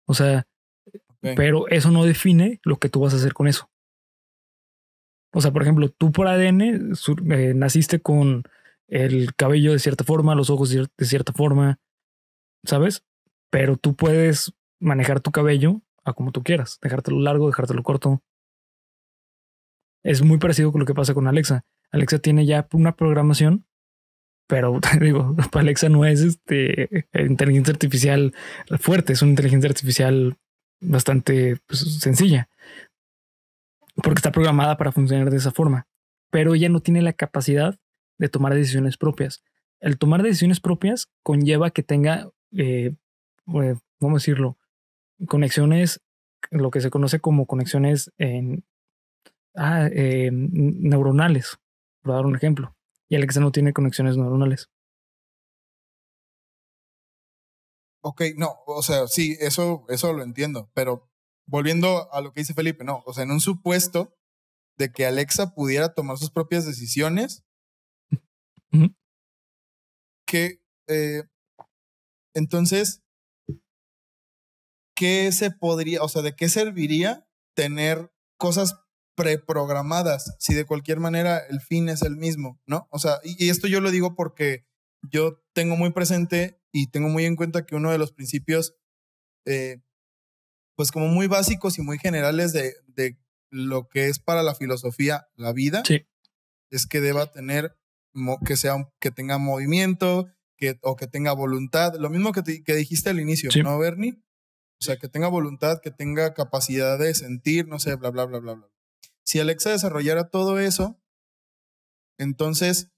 O 0.07 0.13
sea, 0.13 0.47
pero 1.35 1.67
eso 1.69 1.91
no 1.91 2.03
define 2.05 2.59
lo 2.63 2.77
que 2.77 2.89
tú 2.89 3.01
vas 3.01 3.13
a 3.13 3.17
hacer 3.17 3.33
con 3.33 3.47
eso. 3.47 3.69
O 5.33 5.41
sea, 5.41 5.51
por 5.51 5.61
ejemplo, 5.61 5.89
tú 5.89 6.11
por 6.11 6.27
ADN 6.27 6.95
sur- 6.95 7.21
eh, 7.31 7.53
naciste 7.53 8.01
con 8.01 8.43
el 8.87 9.35
cabello 9.35 9.73
de 9.73 9.79
cierta 9.79 10.03
forma, 10.03 10.33
los 10.35 10.49
ojos 10.49 10.71
de 10.71 11.05
cierta 11.05 11.31
forma, 11.33 11.79
¿sabes? 12.65 13.03
Pero 13.49 13.77
tú 13.77 13.95
puedes 13.95 14.53
manejar 14.79 15.19
tu 15.19 15.31
cabello 15.31 15.81
a 16.03 16.13
como 16.13 16.31
tú 16.31 16.43
quieras, 16.43 16.79
dejártelo 16.81 17.19
largo, 17.19 17.47
dejártelo 17.47 17.83
corto. 17.83 18.21
Es 20.03 20.21
muy 20.21 20.37
parecido 20.37 20.71
con 20.71 20.79
lo 20.79 20.85
que 20.85 20.93
pasa 20.93 21.13
con 21.13 21.27
Alexa. 21.27 21.65
Alexa 21.91 22.19
tiene 22.19 22.45
ya 22.45 22.67
una 22.71 22.95
programación, 22.95 23.65
pero 24.47 24.79
digo, 24.99 25.35
Alexa 25.53 25.89
no 25.89 26.05
es 26.05 26.21
este 26.21 27.07
inteligencia 27.13 27.71
artificial 27.71 28.33
fuerte, 28.79 29.13
es 29.13 29.21
una 29.21 29.31
inteligencia 29.31 29.69
artificial 29.69 30.37
bastante 30.81 31.57
pues, 31.67 31.99
sencilla, 31.99 32.49
porque 33.95 34.19
está 34.19 34.31
programada 34.31 34.77
para 34.77 34.91
funcionar 34.91 35.29
de 35.29 35.37
esa 35.37 35.51
forma, 35.51 35.87
pero 36.31 36.55
ella 36.55 36.69
no 36.69 36.79
tiene 36.79 37.01
la 37.01 37.13
capacidad 37.13 37.77
de 38.17 38.29
tomar 38.29 38.53
decisiones 38.53 38.97
propias. 38.97 39.43
El 39.79 39.97
tomar 39.97 40.23
decisiones 40.23 40.59
propias 40.59 41.09
conlleva 41.23 41.71
que 41.71 41.83
tenga, 41.83 42.29
eh, 42.55 42.95
eh, 43.61 43.75
¿cómo 43.99 44.17
decirlo? 44.17 44.57
Conexiones, 45.27 46.01
lo 46.51 46.71
que 46.71 46.81
se 46.81 46.89
conoce 46.89 47.19
como 47.19 47.45
conexiones 47.45 48.11
en, 48.17 48.65
ah, 49.55 49.87
eh, 49.91 50.29
neuronales, 50.31 51.57
por 52.01 52.13
dar 52.13 52.25
un 52.25 52.35
ejemplo. 52.35 52.75
Y 53.09 53.15
Alexa 53.15 53.39
no 53.39 53.51
tiene 53.51 53.73
conexiones 53.73 54.17
neuronales. 54.17 54.69
Ok, 58.01 58.21
no, 58.37 58.59
o 58.65 58.81
sea, 58.81 59.07
sí, 59.07 59.35
eso, 59.41 59.85
eso 59.89 60.13
lo 60.13 60.23
entiendo, 60.23 60.71
pero 60.73 61.09
volviendo 61.45 62.11
a 62.13 62.21
lo 62.21 62.31
que 62.31 62.41
dice 62.41 62.53
Felipe, 62.53 62.85
no, 62.85 63.03
o 63.05 63.13
sea, 63.13 63.23
en 63.25 63.31
un 63.31 63.41
supuesto 63.41 64.15
de 64.77 64.91
que 64.91 65.05
Alexa 65.05 65.53
pudiera 65.53 65.93
tomar 65.93 66.17
sus 66.17 66.31
propias 66.31 66.65
decisiones, 66.65 67.43
que 70.25 70.61
eh, 70.87 71.23
entonces, 72.33 73.01
¿qué 74.99 75.31
se 75.31 75.49
podría, 75.51 76.03
o 76.03 76.09
sea, 76.09 76.21
de 76.21 76.35
qué 76.35 76.49
serviría 76.49 77.25
tener 77.55 78.11
cosas 78.37 78.75
preprogramadas 79.15 80.35
si 80.39 80.53
de 80.53 80.65
cualquier 80.65 80.99
manera 80.99 81.37
el 81.49 81.61
fin 81.61 81.87
es 81.89 82.01
el 82.01 82.17
mismo, 82.17 82.61
¿no? 82.65 82.87
O 82.91 82.99
sea, 82.99 83.19
y, 83.23 83.45
y 83.45 83.49
esto 83.49 83.67
yo 83.67 83.79
lo 83.79 83.91
digo 83.91 84.15
porque 84.15 84.65
yo 85.01 85.41
tengo 85.53 85.75
muy 85.77 85.91
presente 85.91 86.61
y 86.73 86.87
tengo 86.87 87.07
muy 87.09 87.25
en 87.25 87.35
cuenta 87.35 87.65
que 87.65 87.75
uno 87.75 87.91
de 87.91 87.97
los 87.97 88.11
principios, 88.11 88.75
eh, 89.45 89.81
pues 90.75 90.91
como 90.91 91.07
muy 91.07 91.27
básicos 91.27 91.77
y 91.77 91.81
muy 91.81 91.97
generales 91.97 92.51
de, 92.53 92.75
de 92.87 93.17
lo 93.51 93.87
que 93.87 94.07
es 94.07 94.19
para 94.19 94.43
la 94.43 94.55
filosofía 94.55 95.27
la 95.35 95.53
vida, 95.53 95.83
Sí. 95.85 96.05
es 96.71 96.85
que 96.87 96.99
deba 97.01 97.31
tener, 97.31 97.77
que 98.45 98.57
sea, 98.57 98.75
que 98.99 99.11
tenga 99.11 99.37
movimiento, 99.37 100.27
que, 100.57 100.77
o 100.81 100.95
que 100.95 101.07
tenga 101.07 101.31
voluntad, 101.33 101.95
lo 101.97 102.09
mismo 102.09 102.31
que, 102.33 102.41
te- 102.43 102.63
que 102.63 102.75
dijiste 102.75 103.09
al 103.09 103.19
inicio, 103.19 103.49
Sí. 103.51 103.61
¿no, 103.63 103.77
Bernie? 103.79 104.21
O 104.81 104.83
sea, 104.85 104.97
que 104.97 105.09
tenga 105.09 105.27
voluntad, 105.27 105.79
que 105.81 105.91
tenga 105.91 106.33
capacidad 106.33 106.97
de 106.97 107.13
sentir, 107.13 107.67
no 107.67 107.79
sé, 107.79 107.95
bla, 107.95 108.09
bla, 108.11 108.25
bla, 108.25 108.39
bla, 108.39 108.53
bla. 108.53 108.69
Si 109.25 109.39
Alexa 109.39 109.71
desarrollara 109.71 110.29
todo 110.29 110.59
eso, 110.59 111.01
entonces 112.17 112.89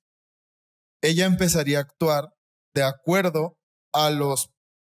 ella 1.02 1.26
empezaría 1.26 1.80
a 1.80 1.82
actuar 1.82 2.36
de 2.76 2.84
acuerdo 2.84 3.58
a 3.94 4.10
los 4.12 4.52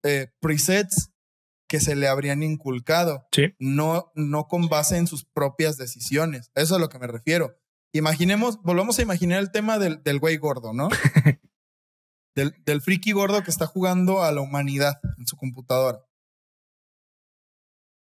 eh, 0.03 0.27
presets 0.41 1.09
que 1.69 1.79
se 1.79 1.95
le 1.95 2.07
habrían 2.07 2.43
inculcado, 2.43 3.25
Sí. 3.31 3.55
no, 3.57 4.11
no 4.13 4.47
con 4.47 4.67
base 4.67 4.97
en 4.97 5.07
sus 5.07 5.25
propias 5.25 5.77
decisiones. 5.77 6.51
Eso 6.53 6.63
es 6.65 6.71
a 6.73 6.79
lo 6.79 6.89
que 6.89 6.99
me 6.99 7.07
refiero. 7.07 7.55
Imaginemos, 7.93 8.61
volvamos 8.61 8.99
a 8.99 9.01
imaginar 9.01 9.39
el 9.39 9.51
tema 9.51 9.79
del, 9.79 10.03
del 10.03 10.19
güey 10.19 10.37
gordo, 10.37 10.73
¿no? 10.73 10.89
del, 12.35 12.53
del 12.65 12.81
friki 12.81 13.11
gordo 13.13 13.41
que 13.43 13.49
está 13.51 13.65
jugando 13.65 14.21
a 14.23 14.31
la 14.31 14.41
humanidad 14.41 14.99
en 15.17 15.25
su 15.25 15.37
computadora. 15.37 15.99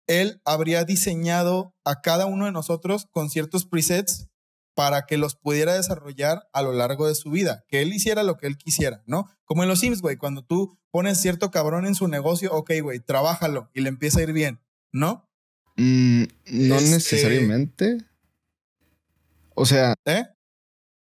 Él 0.08 0.40
habría 0.44 0.82
diseñado 0.84 1.74
a 1.84 2.00
cada 2.00 2.26
uno 2.26 2.46
de 2.46 2.52
nosotros 2.52 3.06
con 3.12 3.30
ciertos 3.30 3.64
presets 3.66 4.28
para 4.74 5.06
que 5.06 5.18
los 5.18 5.34
pudiera 5.36 5.74
desarrollar 5.74 6.48
a 6.52 6.62
lo 6.62 6.72
largo 6.72 7.06
de 7.08 7.14
su 7.14 7.30
vida, 7.30 7.64
que 7.68 7.82
él 7.82 7.92
hiciera 7.92 8.22
lo 8.22 8.36
que 8.36 8.46
él 8.46 8.56
quisiera, 8.56 9.02
¿no? 9.06 9.28
Como 9.44 9.62
en 9.62 9.68
los 9.68 9.80
Sims, 9.80 10.00
güey, 10.00 10.16
cuando 10.16 10.42
tú 10.44 10.78
pones 10.90 11.20
cierto 11.20 11.50
cabrón 11.50 11.84
en 11.84 11.94
su 11.94 12.08
negocio, 12.08 12.52
ok, 12.52 12.70
güey, 12.82 13.00
trabájalo 13.00 13.70
y 13.74 13.80
le 13.82 13.88
empieza 13.88 14.20
a 14.20 14.22
ir 14.22 14.32
bien, 14.32 14.60
¿no? 14.92 15.28
Mm, 15.76 16.22
no 16.46 16.76
Este- 16.76 16.90
necesariamente. 16.90 17.98
O 19.54 19.66
sea, 19.66 19.94
¿Eh? 20.04 20.24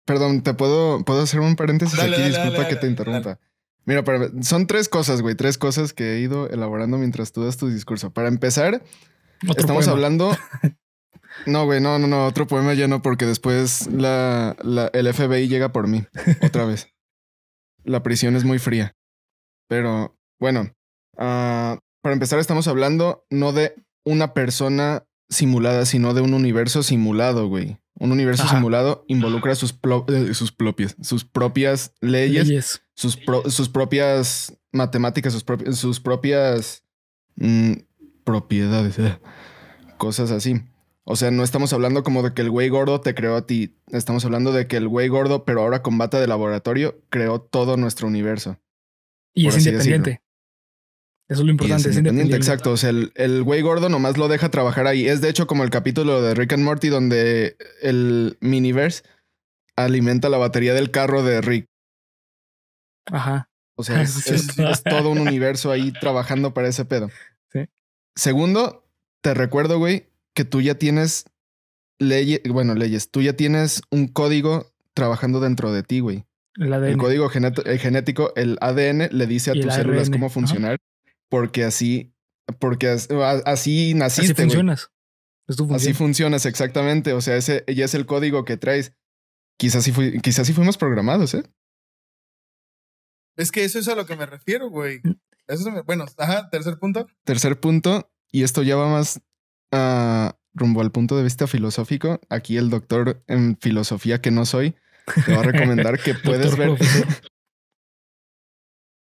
perdón, 0.07 0.43
te 0.43 0.55
puedo, 0.55 1.05
puedo 1.05 1.23
hacer 1.23 1.41
un 1.41 1.55
paréntesis 1.57 1.97
Dale, 1.99 2.13
aquí, 2.17 2.23
dale, 2.23 2.35
disculpa 2.35 2.63
dale, 2.63 2.69
que 2.75 2.77
te 2.81 2.87
interrumpa. 2.87 3.39
Mira, 3.87 4.05
para- 4.05 4.31
son 4.43 4.67
tres 4.67 4.89
cosas, 4.89 5.23
güey, 5.23 5.35
tres 5.37 5.57
cosas 5.59 5.93
que 5.93 6.15
he 6.17 6.21
ido 6.21 6.49
elaborando 6.51 6.99
mientras 6.99 7.33
tú 7.33 7.45
das 7.45 7.57
tu 7.57 7.69
discurso. 7.69 8.11
Para 8.13 8.29
empezar, 8.29 8.83
Otro 9.49 9.61
estamos 9.61 9.85
poema. 9.85 9.93
hablando. 9.93 10.37
No, 11.45 11.67
güey, 11.67 11.83
no, 11.83 11.99
no, 11.99 12.07
no, 12.07 12.25
otro 12.27 12.47
poema 12.47 12.73
ya 12.73 12.89
no, 12.89 13.03
porque 13.03 13.27
después 13.27 13.89
la, 13.89 14.57
la- 14.63 14.89
el 14.95 15.07
FBI 15.13 15.49
llega 15.49 15.71
por 15.71 15.87
mí 15.87 16.07
otra 16.43 16.65
vez. 16.65 16.89
La 17.85 18.03
prisión 18.03 18.37
es 18.37 18.45
muy 18.45 18.59
fría. 18.59 18.97
Pero 19.69 20.17
bueno, 20.41 20.73
ah, 21.19 21.79
para 22.03 22.15
empezar, 22.15 22.39
estamos 22.39 22.67
hablando 22.69 23.27
no 23.31 23.53
de 23.53 23.75
una 24.05 24.33
persona 24.33 25.05
simulada, 25.29 25.85
sino 25.85 26.15
de 26.15 26.23
un 26.23 26.33
universo 26.33 26.83
simulado, 26.83 27.49
güey. 27.49 27.79
Un 27.99 28.13
universo 28.13 28.43
Ajá. 28.43 28.57
simulado 28.57 29.05
involucra 29.09 29.55
sus, 29.55 29.75
eh, 30.09 30.35
sus 30.35 30.53
propias, 30.53 30.97
sus 31.01 31.25
propias 31.25 31.95
leyes, 32.01 32.47
Leyes. 32.49 32.83
sus, 32.95 33.17
pro- 33.17 33.49
sus 33.51 33.69
propias 33.71 34.57
matemáticas, 34.73 35.33
sus, 35.33 35.47
propi- 35.47 35.73
sus 35.73 35.99
propias 36.01 36.85
mm, 37.37 37.73
propiedades, 38.25 38.99
eh, 38.99 39.19
cosas 39.97 40.31
así. 40.31 40.63
O 41.05 41.17
sea, 41.17 41.31
no 41.31 41.45
estamos 41.45 41.73
hablando 41.73 42.03
como 42.03 42.23
de 42.23 42.35
que 42.35 42.43
el 42.43 42.51
güey 42.51 42.69
gordo 42.69 43.01
te 43.01 43.15
creó 43.15 43.37
a 43.37 43.47
ti. 43.47 43.77
Estamos 43.93 44.25
hablando 44.25 44.53
de 44.53 44.67
que 44.67 44.77
el 44.77 44.89
güey 44.89 45.09
gordo, 45.09 45.45
pero 45.45 45.63
ahora 45.63 45.81
con 45.83 45.97
bata 45.99 46.21
de 46.21 46.27
laboratorio, 46.27 47.01
creó 47.11 47.41
todo 47.41 47.77
nuestro 47.77 48.09
universo. 48.09 48.59
Y 49.33 49.47
es 49.47 49.57
independiente. 49.59 50.21
Eso 51.29 51.41
es 51.41 51.47
lo 51.47 51.51
importante, 51.51 51.89
es 51.91 51.97
independiente. 51.97 52.37
Exacto. 52.37 52.71
O 52.73 52.77
sea, 52.77 52.91
el, 52.91 53.13
el 53.17 53.43
güey 53.43 53.61
gordo 53.61 53.89
nomás 53.89 54.17
lo 54.17 54.29
deja 54.29 54.49
trabajar 54.51 54.87
ahí. 54.87 55.09
Es 55.09 55.21
de 55.21 55.29
hecho 55.29 55.47
como 55.49 55.65
el 55.65 55.71
capítulo 55.71 56.23
de 56.23 56.35
Rick 56.35 56.53
and 56.53 56.63
Morty 56.63 56.89
donde 56.89 57.57
el 57.83 58.39
Miniverse 58.41 59.03
alimenta 59.77 60.29
la 60.29 60.39
batería 60.39 60.73
del 60.73 60.91
carro 60.93 61.23
de 61.25 61.41
Rick. 61.41 61.67
Ajá. 63.07 63.49
O 63.77 63.83
sea, 63.85 64.01
es, 64.03 64.27
es- 64.29 64.59
es 64.59 64.83
todo 64.83 65.11
un 65.11 65.19
universo 65.19 65.71
ahí 65.71 65.93
trabajando 65.93 66.55
para 66.55 66.69
ese 66.69 66.85
pedo. 66.85 67.11
Sí. 67.53 67.67
Segundo, 68.15 68.89
te 69.23 69.35
recuerdo, 69.35 69.79
güey, 69.79 70.09
que 70.35 70.45
tú 70.45 70.61
ya 70.61 70.77
tienes 70.77 71.25
leyes, 71.99 72.41
bueno, 72.49 72.75
leyes, 72.75 73.11
tú 73.11 73.23
ya 73.23 73.33
tienes 73.35 73.83
un 73.91 74.09
código 74.09 74.73
trabajando 74.95 75.41
dentro 75.41 75.73
de 75.73 75.83
ti, 75.83 76.01
güey. 76.01 76.25
El 76.57 76.67
El 76.69 76.73
ADN. 76.75 76.97
código 76.99 77.29
genet- 77.29 77.67
eh, 77.67 77.79
genético, 77.79 78.33
el 78.37 78.57
ADN, 78.61 79.09
le 79.13 79.27
dice 79.27 79.51
a 79.51 79.55
el 79.55 79.63
tus 79.63 79.75
células 79.75 80.09
ARN, 80.09 80.13
cómo 80.13 80.27
ajá. 80.27 80.77
Porque 81.29 81.65
así, 81.65 82.15
porque 82.59 82.89
así 82.89 83.09
Así 83.45 83.95
naciste, 83.95 84.33
güey. 84.35 84.45
funcionas. 84.47 84.91
Es 85.49 85.57
tu 85.57 85.73
Así 85.75 85.95
funcionas 85.95 86.45
exactamente. 86.47 87.13
O 87.13 87.21
sea, 87.21 87.37
ese 87.37 87.65
ya 87.73 87.85
es 87.85 87.95
el 87.95 88.07
código 88.07 88.45
que 88.45 88.57
traes. 88.57 88.93
Quizás 89.59 89.85
sí, 89.85 89.93
quizás 90.23 90.47
sí 90.47 90.53
fuimos 90.53 90.77
programados, 90.77 91.35
¿eh? 91.35 91.43
Es 93.37 93.53
que 93.53 93.65
eso 93.65 93.79
es 93.79 93.89
a 93.89 93.95
lo 93.95 94.07
que 94.07 94.17
me 94.17 94.27
refiero, 94.27 94.71
güey. 94.71 95.01
Mm. 95.03 95.13
Eso 95.49 95.71
me- 95.71 95.83
bueno, 95.83 96.07
ajá, 96.19 96.49
tercer 96.51 96.79
punto. 96.79 97.07
Tercer 97.25 97.61
punto, 97.61 98.11
y 98.33 98.43
esto 98.43 98.63
ya 98.63 98.77
va 98.77 98.89
más 98.91 99.21
ah, 99.73 100.37
rumbo 100.55 100.81
al 100.81 100.91
punto 100.91 101.17
de 101.17 101.23
vista 101.23 101.47
filosófico. 101.47 102.21
Aquí 102.29 102.57
el 102.57 102.71
doctor 102.71 103.23
en 103.29 103.57
filosofía 103.61 104.21
que 104.21 104.31
no 104.31 104.45
soy, 104.47 104.75
te 105.27 105.33
va 105.35 105.41
a 105.41 105.45
recomendar 105.45 105.99
que 106.03 106.15
puedes 106.25 106.57
ver. 106.57 106.71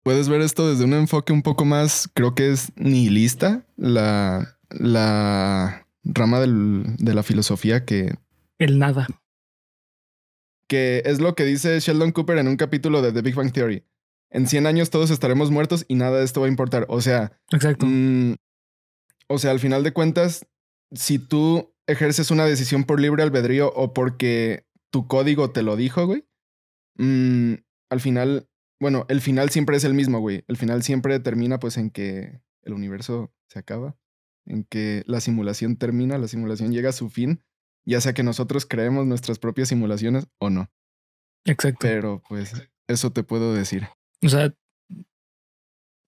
Puedes 0.09 0.31
ver 0.31 0.41
esto 0.41 0.67
desde 0.71 0.85
un 0.85 0.95
enfoque 0.95 1.35
un 1.35 1.43
poco 1.43 1.67
más, 1.67 2.09
creo 2.15 2.35
que 2.35 2.51
es 2.51 2.73
nihilista, 2.77 3.67
la, 3.77 4.57
la 4.71 5.87
rama 6.03 6.41
del- 6.41 6.97
de 6.97 7.13
la 7.13 7.23
filosofía 7.23 7.85
que, 7.85 8.15
El 8.59 8.79
nada. 8.79 9.07
que 10.67 11.03
es 11.05 11.21
lo 11.21 11.35
que 11.35 11.45
dice 11.45 11.79
Sheldon 11.79 12.13
Cooper 12.13 12.39
en 12.39 12.49
un 12.49 12.57
capítulo 12.57 13.03
de 13.03 13.13
The 13.13 13.21
Big 13.21 13.35
Bang 13.35 13.53
Theory. 13.53 13.85
En 14.31 14.47
100 14.47 14.67
años 14.67 14.89
todos 14.89 15.11
estaremos 15.11 15.51
muertos 15.51 15.85
y 15.89 15.95
nada 15.97 16.21
de 16.21 16.25
esto 16.25 16.41
va 16.41 16.47
a 16.47 16.51
importar. 16.51 16.87
O 16.89 17.03
sea, 17.03 17.39
Exacto. 17.53 17.85
Mm, 17.87 18.37
o 19.29 19.39
sea, 19.39 19.51
al 19.51 19.61
final 19.61 19.83
de 19.85 19.93
cuentas, 19.93 20.47
si 20.91 21.19
tú 21.19 21.75
ejerces 21.87 22.31
una 22.31 22.47
decisión 22.47 22.85
por 22.85 22.99
libre 22.99 23.23
albedrío 23.23 23.71
o 23.75 23.93
porque 23.93 24.65
tu 24.91 25.07
código 25.07 25.51
te 25.51 25.63
lo 25.63 25.77
dijo, 25.77 26.07
güey, 26.07 26.25
mm, 26.97 27.57
al 27.91 28.01
final, 28.01 28.49
bueno, 28.81 29.07
el 29.09 29.21
final 29.21 29.51
siempre 29.51 29.77
es 29.77 29.85
el 29.85 29.95
mismo, 29.95 30.21
güey. 30.21 30.45
El 30.49 30.57
final 30.57 30.83
siempre 30.83 31.19
termina 31.21 31.59
pues 31.59 31.77
en 31.77 31.91
que 31.91 32.41
el 32.63 32.73
universo 32.73 33.33
se 33.49 33.59
acaba, 33.59 33.97
en 34.47 34.65
que 34.65 35.03
la 35.07 35.21
simulación 35.21 35.77
termina, 35.77 36.19
la 36.19 36.29
simulación 36.29 36.73
llega 36.73 36.91
a 36.91 36.93
su 36.93 37.11
fin, 37.11 37.43
ya 37.85 38.01
sea 38.01 38.13
que 38.13 38.23
nosotros 38.23 38.67
creemos 38.67 39.07
nuestras 39.07 39.39
propias 39.39 39.69
simulaciones 39.69 40.29
o 40.39 40.51
no. 40.51 40.71
Exacto. 41.45 41.79
Pero 41.81 42.23
pues 42.29 42.53
eso 42.89 43.13
te 43.13 43.25
puedo 43.25 43.55
decir. 43.55 43.89
O 44.23 44.29
sea, 44.29 44.55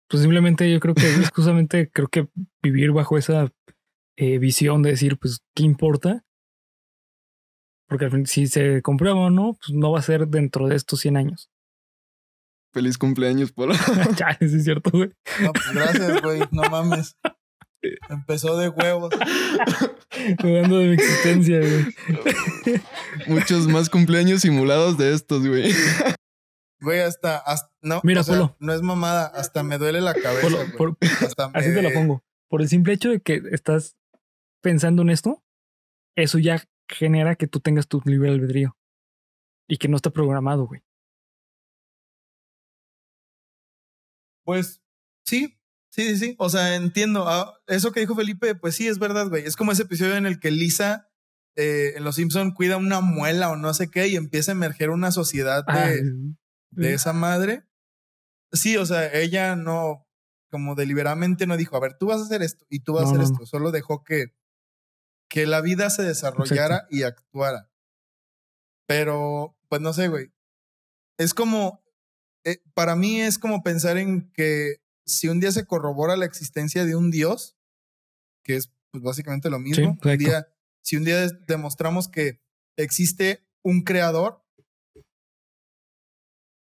pues 0.08 0.22
simplemente 0.22 0.70
yo 0.70 0.80
creo 0.80 0.94
que 0.94 1.06
es 1.06 1.30
justamente 1.34 1.90
creo 1.90 2.08
que 2.08 2.28
vivir 2.62 2.92
bajo 2.92 3.16
esa 3.16 3.52
eh, 4.16 4.38
visión 4.38 4.82
de 4.82 4.90
decir, 4.90 5.18
pues, 5.18 5.40
¿qué 5.54 5.62
importa? 5.62 6.24
Porque 7.88 8.08
si 8.26 8.46
se 8.46 8.82
comprueba 8.82 9.18
o 9.18 9.30
no, 9.30 9.54
pues 9.54 9.76
no 9.76 9.92
va 9.92 9.98
a 9.98 10.02
ser 10.02 10.28
dentro 10.28 10.68
de 10.68 10.76
estos 10.76 11.00
100 11.00 11.16
años. 11.16 11.49
Feliz 12.72 12.98
cumpleaños, 12.98 13.52
Polo. 13.52 13.74
ya, 14.18 14.36
sí 14.38 14.44
es 14.56 14.64
cierto, 14.64 14.90
güey. 14.92 15.10
No, 15.40 15.52
pues 15.52 15.72
gracias, 15.72 16.22
güey. 16.22 16.40
No 16.52 16.62
mames. 16.70 17.16
Empezó 18.08 18.56
de 18.58 18.68
huevos. 18.68 19.10
Dudando 20.42 20.78
de 20.78 20.86
mi 20.88 20.94
existencia, 20.94 21.58
güey. 21.60 21.86
Muchos 23.26 23.66
más 23.68 23.88
cumpleaños 23.88 24.42
simulados 24.42 24.98
de 24.98 25.14
estos, 25.14 25.46
güey. 25.46 25.72
Güey, 26.82 27.00
hasta, 27.00 27.38
hasta- 27.38 27.70
no, 27.82 28.00
Mira, 28.04 28.20
o 28.20 28.24
sea, 28.24 28.34
Polo. 28.36 28.56
no 28.60 28.72
es 28.72 28.82
mamada, 28.82 29.26
hasta 29.26 29.62
me 29.62 29.78
duele 29.78 30.00
la 30.00 30.14
cabeza. 30.14 30.40
Por 30.42 30.50
lo- 30.52 30.58
güey. 30.58 30.76
por- 30.76 30.96
Hasta 31.26 31.48
me- 31.48 31.58
así 31.58 31.74
te 31.74 31.82
lo 31.82 31.92
pongo. 31.92 32.22
Por 32.48 32.62
el 32.62 32.68
simple 32.68 32.92
hecho 32.94 33.10
de 33.10 33.20
que 33.20 33.42
estás 33.52 33.96
pensando 34.62 35.02
en 35.02 35.10
esto, 35.10 35.42
eso 36.16 36.38
ya 36.38 36.62
genera 36.88 37.34
que 37.36 37.46
tú 37.46 37.60
tengas 37.60 37.86
tu 37.88 38.00
libre 38.04 38.30
albedrío. 38.30 38.76
Y 39.68 39.76
que 39.78 39.88
no 39.88 39.96
está 39.96 40.10
programado, 40.10 40.66
güey. 40.66 40.82
Pues 44.44 44.82
sí, 45.24 45.58
sí, 45.90 46.08
sí, 46.08 46.16
sí. 46.16 46.36
O 46.38 46.48
sea, 46.48 46.76
entiendo. 46.76 47.28
Ah, 47.28 47.58
eso 47.66 47.92
que 47.92 48.00
dijo 48.00 48.14
Felipe, 48.14 48.54
pues 48.54 48.74
sí, 48.74 48.88
es 48.88 48.98
verdad, 48.98 49.28
güey. 49.28 49.44
Es 49.44 49.56
como 49.56 49.72
ese 49.72 49.82
episodio 49.82 50.16
en 50.16 50.26
el 50.26 50.40
que 50.40 50.50
Lisa 50.50 51.10
eh, 51.56 51.94
en 51.96 52.04
Los 52.04 52.16
Simpson 52.16 52.52
cuida 52.52 52.76
una 52.76 53.00
muela 53.00 53.50
o 53.50 53.56
no 53.56 53.74
sé 53.74 53.90
qué 53.90 54.08
y 54.08 54.16
empieza 54.16 54.52
a 54.52 54.54
emerger 54.54 54.90
una 54.90 55.10
sociedad 55.10 55.64
de, 55.66 55.72
Ah, 55.72 55.90
de 56.70 56.94
esa 56.94 57.12
madre. 57.12 57.66
Sí, 58.52 58.76
o 58.76 58.86
sea, 58.86 59.12
ella 59.12 59.56
no, 59.56 60.06
como 60.50 60.74
deliberadamente 60.74 61.46
no 61.46 61.56
dijo, 61.56 61.76
a 61.76 61.80
ver, 61.80 61.96
tú 61.98 62.06
vas 62.06 62.20
a 62.20 62.24
hacer 62.24 62.42
esto 62.42 62.64
y 62.68 62.80
tú 62.80 62.94
vas 62.94 63.02
No, 63.04 63.08
a 63.08 63.10
hacer 63.12 63.20
no, 63.20 63.32
esto. 63.32 63.46
Solo 63.46 63.70
dejó 63.70 64.04
que, 64.04 64.34
que 65.28 65.46
la 65.46 65.60
vida 65.60 65.90
se 65.90 66.02
desarrollara 66.02 66.86
y 66.90 67.02
actuara. 67.02 67.70
Pero, 68.86 69.56
pues 69.68 69.80
no 69.80 69.92
sé, 69.92 70.08
güey. 70.08 70.32
Es 71.18 71.34
como, 71.34 71.84
eh, 72.44 72.62
para 72.74 72.96
mí 72.96 73.20
es 73.20 73.38
como 73.38 73.62
pensar 73.62 73.98
en 73.98 74.30
que 74.32 74.82
si 75.04 75.28
un 75.28 75.40
día 75.40 75.52
se 75.52 75.66
corrobora 75.66 76.16
la 76.16 76.26
existencia 76.26 76.84
de 76.84 76.96
un 76.96 77.10
Dios, 77.10 77.56
que 78.42 78.56
es 78.56 78.72
pues 78.90 79.04
básicamente 79.04 79.50
lo 79.50 79.58
mismo, 79.58 79.90
un 79.90 79.94
exacto. 79.96 80.18
día, 80.18 80.48
si 80.82 80.96
un 80.96 81.04
día 81.04 81.28
demostramos 81.46 82.08
que 82.08 82.40
existe 82.76 83.46
un 83.62 83.82
creador, 83.82 84.44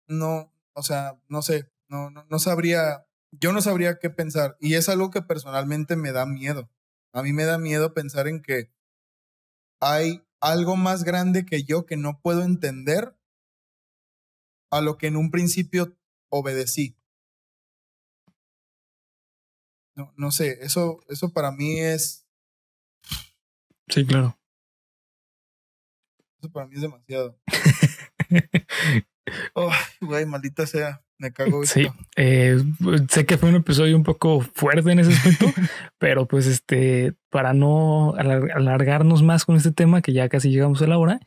no, 0.09 0.53
o 0.75 0.83
sea, 0.83 1.21
no 1.29 1.43
sé, 1.43 1.71
no, 1.89 2.11
no, 2.11 2.25
no 2.29 2.39
sabría, 2.39 3.07
yo 3.33 3.53
no 3.53 3.63
sabría 3.63 3.99
qué 3.99 4.11
pensar. 4.11 4.57
Y 4.61 4.75
es 4.75 4.89
algo 4.89 5.11
que 5.11 5.23
personalmente 5.23 5.97
me 5.97 6.13
da 6.13 6.27
miedo. 6.27 6.71
A 7.13 7.23
mí 7.23 7.33
me 7.33 7.45
da 7.45 7.59
miedo 7.59 7.95
pensar 7.95 8.29
en 8.29 8.43
que 8.43 8.73
hay 9.81 10.23
algo 10.41 10.77
más 10.77 11.05
grande 11.05 11.47
que 11.47 11.63
yo 11.65 11.87
que 11.87 11.97
no 11.97 12.21
puedo 12.21 12.43
entender 12.43 13.17
a 14.71 14.81
lo 14.81 14.97
que 14.99 15.07
en 15.09 15.17
un 15.17 15.31
principio 15.31 15.97
obedecí. 16.29 16.97
No, 19.97 20.13
no 20.17 20.31
sé, 20.31 20.59
eso, 20.63 21.01
eso 21.09 21.33
para 21.33 21.51
mí 21.51 21.79
es, 21.81 22.27
Sí, 23.89 24.07
claro. 24.07 24.39
eso 26.39 26.51
para 26.53 26.67
mí 26.67 26.77
es 26.77 26.83
demasiado. 26.83 27.39
Oh, 29.55 29.71
güey, 30.01 30.27
maldita 30.27 30.67
sea, 30.67 31.05
me 31.19 31.33
cago 31.33 31.65
Sí, 31.65 31.87
eh, 32.17 32.59
sé 33.09 33.27
que 33.27 33.39
fue 33.39 33.49
un 33.51 33.55
episodio 33.57 33.95
un 33.97 34.03
poco 34.03 34.41
fuerte 34.41 34.91
en 34.91 34.99
ese 34.99 35.13
aspecto, 35.13 35.47
pero 35.99 36.27
pues 36.27 36.47
este, 36.47 37.15
para 37.29 37.53
no 37.53 38.15
alar- 38.17 38.51
alargarnos 38.53 39.23
más 39.23 39.45
con 39.45 39.55
este 39.57 39.71
tema, 39.71 40.03
que 40.03 40.13
ya 40.13 40.29
casi 40.29 40.51
llegamos 40.51 40.83
a 40.83 40.89
la 40.89 40.99
hora, 40.99 41.21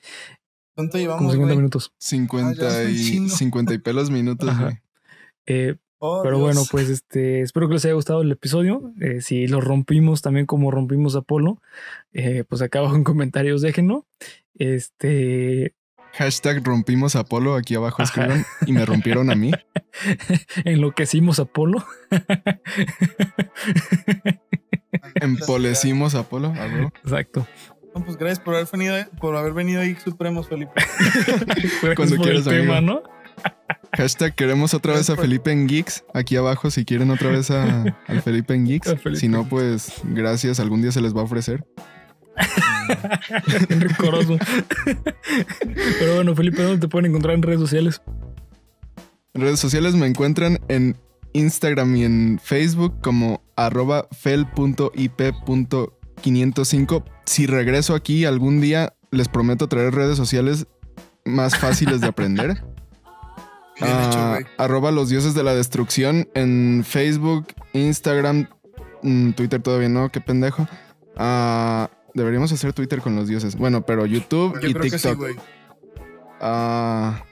¿Cuánto 0.76 0.92
como 0.94 1.02
llevamos, 1.02 1.32
50 1.34 1.46
güey? 1.46 1.58
minutos. 1.58 1.94
50 2.00 2.68
Ah, 2.68 2.84
y 2.84 2.96
chingo. 2.96 3.30
50 3.36 3.74
y 3.74 3.78
pelos 3.80 4.10
minutos, 4.12 4.58
güey. 4.60 4.80
Eh, 5.46 5.76
Oh, 6.06 6.20
pero 6.22 6.36
Dios. 6.36 6.48
bueno, 6.48 6.62
pues 6.70 6.90
este, 6.90 7.40
espero 7.44 7.70
que 7.70 7.76
les 7.76 7.86
haya 7.86 7.94
gustado 7.94 8.24
el 8.24 8.32
episodio. 8.34 8.92
Eh, 9.00 9.22
si 9.22 9.48
lo 9.48 9.62
rompimos 9.62 10.22
también 10.22 10.46
como 10.46 10.70
rompimos 10.70 11.16
a 11.16 11.22
Polo, 11.22 11.62
eh, 12.12 12.44
pues 12.50 12.62
acá 12.62 12.80
abajo 12.80 12.98
en 12.98 13.06
comentarios 13.06 13.62
déjenlo. 13.62 14.06
Este, 14.56 15.76
Hashtag 16.16 16.62
rompimos 16.62 17.16
a 17.16 17.24
Polo 17.24 17.56
aquí 17.56 17.76
abajo 17.76 18.04
escriban 18.04 18.44
y 18.66 18.74
me 18.74 18.86
rompieron 18.86 19.32
a 19.32 19.36
mí. 19.36 19.52
enloquecimos 20.66 21.40
a 21.40 21.46
Polo. 21.46 21.86
Empolecimos 25.16 26.16
a 26.16 26.24
Polo. 26.24 26.48
a 26.50 26.66
huevo. 26.68 26.92
Exacto. 27.04 27.48
No, 27.96 28.04
pues 28.04 28.18
gracias 28.18 28.40
por 28.40 28.56
haber 28.56 28.68
venido, 28.72 28.96
por 29.20 29.36
haber 29.36 29.54
venido 29.54 29.82
ahí, 29.82 29.96
Supremos, 30.04 30.48
Felipe. 30.48 30.74
Cuando 31.96 32.16
el 32.16 32.22
quieras, 32.22 32.48
amigo. 32.48 32.64
tema, 32.64 32.82
¿no? 32.82 33.04
Hashtag 33.96 34.34
queremos 34.34 34.74
otra 34.74 34.94
vez 34.94 35.10
a 35.10 35.16
Felipe 35.16 35.52
en 35.52 35.68
Geeks. 35.68 36.04
Aquí 36.14 36.36
abajo 36.36 36.72
si 36.72 36.84
quieren 36.86 37.12
otra 37.12 37.30
vez 37.30 37.52
a, 37.52 37.84
al 38.08 38.22
Felipe 38.24 38.56
en 38.56 38.66
Geeks. 38.66 38.96
Felipe 39.04 39.20
Si 39.20 39.28
no, 39.28 39.48
pues 39.48 39.94
gracias. 40.04 40.60
Algún 40.60 40.82
día 40.82 40.92
se 40.92 41.02
les 41.02 41.16
va 41.16 41.22
a 41.22 41.26
ofrecer. 41.26 41.64
Bien 43.68 43.82
rencoroso. 43.88 44.38
Pero 46.00 46.16
bueno, 46.16 46.36
Felipe, 46.36 46.64
¿dónde 46.64 46.80
te 46.80 46.88
pueden 46.88 47.12
encontrar 47.12 47.36
en 47.36 47.44
redes 47.44 47.60
sociales? 47.60 48.02
En 49.36 49.42
redes 49.42 49.60
sociales 49.60 49.96
me 49.96 50.08
encuentran 50.08 50.60
en 50.68 50.98
Instagram 51.34 51.96
y 51.96 52.06
en 52.06 52.40
Facebook 52.42 53.00
como 53.02 53.44
arroba 53.56 54.08
fel.ip.505. 56.22 57.04
Si 57.26 57.48
regreso 57.48 57.96
aquí 57.96 58.26
algún 58.26 58.62
día, 58.62 58.94
les 59.12 59.28
prometo 59.28 59.68
traer 59.68 59.94
redes 59.94 60.18
sociales 60.18 60.68
más 61.26 61.58
fáciles 61.58 62.02
de 62.02 62.08
aprender. 62.08 62.48
Bien 63.80 63.90
hecho, 64.02 64.20
Ah, 64.20 64.30
güey. 64.34 64.46
arroba 64.58 64.92
los 64.92 65.10
dioses 65.10 65.34
de 65.34 65.42
la 65.44 65.56
destrucción 65.56 66.28
en 66.36 66.84
Facebook 66.88 67.48
Instagram, 67.74 68.48
mm, 69.02 69.32
Twitter 69.32 69.62
todavía 69.62 69.90
no, 69.90 70.10
qué 70.10 70.22
pendejo. 70.22 70.68
Ah, 71.18 71.90
deberíamos 72.14 72.52
hacer 72.52 72.74
Twitter 72.74 73.02
con 73.02 73.16
los 73.16 73.28
dioses. 73.28 73.56
Bueno, 73.56 73.82
pero 73.84 74.06
YouTube 74.06 74.60
Yo 74.62 74.68
y 74.70 74.74
creo 74.74 74.84
que 74.84 74.90
sí, 74.92 74.96
TikTok. 74.98 75.18
güey. 75.18 75.36
Ah, 76.40 77.24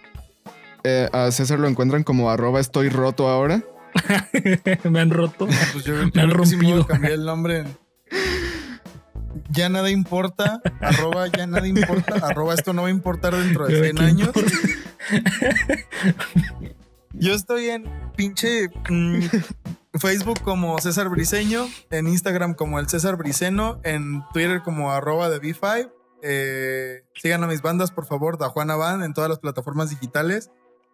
eh, 0.83 1.09
a 1.13 1.29
César 1.31 1.59
lo 1.59 1.67
encuentran 1.67 2.03
como 2.03 2.31
arroba 2.31 2.59
estoy 2.59 2.89
roto 2.89 3.27
ahora. 3.29 3.63
Me 4.89 4.99
han 4.99 5.11
roto. 5.11 5.45
Pues 5.73 5.83
yo, 5.85 5.93
yo 5.95 6.01
han 6.01 6.09
creo 6.11 6.37
que 6.41 6.45
sí 6.47 6.55
me 6.57 6.65
a 6.65 6.69
rompido. 6.69 6.87
cambiar 6.87 7.13
el 7.13 7.25
nombre. 7.25 7.65
Ya 9.51 9.69
nada 9.69 9.89
importa, 9.89 10.61
arroba 10.81 11.27
ya 11.27 11.45
nada 11.45 11.67
importa, 11.67 12.15
arroba 12.25 12.53
esto 12.53 12.73
no 12.73 12.83
va 12.83 12.87
a 12.87 12.91
importar 12.91 13.35
dentro 13.35 13.67
de 13.67 13.81
100 13.81 13.95
¿Qué 13.95 14.03
años. 14.03 14.31
Yo 17.13 17.33
estoy 17.33 17.69
en 17.69 17.85
pinche 18.15 18.69
mm, 18.89 19.19
Facebook 19.99 20.41
como 20.41 20.79
César 20.79 21.09
Briseño, 21.09 21.67
en 21.89 22.07
Instagram 22.07 22.53
como 22.53 22.79
el 22.79 22.87
César 22.87 23.17
Briceno, 23.17 23.79
en 23.83 24.23
Twitter 24.33 24.61
como 24.63 24.91
arroba 24.91 25.29
de 25.29 25.41
B5. 25.41 25.91
Eh, 26.23 27.03
sigan 27.15 27.43
a 27.43 27.47
mis 27.47 27.61
bandas, 27.61 27.91
por 27.91 28.05
favor, 28.05 28.37
Da 28.37 28.49
Juana 28.49 28.75
Band 28.75 29.03
en 29.03 29.13
todas 29.13 29.29
las 29.29 29.39
plataformas 29.39 29.89
digitales. 29.89 30.51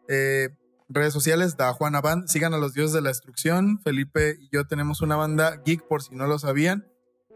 Eh, 0.07 0.49
redes 0.89 1.13
sociales, 1.13 1.57
Da 1.57 1.73
Juana 1.73 2.01
Band. 2.01 2.27
Sigan 2.27 2.53
a 2.53 2.57
los 2.57 2.73
dioses 2.73 2.93
de 2.93 3.01
la 3.01 3.09
destrucción. 3.09 3.79
Felipe 3.83 4.37
y 4.39 4.49
yo 4.51 4.65
tenemos 4.65 5.01
una 5.01 5.15
banda 5.15 5.61
geek, 5.65 5.87
por 5.87 6.01
si 6.01 6.15
no 6.15 6.27
lo 6.27 6.39
sabían. 6.39 6.87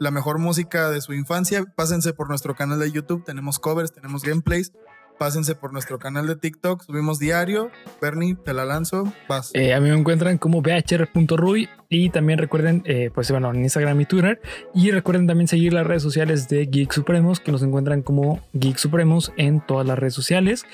La 0.02 0.10
mejor 0.10 0.40
música 0.40 0.90
de 0.90 1.00
su 1.00 1.14
infancia. 1.14 1.64
Pásense 1.76 2.12
por 2.12 2.28
nuestro 2.28 2.56
canal 2.56 2.80
de 2.80 2.92
YouTube. 2.92 3.24
Tenemos 3.24 3.60
covers, 3.60 3.94
tenemos 3.94 4.24
gameplays. 4.24 4.74
Pásense 5.20 5.54
por 5.54 5.74
nuestro 5.74 6.00
canal 6.00 6.26
de 6.26 6.36
TikTok. 6.36 6.82
Subimos 6.82 7.20
diario. 7.20 7.70
Bernie, 8.02 8.34
te 8.34 8.56
la 8.56 8.66
lanzo. 8.66 9.14
Vas. 9.30 9.52
Eh, 9.54 9.76
a 9.76 9.80
mí 9.80 9.92
me 9.92 9.96
encuentran 9.96 10.40
como 10.40 10.64
bhr.ruy 10.64 11.70
y 11.88 12.10
también 12.10 12.40
recuerden, 12.40 12.82
eh, 12.88 13.12
pues 13.14 13.30
bueno, 13.30 13.52
en 13.54 13.62
Instagram 13.62 14.02
y 14.02 14.06
Twitter. 14.06 14.42
Y 14.74 14.90
recuerden 14.90 15.28
también 15.28 15.48
seguir 15.48 15.72
las 15.72 15.86
redes 15.86 16.02
sociales 16.02 16.50
de 16.50 16.66
Geek 16.66 16.92
Supremos, 16.92 17.40
que 17.40 17.52
nos 17.52 17.62
encuentran 17.62 18.02
como 18.02 18.42
Geek 18.54 18.78
Supremos 18.78 19.32
en 19.38 19.64
todas 19.64 19.86
las 19.86 20.00
redes 20.00 20.16
sociales. 20.16 20.66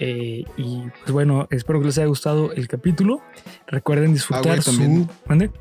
Eh, 0.00 0.42
y 0.56 0.82
pues 1.02 1.12
bueno, 1.12 1.46
espero 1.52 1.78
que 1.78 1.86
les 1.86 1.98
haya 1.98 2.08
gustado 2.08 2.50
el 2.50 2.66
capítulo. 2.66 3.22
Recuerden 3.68 4.12
disfrutar 4.12 4.56
güey, 4.56 4.60
también. 4.64 5.04
su... 5.04 5.28
¿Mande? 5.28 5.52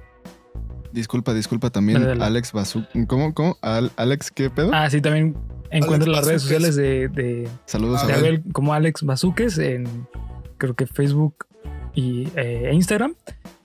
Disculpa, 0.92 1.34
disculpa 1.34 1.70
también. 1.70 2.00
Dale, 2.00 2.10
dale. 2.10 2.26
Alex 2.26 2.52
Bazú. 2.52 2.86
¿Cómo? 3.08 3.34
¿Cómo? 3.34 3.58
Al- 3.62 3.92
Alex, 3.96 4.32
¿qué 4.32 4.50
pedo? 4.50 4.72
Ah, 4.74 4.90
sí, 4.90 5.02
también 5.02 5.36
encuentran 5.70 6.12
las 6.12 6.28
redes 6.28 6.42
sociales 6.42 6.76
de, 6.76 7.08
de, 7.08 7.48
Saludos 7.66 8.06
de 8.06 8.14
a 8.14 8.18
Abel. 8.18 8.44
Como 8.52 8.74
Alex 8.74 9.04
Bazuques 9.04 9.58
en 9.58 10.08
creo 10.58 10.76
que 10.76 10.86
Facebook 10.86 11.48
y 11.96 12.28
eh, 12.36 12.70
e 12.70 12.74
Instagram. 12.74 13.16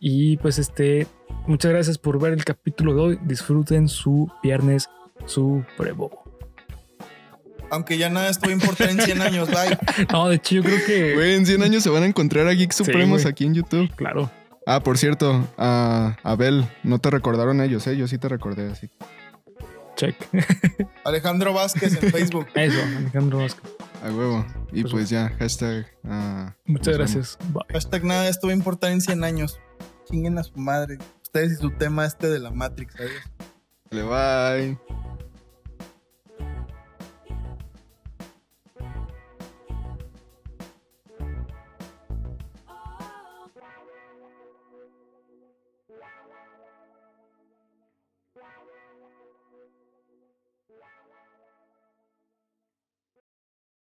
Y 0.01 0.37
pues 0.39 0.59
este, 0.59 1.07
muchas 1.47 1.73
gracias 1.73 1.99
por 1.99 2.21
ver 2.21 2.33
el 2.33 2.45
capítulo 2.45 2.95
de 2.95 3.01
hoy. 3.01 3.19
Disfruten 3.25 3.89
su 3.89 4.31
viernes 4.43 4.89
supremo. 5.27 6.11
Aunque 7.71 7.99
ya 7.99 8.09
nada 8.09 8.31
esto 8.31 8.47
va 8.47 8.53
a 8.53 8.55
importar 8.55 8.91
en 8.91 9.01
100 9.01 9.23
años. 9.23 9.49
Bye. 9.49 9.77
No, 10.13 10.29
de 10.29 10.37
hecho, 10.37 10.57
yo 10.57 10.63
creo 10.63 10.79
que. 10.87 11.15
Güey, 11.15 11.35
en 11.35 11.47
100 11.47 11.63
años 11.63 11.83
se 11.83 11.91
van 11.91 12.05
a 12.05 12.07
encontrar 12.07 12.47
a 12.47 12.53
Geek 12.53 12.73
Supremos 12.73 13.27
aquí 13.27 13.45
en 13.45 13.55
YouTube. 13.55 13.91
Claro. 13.97 14.31
Ah, 14.67 14.81
por 14.83 14.99
cierto, 14.99 15.47
a 15.57 16.17
Abel, 16.25 16.69
no 16.83 16.99
te 16.99 17.11
recordaron 17.11 17.61
ellos, 17.61 17.87
¿eh? 17.87 17.97
Yo 17.97 18.09
sí 18.09 18.19
te 18.19 18.29
recordé 18.29 18.71
así. 18.71 18.91
Check. 19.95 20.17
Alejandro 21.05 21.53
Vázquez 21.55 22.03
en 22.03 22.11
Facebook. 22.11 22.47
Eso, 22.55 22.79
Alejandro 22.99 23.39
Vázquez. 23.39 23.71
A 24.03 24.11
huevo. 24.11 24.45
Y 24.73 24.83
Pues 24.83 24.93
pues, 24.93 25.09
ya, 25.09 25.31
hashtag. 25.39 25.87
ah, 26.05 26.55
Muchas 26.67 26.97
gracias. 26.97 27.39
Bye. 27.53 27.63
Hashtag 27.73 28.05
nada 28.05 28.29
esto 28.29 28.49
va 28.49 28.53
a 28.53 28.57
importar 28.57 28.91
en 28.91 29.01
100 29.01 29.25
años. 29.25 29.59
Chinguen 30.11 30.37
a 30.39 30.43
su 30.43 30.57
madre. 30.59 30.99
Ustedes 31.23 31.53
y 31.53 31.57
su 31.57 31.71
tema 31.71 32.05
este 32.05 32.29
de 32.29 32.41
la 32.41 32.51
Matrix. 32.51 32.95
¿sabes? 32.95 33.13
Dale, 33.91 34.03
Bye. 34.03 34.79